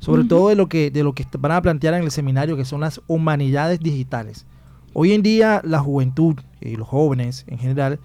Sobre 0.00 0.24
todo 0.24 0.48
de 0.48 0.56
lo 0.56 0.68
que 0.68 0.90
de 0.90 1.04
lo 1.04 1.14
que 1.14 1.24
van 1.38 1.52
a 1.52 1.62
plantear 1.62 1.94
en 1.94 2.02
el 2.02 2.10
seminario 2.10 2.56
que 2.56 2.64
son 2.64 2.80
las 2.80 3.02
humanidades 3.06 3.78
digitales. 3.78 4.46
Hoy 4.92 5.12
en 5.12 5.22
día 5.22 5.60
la 5.62 5.78
juventud 5.78 6.40
y 6.60 6.74
los 6.74 6.88
jóvenes 6.88 7.44
en 7.46 7.58
general 7.58 8.00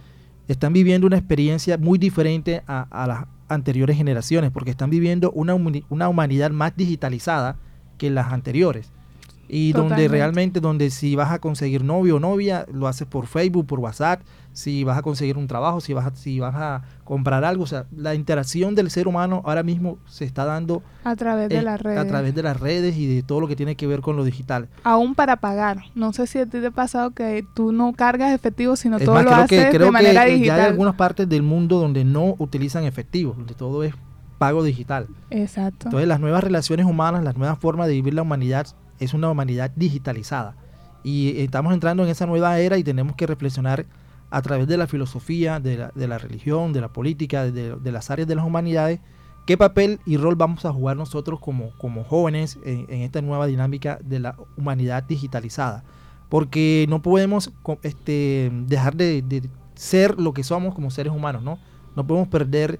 están 0.47 0.73
viviendo 0.73 1.07
una 1.07 1.17
experiencia 1.17 1.79
muy 1.79 1.97
diferente 1.97 2.61
a, 2.67 3.07
las 3.07 3.25
anteriores 3.47 3.97
generaciones, 3.97 4.51
porque 4.51 4.69
están 4.69 4.91
viviendo 4.91 5.31
una, 5.31 5.55
una 5.89 6.07
humanidad 6.07 6.51
más 6.51 6.75
digitalizada 6.77 7.57
que 7.97 8.11
las 8.11 8.31
anteriores 8.31 8.91
y 9.47 9.73
donde 9.73 10.07
realmente 10.07 10.59
donde 10.59 10.89
si 10.89 11.15
vas 11.15 11.31
a 11.31 11.39
conseguir 11.39 11.83
novio 11.83 12.17
o 12.17 12.19
novia 12.19 12.65
lo 12.71 12.87
haces 12.87 13.07
por 13.07 13.27
Facebook 13.27 13.67
por 13.67 13.79
WhatsApp. 13.79 14.21
Si 14.53 14.85
vas 14.85 14.97
a 14.97 15.01
conseguir 15.01 15.37
un 15.37 15.47
trabajo 15.47 15.81
si 15.81 15.91
vas 15.93 16.05
a, 16.05 16.15
si 16.15 16.39
vas 16.39 16.55
a 16.55 16.83
comprar 17.03 17.43
algo 17.43 17.63
o 17.63 17.67
sea 17.67 17.87
la 17.93 18.15
interacción 18.15 18.73
del 18.73 18.89
ser 18.89 19.05
humano 19.05 19.41
ahora 19.43 19.63
mismo 19.63 19.97
se 20.07 20.23
está 20.23 20.45
dando 20.45 20.81
a 21.03 21.13
través 21.17 21.49
de 21.49 21.61
las 21.61 21.81
redes 21.81 21.99
a 21.99 22.07
través 22.07 22.33
de 22.33 22.41
las 22.41 22.57
redes 22.57 22.95
y 22.95 23.13
de 23.13 23.21
todo 23.21 23.41
lo 23.41 23.49
que 23.49 23.57
tiene 23.57 23.75
que 23.75 23.85
ver 23.85 23.99
con 23.99 24.15
lo 24.15 24.23
digital. 24.23 24.69
Aún 24.83 25.13
para 25.13 25.35
pagar. 25.35 25.83
No 25.93 26.13
sé 26.13 26.25
si 26.25 26.39
a 26.39 26.45
ti 26.45 26.61
te 26.61 26.67
ha 26.67 26.71
pasado 26.71 27.11
que 27.11 27.45
tú 27.53 27.73
no 27.73 27.91
cargas 27.93 28.33
efectivo 28.33 28.77
sino 28.77 28.97
todo 28.97 29.21
lo 29.21 29.31
haces 29.31 29.73
de 29.73 29.91
manera 29.91 30.23
digital 30.23 30.57
ya 30.57 30.63
hay 30.63 30.71
algunas 30.71 30.95
partes 30.95 31.27
del 31.27 31.43
mundo 31.43 31.79
donde 31.79 32.05
no 32.05 32.35
utilizan 32.39 32.85
efectivo 32.85 33.33
donde 33.37 33.55
todo 33.55 33.83
es 33.83 33.93
pago 34.37 34.63
digital. 34.63 35.07
Exacto. 35.29 35.87
Entonces 35.87 36.07
las 36.07 36.19
nuevas 36.19 36.43
relaciones 36.43 36.85
humanas 36.85 37.23
las 37.23 37.35
nuevas 37.35 37.59
formas 37.59 37.87
de 37.87 37.93
vivir 37.93 38.13
la 38.13 38.21
humanidad 38.21 38.67
es 38.99 39.13
una 39.13 39.29
humanidad 39.29 39.71
digitalizada. 39.75 40.55
Y 41.03 41.39
estamos 41.41 41.73
entrando 41.73 42.03
en 42.03 42.09
esa 42.09 42.25
nueva 42.25 42.59
era 42.59 42.77
y 42.77 42.83
tenemos 42.83 43.15
que 43.15 43.27
reflexionar 43.27 43.85
a 44.31 44.41
través 44.41 44.67
de 44.67 44.77
la 44.77 44.87
filosofía, 44.87 45.59
de 45.59 45.77
la, 45.77 45.91
de 45.93 46.07
la 46.07 46.17
religión, 46.17 46.73
de 46.73 46.81
la 46.81 46.89
política, 46.89 47.49
de, 47.49 47.91
las 47.91 48.09
áreas 48.09 48.27
de 48.27 48.35
las 48.35 48.45
humanidades, 48.45 48.99
qué 49.45 49.57
papel 49.57 49.99
y 50.05 50.17
rol 50.17 50.35
vamos 50.35 50.65
a 50.65 50.73
jugar 50.73 50.97
nosotros 50.97 51.39
como, 51.39 51.71
como 51.77 52.03
jóvenes 52.03 52.57
en, 52.65 52.89
esta 52.89 53.21
nueva 53.21 53.45
dinámica 53.45 53.99
de 54.03 54.19
la 54.19 54.35
humanidad 54.57 55.03
digitalizada. 55.03 55.83
Porque 56.27 56.85
no 56.89 57.01
podemos 57.01 57.51
este, 57.83 58.51
dejar 58.65 58.95
de, 58.95 59.47
ser 59.75 60.19
lo 60.19 60.33
que 60.33 60.43
somos 60.43 60.73
como 60.73 60.89
seres 60.89 61.13
humanos, 61.13 61.43
¿no? 61.43 61.59
No 61.95 62.07
podemos 62.07 62.27
perder, 62.27 62.79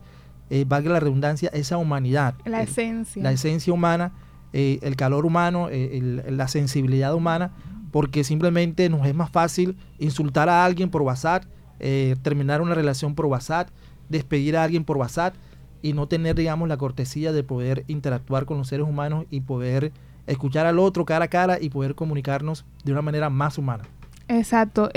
eh, 0.50 0.66
valga 0.68 0.92
la 0.92 1.00
redundancia, 1.00 1.50
esa 1.54 1.78
humanidad. 1.78 2.34
La 2.44 2.64
esencia. 2.64 3.22
La 3.22 3.32
esencia 3.32 3.72
humana 3.72 4.12
eh, 4.58 4.80
el 4.84 4.96
calor 4.96 5.26
humano, 5.26 5.68
eh, 5.70 6.24
la 6.30 6.48
sensibilidad 6.48 7.14
humana, 7.14 7.52
porque 7.92 8.24
simplemente 8.24 8.88
nos 8.88 9.06
es 9.06 9.14
más 9.14 9.30
fácil 9.30 9.76
insultar 10.00 10.48
a 10.48 10.64
alguien 10.64 10.90
por 10.90 11.02
WhatsApp, 11.02 11.44
eh, 11.82 12.16
terminar 12.22 12.62
una 12.62 12.74
relación 12.74 13.16
por 13.16 13.26
WhatsApp, 13.26 13.68
despedir 14.08 14.56
a 14.56 14.64
alguien 14.64 14.86
por 14.86 14.96
WhatsApp 14.96 15.36
y 15.82 15.92
no 15.92 16.08
tener, 16.08 16.38
digamos, 16.38 16.70
la 16.70 16.78
cortesía 16.78 17.34
de 17.34 17.44
poder 17.44 17.84
interactuar 17.88 18.46
con 18.46 18.58
los 18.58 18.70
seres 18.70 18.88
humanos 18.88 19.26
y 19.30 19.42
poder 19.42 19.92
escuchar 20.26 20.66
al 20.66 20.80
otro 20.80 21.04
cara 21.04 21.26
a 21.26 21.28
cara 21.28 21.58
y 21.60 21.70
poder 21.70 21.94
comunicarnos 21.94 22.64
de 22.86 22.94
una 22.94 23.02
manera 23.02 23.30
más 23.30 23.58
humana. 23.58 23.84
Exacto. 24.30 24.90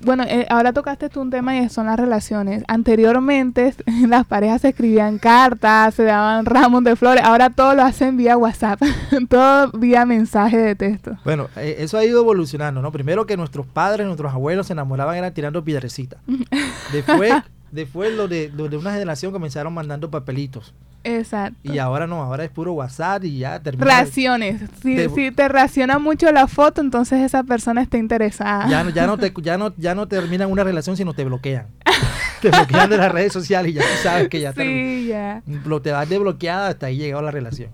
Bueno, 0.00 0.24
eh, 0.26 0.46
ahora 0.48 0.72
tocaste 0.72 1.08
tú 1.08 1.20
un 1.20 1.30
tema 1.30 1.56
y 1.56 1.68
son 1.68 1.86
las 1.86 1.98
relaciones. 1.98 2.64
Anteriormente 2.68 3.74
las 4.08 4.26
parejas 4.26 4.62
se 4.62 4.68
escribían 4.68 5.18
cartas, 5.18 5.94
se 5.94 6.04
daban 6.04 6.46
ramos 6.46 6.84
de 6.84 6.96
flores, 6.96 7.22
ahora 7.24 7.50
todo 7.50 7.74
lo 7.74 7.82
hacen 7.82 8.16
vía 8.16 8.36
WhatsApp, 8.36 8.80
todo 9.28 9.70
vía 9.72 10.06
mensaje 10.06 10.56
de 10.56 10.74
texto. 10.74 11.16
Bueno, 11.24 11.48
eh, 11.56 11.76
eso 11.78 11.98
ha 11.98 12.04
ido 12.04 12.20
evolucionando, 12.20 12.80
¿no? 12.80 12.92
Primero 12.92 13.26
que 13.26 13.36
nuestros 13.36 13.66
padres, 13.66 14.06
nuestros 14.06 14.32
abuelos 14.32 14.66
se 14.68 14.72
enamoraban 14.72 15.16
eran 15.16 15.34
tirando 15.34 15.62
piedrecitas. 15.62 16.20
Después, 16.92 17.32
después 17.70 18.12
lo 18.14 18.26
de, 18.26 18.50
lo 18.54 18.68
de 18.68 18.76
una 18.76 18.92
generación 18.92 19.32
comenzaron 19.32 19.72
mandando 19.72 20.10
papelitos. 20.10 20.74
Exacto. 21.02 21.58
Y 21.62 21.78
ahora 21.78 22.06
no, 22.06 22.22
ahora 22.22 22.44
es 22.44 22.50
puro 22.50 22.74
WhatsApp 22.74 23.24
y 23.24 23.38
ya 23.38 23.60
termina. 23.60 23.86
Raciones. 23.86 24.60
Si 24.82 24.96
te, 24.96 25.32
te 25.32 25.48
raciona 25.48 25.98
mucho 25.98 26.30
la 26.30 26.46
foto, 26.46 26.80
entonces 26.80 27.20
esa 27.20 27.42
persona 27.42 27.82
está 27.82 27.96
interesada. 27.98 28.68
Ya 28.68 28.84
no, 28.84 28.90
ya 28.90 29.06
no 29.06 29.16
te, 29.16 29.32
ya 29.42 29.56
no, 29.56 29.74
ya 29.76 29.94
no 29.94 30.08
terminan 30.08 30.50
una 30.50 30.64
relación, 30.64 30.96
sino 30.96 31.14
te 31.14 31.24
bloquean. 31.24 31.66
te 32.42 32.50
bloquean 32.50 32.90
de 32.90 32.96
las 32.98 33.12
redes 33.12 33.32
sociales 33.32 33.72
y 33.72 33.74
ya 33.74 33.82
sabes 34.02 34.28
que 34.28 34.40
ya, 34.40 34.52
sí, 34.52 35.06
ya. 35.08 35.42
te 35.82 35.92
vas 35.92 36.08
desbloqueada 36.08 36.68
hasta 36.68 36.86
ahí 36.86 36.98
llegó 36.98 37.22
la 37.22 37.30
relación. 37.30 37.70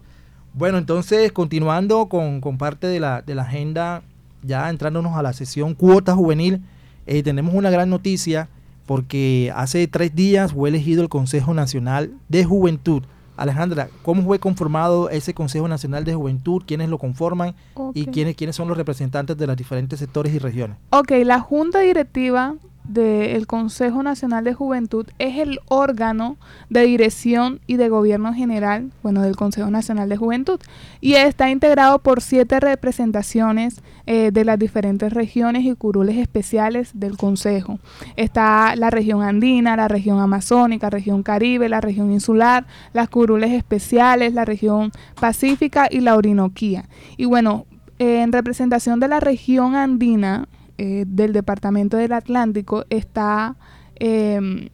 Bueno, 0.55 0.79
entonces 0.79 1.33
continuando 1.33 2.07
con, 2.07 2.41
con 2.41 2.59
parte 2.59 2.87
de 2.87 3.01
la, 3.01 3.23
de 3.23 3.35
la 3.35 3.43
agenda, 3.43 4.03
ya 4.43 4.71
entrándonos 4.71 5.17
a 5.17 5.23
la 5.23 5.33
sesión 5.33 5.75
cuota 5.75 6.15
juvenil, 6.15 6.63
eh, 7.07 7.23
tenemos 7.23 7.55
una 7.55 7.71
gran 7.71 7.91
noticia 7.91 8.49
porque 8.87 9.53
hace 9.55 9.87
tres 9.89 10.15
días 10.15 10.53
fue 10.53 10.69
elegido 10.69 11.03
el 11.03 11.09
Consejo 11.09 11.53
Nacional 11.55 12.13
de 12.29 12.45
Juventud 12.45 13.03
Alejandra, 13.37 13.89
¿cómo 14.03 14.23
fue 14.23 14.39
conformado 14.39 15.11
ese 15.11 15.35
Consejo 15.35 15.69
Nacional 15.69 16.05
de 16.05 16.15
Juventud? 16.15 16.63
¿Quiénes 16.67 16.89
lo 16.89 16.99
conforman? 16.99 17.55
¿Y 17.93 18.07
quiénes, 18.07 18.35
quiénes 18.35 18.57
son 18.57 18.69
los 18.69 18.77
representantes 18.77 19.37
de 19.37 19.47
los 19.47 19.57
diferentes 19.57 19.99
sectores 19.99 20.35
y 20.35 20.39
regiones? 20.39 20.79
Ok, 20.91 21.13
la 21.25 21.41
Junta 21.41 21.81
Directiva 21.81 22.55
del 22.89 23.47
Consejo 23.47 24.03
Nacional 24.03 24.45
de 24.45 24.55
Juventud 24.55 25.07
es 25.19 25.39
el 25.39 25.61
órgano 25.69 26.37
de 26.71 26.83
dirección 26.83 27.61
y 27.67 27.77
de 27.77 27.89
gobierno 27.89 28.33
general, 28.33 28.91
bueno, 29.03 29.23
del 29.23 29.37
Consejo 29.37 29.71
Nacional 29.71 30.09
de 30.09 30.17
Juventud, 30.17 30.61
y 31.01 31.15
está 31.15 31.51
integrado 31.51 31.99
por 31.99 32.23
siete 32.23 32.61
representaciones 32.61 33.83
eh, 34.07 34.31
de 34.33 34.45
las 34.45 34.59
diferentes 34.59 35.13
regiones 35.13 35.65
y 35.65 35.75
curules 35.75 36.17
especiales 36.17 36.91
del 36.95 37.17
Consejo. 37.17 37.79
Está 38.17 38.77
la 38.77 38.91
región 38.91 39.23
andina, 39.23 39.77
la 39.77 39.89
región 39.89 40.21
amazónica, 40.21 40.87
la 40.87 40.91
región 40.91 41.23
caribe, 41.23 41.69
la 41.69 41.81
región 41.81 42.13
insular, 42.13 42.67
las 42.93 43.09
curules 43.09 43.53
especiales, 43.53 44.33
la 44.33 44.45
región 44.45 44.93
pacífica 45.21 45.89
y 45.91 46.01
la 46.01 46.17
orinoquía. 46.17 46.85
Y 47.17 47.25
bueno, 47.25 47.67
en 47.99 48.33
representación 48.33 49.01
de 49.01 49.09
la 49.09 49.21
región 49.21 49.75
andina, 49.75 50.49
eh, 50.79 51.05
del 51.07 51.33
Departamento 51.33 51.97
del 51.97 52.13
Atlántico 52.13 52.85
está, 52.91 53.57
em, 53.97 54.69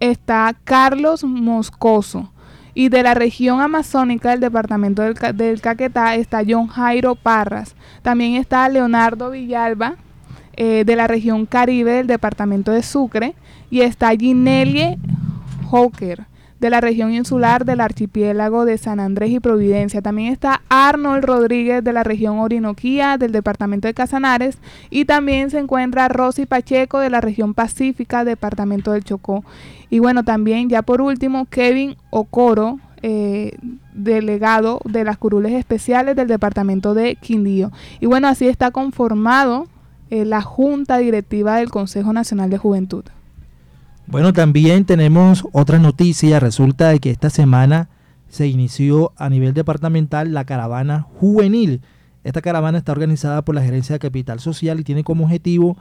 está 0.00 0.56
Carlos 0.64 1.24
Moscoso. 1.24 2.32
Y 2.72 2.88
de 2.88 3.02
la 3.02 3.14
región 3.14 3.60
amazónica 3.60 4.30
del 4.30 4.40
departamento 4.40 5.02
del, 5.02 5.14
del, 5.34 5.60
Caquetá 5.60 6.14
está 6.14 6.42
John 6.48 6.68
Jairo 6.68 7.16
Parras. 7.16 7.74
También 8.02 8.36
está 8.36 8.68
Leonardo 8.68 9.30
Villalba 9.30 9.96
eh, 10.54 10.84
de 10.86 10.96
la 10.96 11.08
región 11.08 11.46
Caribe 11.46 11.92
del 11.92 12.06
departamento 12.06 12.70
de 12.70 12.82
Sucre. 12.82 13.34
Y 13.70 13.80
está 13.80 14.10
Ginelie 14.16 14.98
Hawker 15.70 16.29
de 16.60 16.70
la 16.70 16.80
región 16.80 17.12
insular 17.12 17.64
del 17.64 17.80
archipiélago 17.80 18.64
de 18.64 18.78
San 18.78 19.00
Andrés 19.00 19.30
y 19.30 19.40
Providencia. 19.40 20.02
También 20.02 20.32
está 20.32 20.62
Arnold 20.68 21.24
Rodríguez 21.24 21.82
de 21.82 21.92
la 21.92 22.04
región 22.04 22.38
Orinoquía 22.38 23.16
del 23.16 23.32
departamento 23.32 23.88
de 23.88 23.94
Casanares 23.94 24.58
y 24.90 25.06
también 25.06 25.50
se 25.50 25.58
encuentra 25.58 26.08
Rosy 26.08 26.46
Pacheco 26.46 26.98
de 26.98 27.10
la 27.10 27.20
región 27.20 27.54
Pacífica, 27.54 28.24
departamento 28.24 28.92
del 28.92 29.04
Chocó. 29.04 29.44
Y 29.88 29.98
bueno, 29.98 30.22
también 30.22 30.68
ya 30.68 30.82
por 30.82 31.00
último 31.00 31.46
Kevin 31.46 31.96
Ocoro, 32.10 32.78
eh, 33.02 33.56
delegado 33.94 34.80
de 34.84 35.04
las 35.04 35.16
curules 35.16 35.52
especiales 35.52 36.14
del 36.16 36.28
departamento 36.28 36.92
de 36.92 37.16
Quindío. 37.16 37.72
Y 37.98 38.06
bueno, 38.06 38.28
así 38.28 38.46
está 38.46 38.70
conformado 38.70 39.66
eh, 40.10 40.26
la 40.26 40.42
Junta 40.42 40.98
Directiva 40.98 41.56
del 41.56 41.70
Consejo 41.70 42.12
Nacional 42.12 42.50
de 42.50 42.58
Juventud. 42.58 43.04
Bueno, 44.10 44.32
también 44.32 44.86
tenemos 44.86 45.44
otra 45.52 45.78
noticia. 45.78 46.40
Resulta 46.40 46.88
de 46.88 46.98
que 46.98 47.10
esta 47.10 47.30
semana 47.30 47.88
se 48.28 48.48
inició 48.48 49.12
a 49.16 49.28
nivel 49.30 49.54
departamental 49.54 50.34
la 50.34 50.44
caravana 50.44 51.02
juvenil. 51.02 51.80
Esta 52.24 52.42
caravana 52.42 52.78
está 52.78 52.90
organizada 52.90 53.42
por 53.42 53.54
la 53.54 53.62
Gerencia 53.62 53.94
de 53.94 54.00
Capital 54.00 54.40
Social 54.40 54.80
y 54.80 54.84
tiene 54.84 55.04
como 55.04 55.24
objetivo 55.24 55.76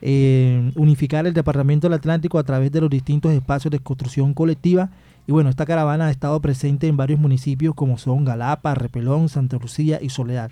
eh, 0.00 0.72
unificar 0.74 1.26
el 1.26 1.34
Departamento 1.34 1.86
del 1.86 1.98
Atlántico 1.98 2.38
a 2.38 2.44
través 2.44 2.72
de 2.72 2.80
los 2.80 2.88
distintos 2.88 3.32
espacios 3.32 3.70
de 3.70 3.78
construcción 3.78 4.32
colectiva. 4.32 4.88
Y 5.26 5.32
bueno, 5.32 5.50
esta 5.50 5.66
caravana 5.66 6.06
ha 6.06 6.10
estado 6.10 6.40
presente 6.40 6.88
en 6.88 6.96
varios 6.96 7.20
municipios 7.20 7.74
como 7.74 7.98
son 7.98 8.24
Galapa, 8.24 8.74
Repelón, 8.74 9.28
Santa 9.28 9.58
Lucía 9.58 9.98
y 10.00 10.08
Soledad. 10.08 10.50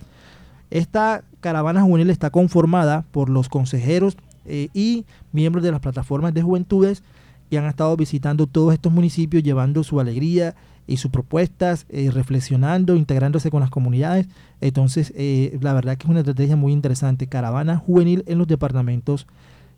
Esta 0.70 1.24
caravana 1.40 1.80
juvenil 1.80 2.10
está 2.10 2.28
conformada 2.28 3.06
por 3.12 3.30
los 3.30 3.48
consejeros 3.48 4.18
eh, 4.46 4.68
y 4.74 5.04
miembros 5.32 5.64
de 5.64 5.72
las 5.72 5.80
plataformas 5.80 6.34
de 6.34 6.42
juventudes 6.42 7.02
que 7.50 7.58
han 7.58 7.66
estado 7.66 7.96
visitando 7.96 8.46
todos 8.46 8.74
estos 8.74 8.92
municipios 8.92 9.42
llevando 9.42 9.84
su 9.84 10.00
alegría 10.00 10.54
y 10.86 10.98
sus 10.98 11.10
propuestas, 11.10 11.86
eh, 11.88 12.10
reflexionando, 12.12 12.96
integrándose 12.96 13.50
con 13.50 13.60
las 13.60 13.70
comunidades. 13.70 14.26
Entonces, 14.60 15.12
eh, 15.16 15.56
la 15.60 15.72
verdad 15.72 15.96
que 15.96 16.06
es 16.06 16.10
una 16.10 16.20
estrategia 16.20 16.56
muy 16.56 16.72
interesante. 16.72 17.26
Caravana 17.26 17.78
juvenil 17.78 18.22
en 18.26 18.38
los 18.38 18.46
departamentos 18.46 19.26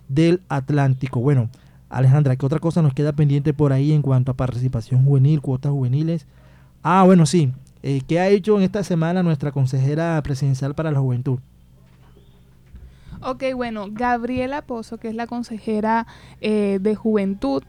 del 0.09 0.41
Atlántico. 0.49 1.21
Bueno, 1.21 1.49
Alejandra, 1.91 2.35
¿qué 2.37 2.47
otra 2.47 2.59
cosa 2.59 2.83
nos 2.83 2.95
queda 2.95 3.12
pendiente 3.12 3.55
por 3.55 3.73
ahí 3.73 3.93
en 3.93 4.03
cuanto 4.03 4.33
a 4.33 4.37
participación 4.37 5.05
juvenil, 5.05 5.41
cuotas 5.41 5.71
juveniles? 5.71 6.27
Ah, 6.83 7.05
bueno, 7.05 7.27
sí. 7.27 7.53
¿Qué 8.09 8.19
ha 8.19 8.29
hecho 8.29 8.57
en 8.57 8.64
esta 8.64 8.83
semana 8.83 9.23
nuestra 9.23 9.53
consejera 9.53 10.21
presidencial 10.25 10.75
para 10.75 10.91
la 10.91 10.99
juventud? 10.99 11.39
Ok, 13.23 13.45
bueno, 13.55 13.87
Gabriela 13.91 14.62
Pozo, 14.62 14.99
que 14.99 15.09
es 15.09 15.14
la 15.14 15.27
consejera 15.27 16.07
eh, 16.41 16.79
de 16.81 16.95
Juventud, 16.95 17.62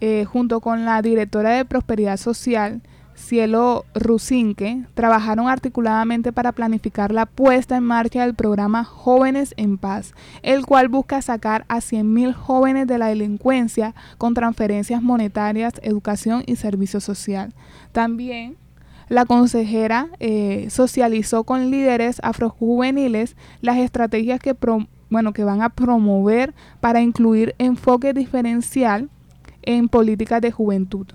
eh, 0.00 0.24
junto 0.24 0.60
con 0.60 0.84
la 0.84 1.02
directora 1.02 1.50
de 1.50 1.64
Prosperidad 1.64 2.16
Social, 2.16 2.82
Cielo 3.14 3.84
Rusinque, 3.94 4.84
trabajaron 4.94 5.48
articuladamente 5.48 6.32
para 6.32 6.52
planificar 6.52 7.12
la 7.12 7.26
puesta 7.26 7.76
en 7.76 7.84
marcha 7.84 8.22
del 8.22 8.34
programa 8.34 8.84
Jóvenes 8.84 9.52
en 9.56 9.78
Paz, 9.78 10.14
el 10.42 10.64
cual 10.64 10.88
busca 10.88 11.20
sacar 11.20 11.64
a 11.68 11.78
100.000 11.78 12.32
jóvenes 12.32 12.86
de 12.86 12.98
la 12.98 13.08
delincuencia 13.08 13.94
con 14.16 14.32
transferencias 14.32 15.02
monetarias, 15.02 15.74
educación 15.82 16.44
y 16.46 16.56
servicio 16.56 17.00
social. 17.00 17.52
También 17.92 18.56
la 19.10 19.26
consejera 19.26 20.08
eh, 20.20 20.68
socializó 20.70 21.42
con 21.42 21.70
líderes 21.70 22.20
afrojuveniles 22.22 23.36
las 23.60 23.76
estrategias 23.78 24.38
que, 24.38 24.54
que 24.54 25.44
van 25.44 25.62
a 25.62 25.68
promover 25.68 26.54
para 26.80 27.02
incluir 27.02 27.56
enfoque 27.58 28.14
diferencial 28.14 29.10
en 29.62 29.88
políticas 29.88 30.40
de 30.40 30.52
juventud. 30.52 31.08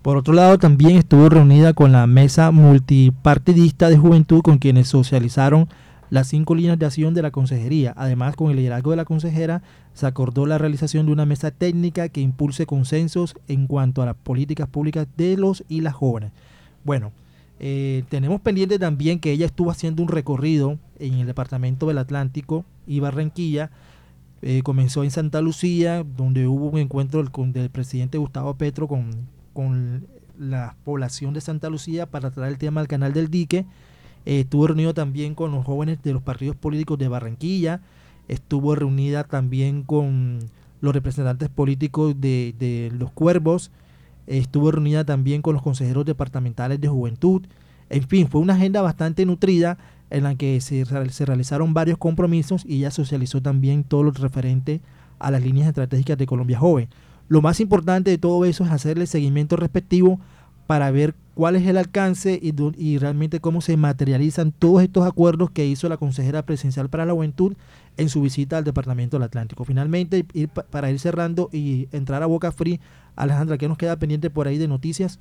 Por 0.00 0.16
otro 0.16 0.32
lado, 0.32 0.58
también 0.58 0.96
estuvo 0.96 1.28
reunida 1.28 1.74
con 1.74 1.92
la 1.92 2.06
mesa 2.06 2.50
multipartidista 2.50 3.90
de 3.90 3.98
juventud 3.98 4.40
con 4.40 4.56
quienes 4.56 4.88
socializaron 4.88 5.68
las 6.08 6.28
cinco 6.28 6.54
líneas 6.54 6.78
de 6.78 6.86
acción 6.86 7.12
de 7.12 7.20
la 7.20 7.30
consejería. 7.30 7.92
Además, 7.94 8.36
con 8.36 8.50
el 8.50 8.56
liderazgo 8.56 8.92
de 8.92 8.96
la 8.96 9.04
consejera, 9.04 9.62
se 9.92 10.06
acordó 10.06 10.46
la 10.46 10.56
realización 10.56 11.04
de 11.04 11.12
una 11.12 11.26
mesa 11.26 11.50
técnica 11.50 12.08
que 12.08 12.22
impulse 12.22 12.64
consensos 12.64 13.34
en 13.48 13.66
cuanto 13.66 14.00
a 14.00 14.06
las 14.06 14.16
políticas 14.16 14.66
públicas 14.66 15.06
de 15.18 15.36
los 15.36 15.62
y 15.68 15.82
las 15.82 15.92
jóvenes. 15.92 16.32
Bueno, 16.90 17.12
eh, 17.60 18.02
tenemos 18.08 18.40
pendiente 18.40 18.76
también 18.76 19.20
que 19.20 19.30
ella 19.30 19.46
estuvo 19.46 19.70
haciendo 19.70 20.02
un 20.02 20.08
recorrido 20.08 20.76
en 20.98 21.14
el 21.14 21.26
departamento 21.28 21.86
del 21.86 21.98
Atlántico 21.98 22.64
y 22.84 22.98
Barranquilla. 22.98 23.70
Eh, 24.42 24.62
comenzó 24.64 25.04
en 25.04 25.12
Santa 25.12 25.40
Lucía, 25.40 26.02
donde 26.02 26.48
hubo 26.48 26.66
un 26.66 26.80
encuentro 26.80 27.22
del, 27.22 27.52
del 27.52 27.70
presidente 27.70 28.18
Gustavo 28.18 28.54
Petro 28.54 28.88
con, 28.88 29.28
con, 29.52 30.08
la 30.36 30.74
población 30.82 31.32
de 31.32 31.40
Santa 31.40 31.70
Lucía 31.70 32.06
para 32.06 32.32
tratar 32.32 32.50
el 32.50 32.58
tema 32.58 32.80
del 32.80 32.88
canal 32.88 33.12
del 33.12 33.30
dique. 33.30 33.66
Eh, 34.26 34.40
estuvo 34.40 34.66
reunido 34.66 34.92
también 34.92 35.36
con 35.36 35.52
los 35.52 35.64
jóvenes 35.64 36.02
de 36.02 36.12
los 36.12 36.22
partidos 36.22 36.56
políticos 36.56 36.98
de 36.98 37.06
Barranquilla. 37.06 37.82
Estuvo 38.26 38.74
reunida 38.74 39.22
también 39.22 39.84
con 39.84 40.40
los 40.80 40.92
representantes 40.92 41.50
políticos 41.50 42.20
de, 42.20 42.52
de 42.58 42.90
los 42.98 43.12
cuervos 43.12 43.70
estuvo 44.26 44.70
reunida 44.70 45.04
también 45.04 45.42
con 45.42 45.54
los 45.54 45.62
consejeros 45.62 46.04
departamentales 46.04 46.80
de 46.80 46.88
juventud. 46.88 47.42
En 47.88 48.06
fin, 48.06 48.28
fue 48.28 48.40
una 48.40 48.54
agenda 48.54 48.82
bastante 48.82 49.26
nutrida 49.26 49.78
en 50.10 50.24
la 50.24 50.34
que 50.34 50.60
se, 50.60 50.84
realizaron 50.84 51.74
varios 51.74 51.98
compromisos 51.98 52.64
y 52.64 52.78
ella 52.78 52.90
socializó 52.90 53.40
también 53.40 53.84
todo 53.84 54.02
lo 54.02 54.10
referente 54.10 54.80
a 55.18 55.30
las 55.30 55.42
líneas 55.42 55.68
estratégicas 55.68 56.18
de 56.18 56.26
Colombia 56.26 56.58
Joven. 56.58 56.88
Lo 57.28 57.42
más 57.42 57.60
importante 57.60 58.10
de 58.10 58.18
todo 58.18 58.44
eso 58.44 58.64
es 58.64 58.70
hacerle 58.70 59.06
seguimiento 59.06 59.56
respectivo 59.56 60.20
para 60.66 60.90
ver 60.90 61.14
cuál 61.40 61.56
es 61.56 61.66
el 61.66 61.78
alcance 61.78 62.38
y, 62.42 62.98
realmente 62.98 63.40
cómo 63.40 63.62
se 63.62 63.74
materializan 63.78 64.52
todos 64.52 64.82
estos 64.82 65.06
acuerdos 65.06 65.50
que 65.50 65.64
hizo 65.64 65.88
la 65.88 65.96
consejera 65.96 66.44
presidencial 66.44 66.90
para 66.90 67.06
la 67.06 67.14
juventud 67.14 67.56
en 67.96 68.10
su 68.10 68.20
visita 68.20 68.58
al 68.58 68.64
Departamento 68.64 69.16
del 69.16 69.22
Atlántico. 69.22 69.64
Finalmente, 69.64 70.26
ir, 70.34 70.50
para 70.50 70.90
ir 70.90 70.98
cerrando 70.98 71.48
y 71.50 71.88
entrar 71.92 72.22
a 72.22 72.26
Boca 72.26 72.52
Free, 72.52 72.78
Alejandra, 73.16 73.56
¿qué 73.56 73.68
nos 73.68 73.78
queda 73.78 73.96
pendiente 73.96 74.28
por 74.28 74.48
ahí 74.48 74.58
de 74.58 74.68
noticias? 74.68 75.18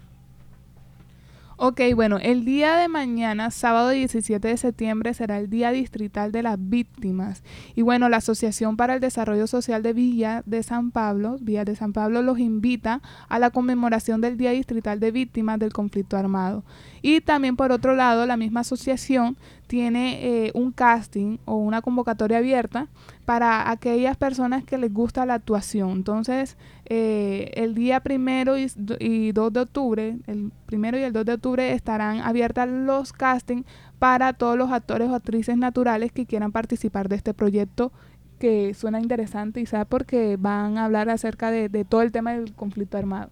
Ok, 1.62 1.82
bueno, 1.93 2.20
el 2.22 2.45
día 2.45 2.78
de 2.78 2.88
mañana, 2.88 3.51
sábado 3.51 3.89
17 3.89 4.47
de 4.47 4.55
septiembre, 4.55 5.14
será 5.14 5.39
el 5.39 5.49
Día 5.49 5.74
Distrital 5.74 6.32
de 6.32 6.41
las 6.41 6.57
Víctimas. 6.57 7.43
Y 7.76 7.82
bueno, 7.82 8.07
la 8.07 8.16
Asociación 8.16 8.78
para 8.78 8.93
el 8.93 9.01
Desarrollo 9.01 9.45
Social 9.45 9.84
de 9.84 9.91
Villa 9.91 10.41
de 10.45 10.64
San 10.64 10.91
Pablo, 10.91 11.36
Villa 11.41 11.66
de 11.66 11.76
San 11.76 11.91
Pablo, 11.91 12.22
los 12.22 12.39
invita 12.39 13.01
a 13.28 13.39
la 13.39 13.49
conmemoración 13.49 14.22
del 14.22 14.38
Día 14.38 14.51
Distrital 14.51 15.01
de 15.01 15.12
Víctimas 15.12 15.60
del 15.60 15.74
Conflicto 15.74 16.16
Armado. 16.16 16.64
Y 17.01 17.20
también, 17.20 17.57
por 17.57 17.74
otro 17.74 17.93
lado, 17.93 18.26
la 18.26 18.38
misma 18.38 18.62
asociación 18.62 19.36
tiene 19.70 20.26
eh, 20.26 20.51
un 20.55 20.72
casting 20.72 21.38
o 21.45 21.57
una 21.57 21.84
convocatoria 21.84 22.39
abierta 22.39 22.88
para 23.26 23.70
aquellas 23.70 24.17
personas 24.17 24.63
que 24.63 24.80
les 24.80 24.91
gusta 24.91 25.28
la 25.28 25.36
actuación. 25.36 25.91
Entonces, 25.91 26.57
eh, 26.86 27.51
el 27.53 27.76
día 27.76 27.99
primero 27.99 28.57
y, 28.57 28.65
y, 28.99 29.32
2 29.32 29.53
de 29.53 29.59
octubre, 29.59 30.17
el 30.26 30.51
primero 30.65 30.97
y 30.97 31.03
el 31.03 31.13
2 31.13 31.24
de 31.24 31.34
octubre 31.34 31.72
estarán 31.74 32.22
abiertas 32.22 32.67
los 32.67 33.13
castings 33.13 33.63
para 33.99 34.34
todos 34.34 34.57
los 34.57 34.72
actores 34.72 35.07
o 35.07 35.13
actrices 35.13 35.55
naturales 35.55 36.11
que 36.11 36.26
quieran 36.26 36.51
participar 36.51 37.07
de 37.07 37.17
este 37.17 37.36
proyecto 37.36 37.91
que 38.39 38.74
suena 38.74 38.99
interesante 38.99 39.63
sabe 39.67 39.86
porque 39.86 40.36
van 40.39 40.80
a 40.80 40.86
hablar 40.86 41.11
acerca 41.11 41.51
de, 41.51 41.86
todo 41.86 42.01
el 42.01 42.11
tema 42.11 42.34
del 42.34 42.53
conflicto 42.53 42.97
armado. 42.97 43.30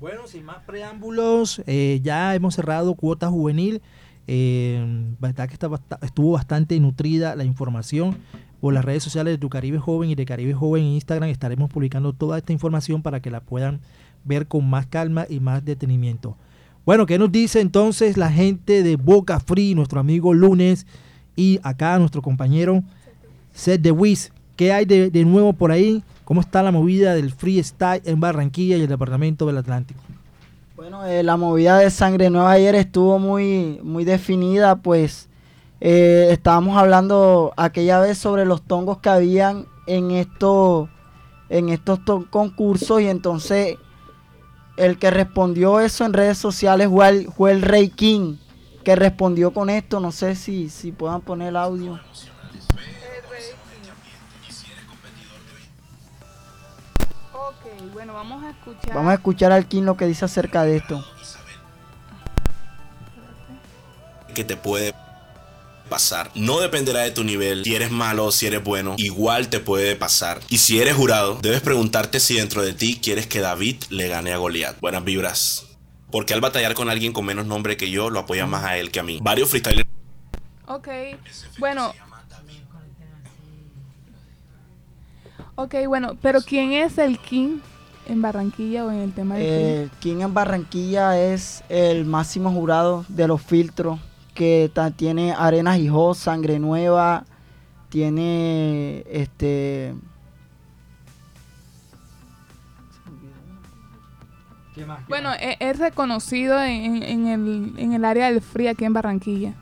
Bueno, 0.00 0.26
sin 0.26 0.44
más 0.46 0.62
preámbulos, 0.64 1.62
eh, 1.66 2.00
ya 2.02 2.34
hemos 2.34 2.54
cerrado 2.54 2.94
cuota 2.94 3.28
juvenil. 3.28 3.82
Eh, 4.26 5.14
verdad 5.20 5.48
que 5.48 5.58
estuvo 6.02 6.32
bastante 6.32 6.78
nutrida 6.78 7.34
la 7.36 7.44
información 7.44 8.16
por 8.60 8.72
las 8.72 8.84
redes 8.84 9.02
sociales 9.02 9.34
de 9.34 9.38
Tu 9.38 9.48
Caribe 9.48 9.78
Joven 9.78 10.10
y 10.10 10.14
de 10.14 10.24
Caribe 10.24 10.54
Joven 10.54 10.84
en 10.84 10.90
Instagram. 10.90 11.28
Estaremos 11.30 11.70
publicando 11.70 12.12
toda 12.12 12.38
esta 12.38 12.52
información 12.52 13.02
para 13.02 13.20
que 13.20 13.30
la 13.30 13.40
puedan 13.40 13.80
ver 14.24 14.46
con 14.46 14.68
más 14.68 14.86
calma 14.86 15.26
y 15.28 15.40
más 15.40 15.64
detenimiento. 15.64 16.36
Bueno, 16.84 17.06
¿qué 17.06 17.18
nos 17.18 17.30
dice 17.30 17.60
entonces 17.60 18.16
la 18.16 18.30
gente 18.30 18.82
de 18.82 18.96
Boca 18.96 19.40
Free, 19.40 19.74
nuestro 19.74 20.00
amigo 20.00 20.34
Lunes 20.34 20.86
y 21.36 21.60
acá 21.62 21.98
nuestro 21.98 22.22
compañero 22.22 22.82
Seth 23.52 23.82
de 23.82 23.90
Wiz? 23.90 24.32
¿Qué 24.56 24.72
hay 24.72 24.84
de, 24.84 25.10
de 25.10 25.24
nuevo 25.24 25.52
por 25.52 25.72
ahí? 25.72 26.02
¿Cómo 26.24 26.40
está 26.40 26.62
la 26.62 26.70
movida 26.70 27.14
del 27.14 27.32
freestyle 27.32 28.02
en 28.04 28.20
Barranquilla 28.20 28.76
y 28.76 28.82
el 28.82 28.88
Departamento 28.88 29.46
del 29.46 29.58
Atlántico? 29.58 30.00
Bueno, 30.74 31.04
eh, 31.04 31.22
la 31.22 31.36
movida 31.36 31.76
de 31.78 31.90
Sangre 31.90 32.30
Nueva 32.30 32.52
ayer 32.52 32.74
estuvo 32.74 33.18
muy, 33.18 33.78
muy 33.82 34.04
definida, 34.04 34.76
pues 34.76 35.28
eh, 35.82 36.28
estábamos 36.30 36.78
hablando 36.78 37.52
aquella 37.58 38.00
vez 38.00 38.16
sobre 38.16 38.46
los 38.46 38.62
tongos 38.62 38.98
que 38.98 39.10
habían 39.10 39.66
en 39.86 40.12
estos, 40.12 40.88
en 41.50 41.68
estos 41.68 42.00
concursos 42.30 43.02
y 43.02 43.08
entonces 43.08 43.76
el 44.78 44.98
que 44.98 45.10
respondió 45.10 45.78
eso 45.78 46.06
en 46.06 46.14
redes 46.14 46.38
sociales 46.38 46.88
fue 46.88 47.08
el, 47.10 47.30
fue 47.30 47.50
el 47.52 47.60
Rey 47.60 47.90
King, 47.90 48.36
que 48.82 48.96
respondió 48.96 49.52
con 49.52 49.68
esto, 49.68 50.00
no 50.00 50.10
sé 50.10 50.34
si, 50.34 50.70
si 50.70 50.90
puedan 50.90 51.20
poner 51.20 51.48
el 51.48 51.56
audio. 51.56 52.00
Bueno, 57.90 58.14
vamos 58.14 58.44
a 58.44 58.50
escuchar. 58.50 58.94
Vamos 58.94 59.10
a 59.10 59.14
escuchar 59.14 59.52
al 59.52 59.66
King 59.66 59.82
lo 59.82 59.96
que 59.96 60.06
dice 60.06 60.24
acerca 60.24 60.64
de 60.64 60.76
esto. 60.76 61.04
Que 64.34 64.44
te 64.44 64.56
puede 64.56 64.94
pasar. 65.88 66.30
No 66.34 66.60
dependerá 66.60 67.00
de 67.00 67.10
tu 67.10 67.24
nivel, 67.24 67.64
si 67.64 67.74
eres 67.74 67.90
malo 67.90 68.26
o 68.26 68.32
si 68.32 68.46
eres 68.46 68.64
bueno, 68.64 68.94
igual 68.96 69.48
te 69.48 69.60
puede 69.60 69.94
pasar. 69.96 70.40
Y 70.48 70.58
si 70.58 70.80
eres 70.80 70.94
jurado, 70.94 71.38
debes 71.42 71.60
preguntarte 71.60 72.18
si 72.20 72.36
dentro 72.36 72.62
de 72.62 72.72
ti 72.72 72.98
quieres 73.02 73.26
que 73.26 73.40
David 73.40 73.84
le 73.90 74.08
gane 74.08 74.32
a 74.32 74.38
Goliat. 74.38 74.80
Buenas 74.80 75.04
vibras. 75.04 75.66
Porque 76.10 76.34
al 76.34 76.40
batallar 76.40 76.74
con 76.74 76.88
alguien 76.88 77.12
con 77.12 77.24
menos 77.24 77.46
nombre 77.46 77.76
que 77.76 77.90
yo, 77.90 78.10
lo 78.10 78.20
apoya 78.20 78.46
más 78.46 78.64
a 78.64 78.78
él 78.78 78.90
que 78.90 79.00
a 79.00 79.02
mí. 79.02 79.18
Varios 79.22 79.50
freestylers. 79.50 79.88
Ok, 80.66 80.88
bueno, 81.58 81.92
Ok, 85.54 85.74
bueno, 85.86 86.16
pero 86.22 86.40
¿quién 86.40 86.72
es 86.72 86.96
el 86.96 87.18
King 87.18 87.58
en 88.06 88.22
Barranquilla 88.22 88.84
o 88.84 88.90
en 88.90 88.98
el 88.98 89.12
tema 89.12 89.36
de... 89.36 89.84
Eh, 89.84 89.88
King 90.00 90.20
en 90.20 90.34
Barranquilla 90.34 91.18
es 91.18 91.62
el 91.68 92.04
máximo 92.04 92.50
jurado 92.52 93.04
de 93.08 93.28
los 93.28 93.42
filtros, 93.42 94.00
que 94.34 94.70
tiene 94.96 95.32
Arenas 95.32 95.78
Hijo, 95.78 96.14
Sangre 96.14 96.58
Nueva, 96.58 97.24
tiene 97.88 99.04
este... 99.10 99.94
Bueno, 105.06 105.32
e, 105.34 105.58
es, 105.60 105.78
reconocido 105.78 106.60
en, 106.62 107.02
en, 107.02 107.26
el, 107.26 107.74
en 107.76 107.92
el 107.92 108.04
área 108.06 108.30
del 108.30 108.40
free 108.40 108.68
aquí 108.68 108.86
en 108.86 108.94
Barranquilla. 108.94 109.54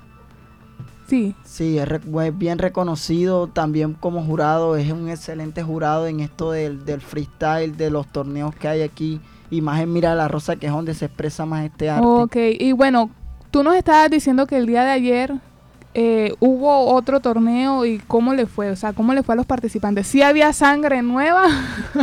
Sí. 1.10 1.34
Sí, 1.42 1.76
es, 1.76 2.38
bien 2.38 2.58
reconocido 2.58 3.48
también 3.48 3.94
como 3.94 4.22
jurado, 4.22 4.76
es 4.76 4.92
un 4.92 5.08
excelente 5.08 5.60
jurado 5.64 6.06
en 6.06 6.20
esto 6.20 6.52
del, 6.52 7.00
freestyle, 7.00 7.76
de 7.76 7.90
los 7.90 8.06
torneos 8.06 8.54
que 8.54 8.68
hay 8.68 8.82
aquí, 8.82 9.20
y 9.50 9.60
más 9.60 9.80
en 9.80 9.92
Mira 9.92 10.14
la 10.14 10.28
Rosa, 10.28 10.54
que 10.54 10.66
es 10.66 10.72
donde 10.72 10.94
se 10.94 11.06
expresa 11.06 11.44
más 11.46 11.64
este 11.64 11.90
arte. 11.90 12.06
Ok, 12.06 12.36
y 12.60 12.70
bueno, 12.70 13.10
tú 13.50 13.64
nos 13.64 13.74
estabas 13.74 14.08
diciendo 14.08 14.46
que 14.46 14.56
el 14.56 14.66
día 14.66 14.84
de 14.84 14.90
ayer 14.92 15.32
eh, 15.94 16.32
hubo 16.38 16.94
otro 16.94 17.18
torneo 17.18 17.84
y 17.84 17.98
cómo 17.98 18.32
le 18.32 18.46
fue, 18.46 18.70
o 18.70 18.76
sea, 18.76 18.92
cómo 18.92 19.12
le 19.12 19.24
fue 19.24 19.32
a 19.32 19.36
los 19.36 19.46
participantes. 19.46 20.06
¿Sí 20.06 20.22
había 20.22 20.52
sangre 20.52 21.02
nueva 21.02 21.48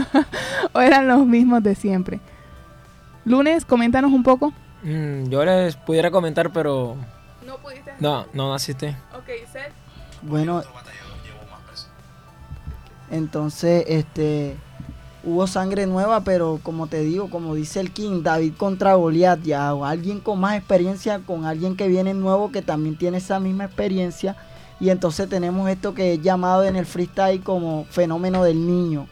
o 0.73 0.81
eran 0.81 1.07
los 1.07 1.25
mismos 1.25 1.63
de 1.63 1.75
siempre? 1.75 2.19
Lunes, 3.23 3.63
coméntanos 3.63 4.11
un 4.11 4.23
poco. 4.23 4.51
Mm, 4.83 5.29
yo 5.29 5.45
les 5.45 5.77
pudiera 5.77 6.11
comentar, 6.11 6.51
pero 6.51 6.97
no, 7.99 8.25
no 8.33 8.53
asiste. 8.53 8.95
Ok, 9.13 9.27
Seth. 9.51 9.73
Bueno, 10.21 10.63
entonces, 13.09 13.85
este, 13.87 14.57
hubo 15.23 15.47
sangre 15.47 15.87
nueva, 15.87 16.21
pero 16.21 16.59
como 16.61 16.87
te 16.87 17.01
digo, 17.01 17.29
como 17.29 17.55
dice 17.55 17.79
el 17.79 17.91
King, 17.91 18.21
David 18.23 18.53
contra 18.57 18.95
Goliat, 18.95 19.41
ya 19.43 19.69
alguien 19.69 20.19
con 20.19 20.39
más 20.39 20.57
experiencia, 20.57 21.19
con 21.19 21.45
alguien 21.45 21.75
que 21.75 21.87
viene 21.87 22.13
nuevo 22.13 22.51
que 22.51 22.61
también 22.61 22.97
tiene 22.97 23.17
esa 23.17 23.39
misma 23.39 23.65
experiencia. 23.65 24.35
Y 24.79 24.89
entonces 24.89 25.27
tenemos 25.27 25.69
esto 25.69 25.93
que 25.93 26.13
es 26.13 26.21
llamado 26.21 26.63
en 26.63 26.75
el 26.75 26.85
freestyle 26.85 27.41
como 27.43 27.85
fenómeno 27.85 28.43
del 28.43 28.67
niño. 28.67 29.07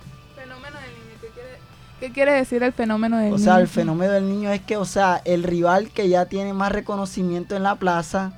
Qué 1.99 2.11
quiere 2.11 2.33
decir 2.33 2.63
el 2.63 2.73
fenómeno 2.73 3.17
del 3.17 3.25
niño? 3.25 3.35
O 3.35 3.39
sea, 3.39 3.59
el 3.59 3.67
fenómeno 3.67 4.13
del 4.13 4.27
niño 4.27 4.51
es 4.51 4.61
que, 4.61 4.77
o 4.77 4.85
sea, 4.85 5.21
el 5.25 5.43
rival 5.43 5.89
que 5.89 6.09
ya 6.09 6.25
tiene 6.25 6.53
más 6.53 6.71
reconocimiento 6.71 7.55
en 7.55 7.63
la 7.63 7.75
plaza, 7.75 8.33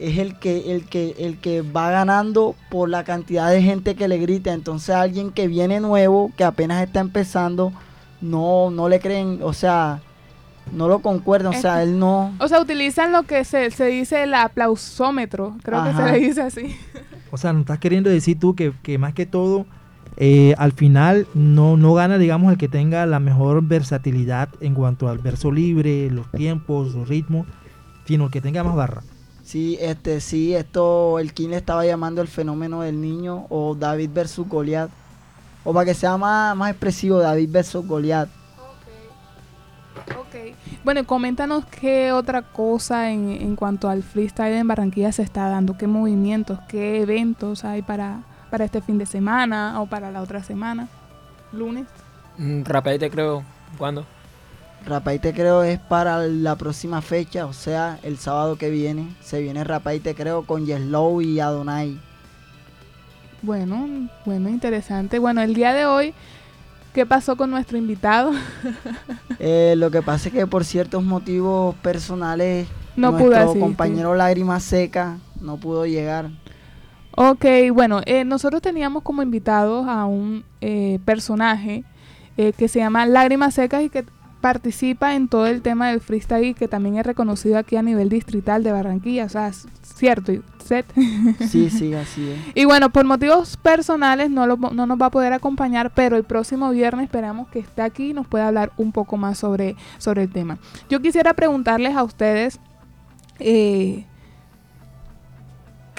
es 0.00 0.18
el 0.18 0.38
que, 0.38 0.74
el 0.74 0.86
que, 0.86 1.14
el 1.18 1.38
que 1.38 1.60
va 1.60 1.90
ganando 1.90 2.56
por 2.70 2.88
la 2.88 3.04
cantidad 3.04 3.50
de 3.50 3.62
gente 3.62 3.94
que 3.94 4.08
le 4.08 4.18
grita. 4.18 4.52
Entonces 4.52 4.94
alguien 4.94 5.30
que 5.30 5.46
viene 5.46 5.78
nuevo, 5.78 6.32
que 6.36 6.44
apenas 6.44 6.82
está 6.82 7.00
empezando, 7.00 7.72
no, 8.20 8.70
no 8.70 8.88
le 8.88 8.98
creen, 8.98 9.40
o 9.42 9.52
sea, 9.52 10.00
no 10.72 10.88
lo 10.88 11.00
concuerdan, 11.00 11.54
o 11.54 11.60
sea, 11.60 11.82
él 11.82 11.98
no... 11.98 12.34
O 12.38 12.48
sea, 12.48 12.60
utilizan 12.60 13.12
lo 13.12 13.24
que 13.24 13.44
se, 13.44 13.68
dice 13.86 14.22
el 14.22 14.34
aplausómetro, 14.34 15.56
creo 15.62 15.84
que 15.84 15.92
se 15.92 16.02
le 16.02 16.18
dice 16.18 16.42
así. 16.42 16.76
O 17.30 17.36
sea, 17.36 17.52
no 17.52 17.60
estás 17.60 17.78
queriendo 17.78 18.10
decir 18.10 18.38
tú 18.40 18.56
que, 18.56 18.98
más 18.98 19.14
que 19.14 19.26
todo, 19.26 19.66
eh, 20.16 20.54
al 20.58 20.72
final 20.72 21.26
no, 21.34 21.76
no 21.76 21.94
gana, 21.94 22.18
digamos, 22.18 22.52
el 22.52 22.58
que 22.58 22.68
tenga 22.68 23.06
la 23.06 23.20
mejor 23.20 23.62
versatilidad 23.62 24.48
en 24.60 24.74
cuanto 24.74 25.08
al 25.08 25.18
verso 25.18 25.50
libre, 25.50 26.10
los 26.10 26.30
tiempos, 26.30 26.94
los 26.94 27.08
ritmos, 27.08 27.46
sino 28.04 28.26
el 28.26 28.30
que 28.30 28.40
tenga 28.40 28.64
más 28.64 28.74
barra. 28.74 29.02
Sí, 29.42 29.76
este, 29.80 30.20
sí, 30.20 30.54
esto 30.54 31.18
el 31.18 31.32
King 31.32 31.48
le 31.48 31.56
estaba 31.56 31.84
llamando 31.84 32.22
el 32.22 32.28
fenómeno 32.28 32.82
del 32.82 33.00
niño 33.00 33.46
o 33.48 33.74
David 33.74 34.10
versus 34.12 34.46
Goliat. 34.46 34.90
O 35.64 35.74
para 35.74 35.86
que 35.86 35.94
sea 35.94 36.16
más, 36.16 36.56
más 36.56 36.70
expresivo, 36.70 37.18
David 37.18 37.48
versus 37.50 37.86
Goliat. 37.86 38.28
Ok. 40.18 40.54
Bueno, 40.84 41.04
coméntanos 41.04 41.64
qué 41.64 42.12
otra 42.12 42.42
cosa 42.42 43.10
en, 43.10 43.30
en, 43.30 43.56
cuanto 43.56 43.88
al 43.88 44.02
freestyle 44.02 44.54
en 44.54 44.68
Barranquilla 44.68 45.12
se 45.12 45.22
está 45.22 45.48
dando, 45.48 45.76
qué 45.76 45.86
movimientos, 45.86 46.58
qué 46.68 47.02
eventos 47.02 47.64
hay 47.64 47.82
para, 47.82 48.20
para 48.50 48.64
este 48.64 48.80
fin 48.80 48.98
de 48.98 49.06
semana 49.06 49.80
o 49.80 49.86
para 49.86 50.10
la 50.10 50.22
otra 50.22 50.42
semana, 50.42 50.88
lunes. 51.52 51.86
Mm, 52.38 52.62
Rapidamente 52.64 53.10
creo, 53.10 53.44
¿cuándo? 53.78 54.04
Rapaite 54.86 55.34
creo 55.34 55.62
es 55.62 55.78
para 55.78 56.18
la 56.26 56.56
próxima 56.56 57.02
fecha, 57.02 57.44
o 57.46 57.52
sea, 57.52 57.98
el 58.02 58.16
sábado 58.16 58.56
que 58.56 58.70
viene. 58.70 59.14
Se 59.20 59.40
viene 59.40 59.62
Rapaite 59.62 60.14
creo 60.14 60.46
con 60.46 60.64
Yeslow 60.64 61.20
y 61.20 61.38
Adonai. 61.38 62.00
Bueno, 63.42 64.08
bueno, 64.24 64.48
interesante. 64.48 65.18
Bueno, 65.18 65.42
el 65.42 65.54
día 65.54 65.72
de 65.72 65.86
hoy 65.86 66.14
¿Qué 66.92 67.06
pasó 67.06 67.36
con 67.36 67.50
nuestro 67.50 67.78
invitado? 67.78 68.32
Eh, 69.42 69.72
lo 69.78 69.90
que 69.90 70.02
pasa 70.02 70.28
es 70.28 70.34
que 70.34 70.46
por 70.46 70.66
ciertos 70.66 71.02
motivos 71.02 71.74
personales, 71.76 72.68
no 72.94 73.12
nuestro 73.12 73.58
compañero 73.58 74.14
Lágrima 74.14 74.60
Seca 74.60 75.16
no 75.40 75.56
pudo 75.56 75.86
llegar. 75.86 76.28
Ok, 77.16 77.44
bueno, 77.72 78.00
eh, 78.06 78.24
nosotros 78.24 78.62
teníamos 78.62 79.02
como 79.02 79.22
invitados 79.22 79.86
a 79.88 80.06
un 80.06 80.44
eh, 80.60 80.98
personaje 81.04 81.84
que 82.56 82.68
se 82.68 82.78
llama 82.78 83.04
Lágrimas 83.04 83.52
Secas 83.52 83.82
y 83.82 83.90
que 83.90 84.06
participa 84.40 85.14
en 85.14 85.28
todo 85.28 85.46
el 85.46 85.62
tema 85.62 85.90
del 85.90 86.00
freestyle 86.00 86.54
que 86.54 86.68
también 86.68 86.96
es 86.96 87.06
reconocido 87.06 87.58
aquí 87.58 87.76
a 87.76 87.82
nivel 87.82 88.08
distrital 88.08 88.62
de 88.62 88.72
Barranquilla, 88.72 89.24
o 89.26 89.28
sea, 89.28 89.50
cierto, 89.82 90.32
set. 90.64 90.86
Sí, 91.48 91.70
sí, 91.70 91.94
así 91.94 92.30
es. 92.30 92.38
y 92.54 92.64
bueno, 92.64 92.90
por 92.90 93.04
motivos 93.04 93.56
personales 93.56 94.30
no, 94.30 94.46
no 94.46 94.86
nos 94.86 95.00
va 95.00 95.06
a 95.06 95.10
poder 95.10 95.32
acompañar, 95.32 95.92
pero 95.94 96.16
el 96.16 96.24
próximo 96.24 96.70
viernes 96.70 97.04
esperamos 97.04 97.48
que 97.48 97.58
esté 97.58 97.82
aquí 97.82 98.10
y 98.10 98.12
nos 98.14 98.26
pueda 98.26 98.48
hablar 98.48 98.72
un 98.76 98.92
poco 98.92 99.16
más 99.16 99.38
sobre, 99.38 99.76
sobre 99.98 100.22
el 100.22 100.32
tema. 100.32 100.58
Yo 100.88 101.00
quisiera 101.00 101.34
preguntarles 101.34 101.96
a 101.96 102.02
ustedes, 102.02 102.60
eh, 103.38 104.06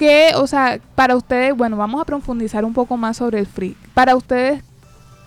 ¿qué, 0.01 0.31
o 0.35 0.47
sea, 0.47 0.79
para 0.95 1.15
ustedes, 1.15 1.55
bueno, 1.55 1.77
vamos 1.77 2.01
a 2.01 2.05
profundizar 2.05 2.65
un 2.65 2.73
poco 2.73 2.97
más 2.97 3.17
sobre 3.17 3.37
el 3.37 3.45
free. 3.45 3.77
Para 3.93 4.15
ustedes, 4.15 4.63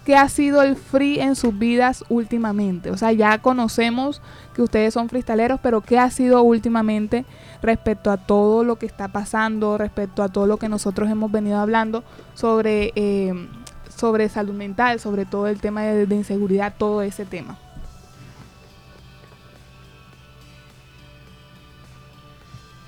qué 0.05 0.17
ha 0.17 0.29
sido 0.29 0.63
el 0.63 0.75
free 0.75 1.21
en 1.21 1.37
sus 1.37 1.57
vidas 1.57 2.05
últimamente. 2.09 2.91
O 2.91 2.97
sea, 2.97 3.13
ya 3.13 3.39
conocemos 3.39 4.21
que 4.53 4.63
ustedes 4.63 4.93
son 4.93 5.09
freestaleros, 5.09 5.61
pero 5.63 5.81
qué 5.81 6.01
ha 6.01 6.11
sido 6.11 6.43
últimamente 6.43 7.25
respecto 7.63 8.11
a 8.11 8.17
todo 8.17 8.65
lo 8.65 8.75
que 8.75 8.87
está 8.87 9.07
pasando, 9.07 9.79
respecto 9.79 10.25
a 10.25 10.29
todo 10.29 10.49
lo 10.49 10.57
que 10.57 10.69
nosotros 10.69 11.09
hemos 11.09 11.31
venido 11.31 11.61
hablando 11.61 12.03
sobre, 12.35 12.93
eh, 12.97 13.33
sobre 13.97 14.29
salud 14.29 14.55
mental, 14.55 14.99
sobre 14.99 15.25
todo 15.25 15.47
el 15.47 15.61
tema 15.61 15.83
de, 15.83 16.13
inseguridad, 16.17 16.75
todo 16.77 17.01
ese 17.03 17.25
tema. 17.25 17.59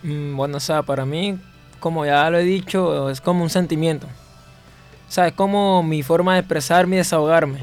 Mm, 0.02 0.34
bueno, 0.34 0.56
o 0.56 0.60
sea, 0.60 0.82
para 0.82 1.06
mí, 1.06 1.38
como 1.80 2.04
ya 2.04 2.28
lo 2.30 2.38
he 2.38 2.44
dicho, 2.44 3.10
es 3.10 3.20
como 3.20 3.42
un 3.42 3.50
sentimiento. 3.50 4.06
O 5.08 5.12
sea, 5.12 5.28
es 5.28 5.34
como 5.34 5.82
mi 5.82 6.02
forma 6.02 6.34
de 6.34 6.40
expresarme 6.40 6.96
y 6.96 6.98
desahogarme. 6.98 7.60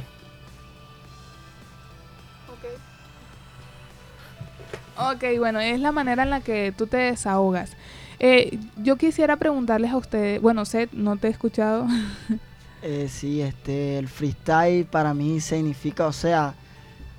Ok, 4.95 5.23
bueno, 5.37 5.59
es 5.59 5.79
la 5.79 5.91
manera 5.91 6.23
en 6.23 6.29
la 6.29 6.41
que 6.41 6.73
tú 6.77 6.87
te 6.87 6.97
desahogas. 6.97 7.71
Eh, 8.19 8.57
yo 8.77 8.95
quisiera 8.95 9.35
preguntarles 9.35 9.91
a 9.91 9.97
ustedes, 9.97 10.41
bueno, 10.41 10.65
Seth, 10.65 10.93
no 10.93 11.17
te 11.17 11.27
he 11.27 11.31
escuchado. 11.31 11.87
eh, 12.81 13.07
sí, 13.09 13.41
este, 13.41 13.97
el 13.97 14.07
freestyle 14.07 14.85
para 14.85 15.13
mí 15.13 15.41
significa, 15.41 16.07
o 16.07 16.13
sea, 16.13 16.53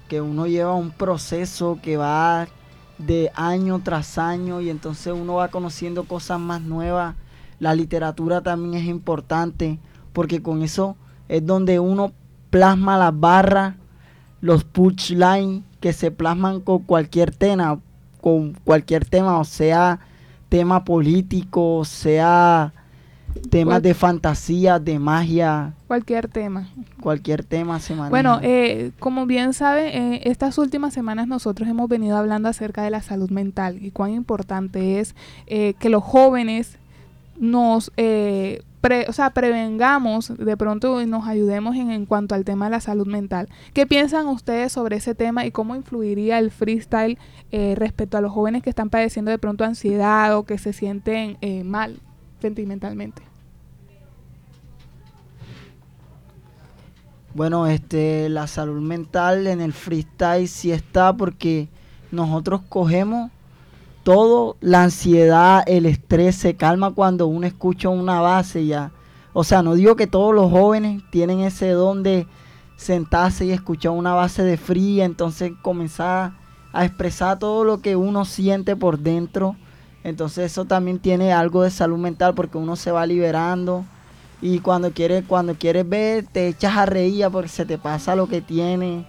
que 0.08 0.20
uno 0.20 0.46
lleva 0.46 0.74
un 0.74 0.92
proceso 0.92 1.78
que 1.82 1.96
va 1.96 2.46
de 2.98 3.30
año 3.34 3.80
tras 3.82 4.18
año 4.18 4.60
y 4.60 4.70
entonces 4.70 5.12
uno 5.12 5.34
va 5.34 5.48
conociendo 5.48 6.04
cosas 6.04 6.38
más 6.38 6.60
nuevas. 6.62 7.16
La 7.58 7.74
literatura 7.74 8.40
también 8.40 8.74
es 8.74 8.88
importante 8.88 9.78
porque 10.12 10.42
con 10.42 10.62
eso 10.62 10.96
es 11.28 11.44
donde 11.44 11.80
uno 11.80 12.12
plasma 12.50 12.98
las 12.98 13.18
barras, 13.18 13.74
los 14.40 14.64
punchlines 14.64 15.62
que 15.80 15.92
se 15.92 16.10
plasman 16.10 16.60
con 16.60 16.80
cualquier 16.80 17.34
tema, 17.34 17.80
con 18.20 18.52
cualquier 18.64 19.04
tema, 19.04 19.38
o 19.38 19.44
sea, 19.44 20.00
tema 20.48 20.84
político, 20.84 21.84
sea 21.84 22.72
temas 23.50 23.82
de 23.82 23.94
fantasía, 23.94 24.78
de 24.78 24.98
magia. 24.98 25.74
Cualquier 25.86 26.28
tema. 26.28 26.68
Cualquier 27.00 27.44
tema 27.44 27.80
se 27.80 27.94
maneja. 27.94 28.10
Bueno, 28.10 28.38
eh, 28.42 28.92
como 28.98 29.26
bien 29.26 29.52
sabe, 29.52 29.96
eh, 29.96 30.20
estas 30.24 30.58
últimas 30.58 30.94
semanas 30.94 31.26
nosotros 31.26 31.68
hemos 31.68 31.88
venido 31.88 32.16
hablando 32.16 32.48
acerca 32.48 32.82
de 32.82 32.90
la 32.90 33.02
salud 33.02 33.30
mental 33.30 33.78
y 33.82 33.90
cuán 33.90 34.10
importante 34.12 35.00
es 35.00 35.14
eh, 35.46 35.74
que 35.78 35.88
los 35.88 36.02
jóvenes 36.02 36.78
nos 37.38 37.90
o 39.08 39.12
sea, 39.12 39.30
prevengamos 39.30 40.36
de 40.36 40.56
pronto 40.56 41.00
y 41.00 41.06
nos 41.06 41.26
ayudemos 41.26 41.74
en, 41.74 41.90
en, 41.90 42.04
cuanto 42.04 42.34
al 42.34 42.44
tema 42.44 42.66
de 42.66 42.72
la 42.72 42.80
salud 42.80 43.06
mental. 43.06 43.48
¿Qué 43.72 43.86
piensan 43.86 44.26
ustedes 44.26 44.72
sobre 44.72 44.96
ese 44.96 45.14
tema 45.14 45.46
y 45.46 45.50
cómo 45.50 45.74
influiría 45.74 46.38
el 46.38 46.50
freestyle 46.50 47.18
eh, 47.50 47.74
respecto 47.76 48.18
a 48.18 48.20
los 48.20 48.32
jóvenes 48.32 48.62
que 48.62 48.70
están 48.70 48.90
padeciendo 48.90 49.30
de 49.30 49.38
pronto 49.38 49.64
ansiedad 49.64 50.36
o 50.36 50.42
que 50.42 50.58
se 50.58 50.72
sienten 50.72 51.38
eh, 51.40 51.64
mal 51.64 52.00
sentimentalmente? 52.44 53.22
Bueno, 57.32 57.66
este, 57.66 58.28
la 58.28 58.46
salud 58.46 58.82
mental 58.82 59.46
en 59.46 59.62
el 59.62 59.72
freestyle 59.72 60.46
sí 60.46 60.70
está 60.70 61.16
porque 61.16 61.68
nosotros 62.12 62.60
cogemos 62.68 63.30
todo, 64.02 64.58
la 64.60 64.82
ansiedad, 64.82 65.64
el 65.66 65.86
estrés 65.86 66.36
se 66.36 66.54
calma 66.54 66.90
cuando 66.90 67.26
uno 67.26 67.46
escucha 67.46 67.88
una 67.88 68.20
base 68.20 68.66
ya. 68.66 68.92
O 69.32 69.42
sea, 69.42 69.62
no 69.62 69.74
digo 69.74 69.96
que 69.96 70.06
todos 70.06 70.34
los 70.34 70.50
jóvenes 70.50 71.02
tienen 71.10 71.40
ese 71.40 71.70
don 71.70 72.02
de 72.02 72.26
sentarse 72.76 73.46
y 73.46 73.52
escuchar 73.52 73.92
una 73.92 74.12
base 74.12 74.42
de 74.42 74.58
fría, 74.58 75.06
entonces 75.06 75.52
comenzar 75.62 76.32
a 76.74 76.84
expresar 76.84 77.38
todo 77.38 77.64
lo 77.64 77.80
que 77.80 77.96
uno 77.96 78.26
siente 78.26 78.76
por 78.76 78.98
dentro. 78.98 79.56
Entonces 80.04 80.52
eso 80.52 80.66
también 80.66 80.98
tiene 80.98 81.32
algo 81.32 81.62
de 81.62 81.70
salud 81.70 81.98
mental 81.98 82.34
porque 82.34 82.58
uno 82.58 82.76
se 82.76 82.92
va 82.92 83.06
liberando 83.06 83.84
y 84.42 84.58
cuando 84.58 84.90
quieres 84.90 85.24
cuando 85.26 85.54
quieres 85.54 85.88
ver 85.88 86.26
te 86.26 86.48
echas 86.48 86.76
a 86.76 86.84
reír 86.84 87.26
porque 87.32 87.48
se 87.48 87.64
te 87.64 87.78
pasa 87.78 88.14
lo 88.14 88.28
que 88.28 88.42
tiene 88.42 89.06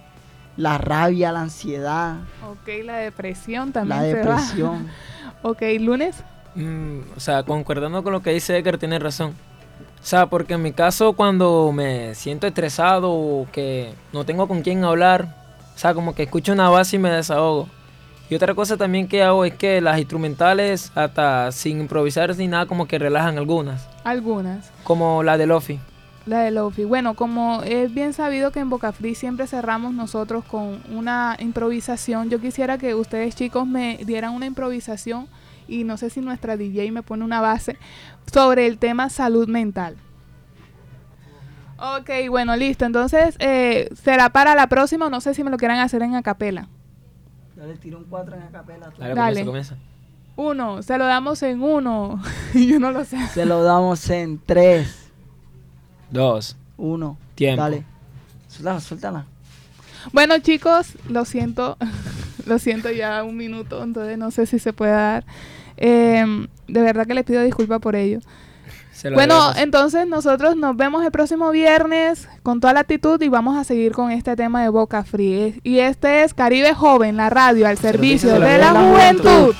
la 0.56 0.78
rabia, 0.78 1.32
la 1.32 1.42
ansiedad. 1.42 2.16
Ok, 2.50 2.82
la 2.82 2.96
depresión 2.96 3.72
también. 3.72 3.98
La 3.98 4.02
depresión. 4.04 4.88
ok, 5.42 5.62
lunes. 5.80 6.16
Mm, 6.54 7.00
o 7.14 7.20
sea, 7.20 7.42
concordando 7.42 8.02
con 8.02 8.14
lo 8.14 8.22
que 8.22 8.30
dice 8.30 8.56
Edgar, 8.56 8.78
tiene 8.78 8.98
razón. 8.98 9.34
O 10.00 10.08
sea, 10.08 10.26
porque 10.26 10.54
en 10.54 10.62
mi 10.62 10.72
caso 10.72 11.12
cuando 11.12 11.72
me 11.72 12.14
siento 12.14 12.46
estresado 12.46 13.10
o 13.12 13.46
que 13.52 13.92
no 14.14 14.24
tengo 14.24 14.48
con 14.48 14.62
quién 14.62 14.84
hablar, 14.84 15.34
o 15.74 15.78
sea, 15.78 15.92
como 15.92 16.14
que 16.14 16.22
escucho 16.22 16.52
una 16.52 16.70
base 16.70 16.96
y 16.96 16.98
me 16.98 17.10
desahogo. 17.10 17.68
Y 18.28 18.34
otra 18.34 18.54
cosa 18.54 18.76
también 18.76 19.06
que 19.06 19.22
hago 19.22 19.44
es 19.44 19.54
que 19.54 19.80
las 19.80 19.98
instrumentales, 19.98 20.90
hasta 20.96 21.52
sin 21.52 21.80
improvisar 21.80 22.36
ni 22.36 22.48
nada, 22.48 22.66
como 22.66 22.86
que 22.86 22.98
relajan 22.98 23.38
algunas. 23.38 23.88
Algunas. 24.02 24.72
Como 24.82 25.22
la 25.22 25.38
de 25.38 25.46
Lofi. 25.46 25.78
La 26.26 26.40
de 26.40 26.50
Lofi. 26.50 26.84
Bueno, 26.84 27.14
como 27.14 27.62
es 27.62 27.94
bien 27.94 28.12
sabido 28.12 28.50
que 28.50 28.58
en 28.58 28.68
Boca 28.68 28.90
Free 28.90 29.14
siempre 29.14 29.46
cerramos 29.46 29.94
nosotros 29.94 30.44
con 30.44 30.82
una 30.90 31.36
improvisación, 31.38 32.28
yo 32.28 32.40
quisiera 32.40 32.78
que 32.78 32.96
ustedes 32.96 33.36
chicos 33.36 33.64
me 33.64 33.98
dieran 34.04 34.32
una 34.32 34.46
improvisación 34.46 35.28
y 35.68 35.84
no 35.84 35.96
sé 35.96 36.10
si 36.10 36.20
nuestra 36.20 36.56
DJ 36.56 36.90
me 36.90 37.02
pone 37.02 37.24
una 37.24 37.40
base 37.40 37.76
sobre 38.32 38.66
el 38.66 38.78
tema 38.78 39.08
salud 39.08 39.46
mental. 39.46 39.96
Ok, 41.78 42.10
bueno, 42.28 42.56
listo. 42.56 42.86
Entonces, 42.86 43.36
eh, 43.38 43.88
será 44.02 44.30
para 44.30 44.54
la 44.54 44.66
próxima. 44.66 45.10
No 45.10 45.20
sé 45.20 45.34
si 45.34 45.44
me 45.44 45.50
lo 45.50 45.58
quieran 45.58 45.78
hacer 45.78 46.02
en 46.02 46.14
acapela. 46.14 46.68
Dale, 47.56 47.76
tiro 47.76 47.98
un 47.98 48.04
4 48.04 48.36
en 48.36 48.42
acapela. 48.42 48.92
Dale, 48.98 49.14
Dale. 49.14 49.44
Comienza, 49.44 49.76
Uno, 50.36 50.82
se 50.82 50.98
lo 50.98 51.06
damos 51.06 51.42
en 51.42 51.62
uno. 51.62 52.22
Yo 52.54 52.78
no 52.78 52.92
lo 52.92 53.04
sé. 53.04 53.18
Se 53.28 53.46
lo 53.46 53.62
damos 53.62 54.08
en 54.10 54.38
tres. 54.38 55.10
Dos. 56.10 56.56
Uno. 56.76 57.16
Tiempo. 57.34 57.62
Dale. 57.62 57.84
Suéltala, 58.48 58.80
suéltala. 58.80 59.26
Bueno, 60.12 60.38
chicos, 60.38 60.98
lo 61.08 61.24
siento. 61.24 61.78
lo 62.46 62.58
siento 62.58 62.90
ya 62.90 63.24
un 63.24 63.36
minuto, 63.36 63.82
entonces 63.82 64.16
no 64.18 64.30
sé 64.30 64.46
si 64.46 64.58
se 64.58 64.72
puede 64.72 64.92
dar. 64.92 65.24
Em, 65.78 66.46
de 66.68 66.80
verdad 66.80 67.06
que 67.06 67.14
les 67.14 67.24
pido 67.24 67.42
disculpas 67.42 67.80
por 67.80 67.96
ello. 67.96 68.20
Bueno, 69.12 69.52
entonces 69.56 70.06
nosotros 70.06 70.56
nos 70.56 70.76
vemos 70.76 71.04
el 71.04 71.10
próximo 71.10 71.50
viernes 71.50 72.28
con 72.42 72.60
toda 72.60 72.72
la 72.72 72.80
actitud 72.80 73.20
y 73.20 73.28
vamos 73.28 73.56
a 73.56 73.64
seguir 73.64 73.92
con 73.92 74.10
este 74.10 74.36
tema 74.36 74.62
de 74.62 74.68
Boca 74.68 75.04
Free. 75.04 75.60
Y 75.62 75.78
este 75.80 76.24
es 76.24 76.34
Caribe 76.34 76.74
Joven, 76.74 77.16
la 77.16 77.30
radio 77.30 77.66
al 77.66 77.78
servicio, 77.78 78.40
de, 78.40 78.58
la, 78.58 78.70
juventud. 78.70 79.54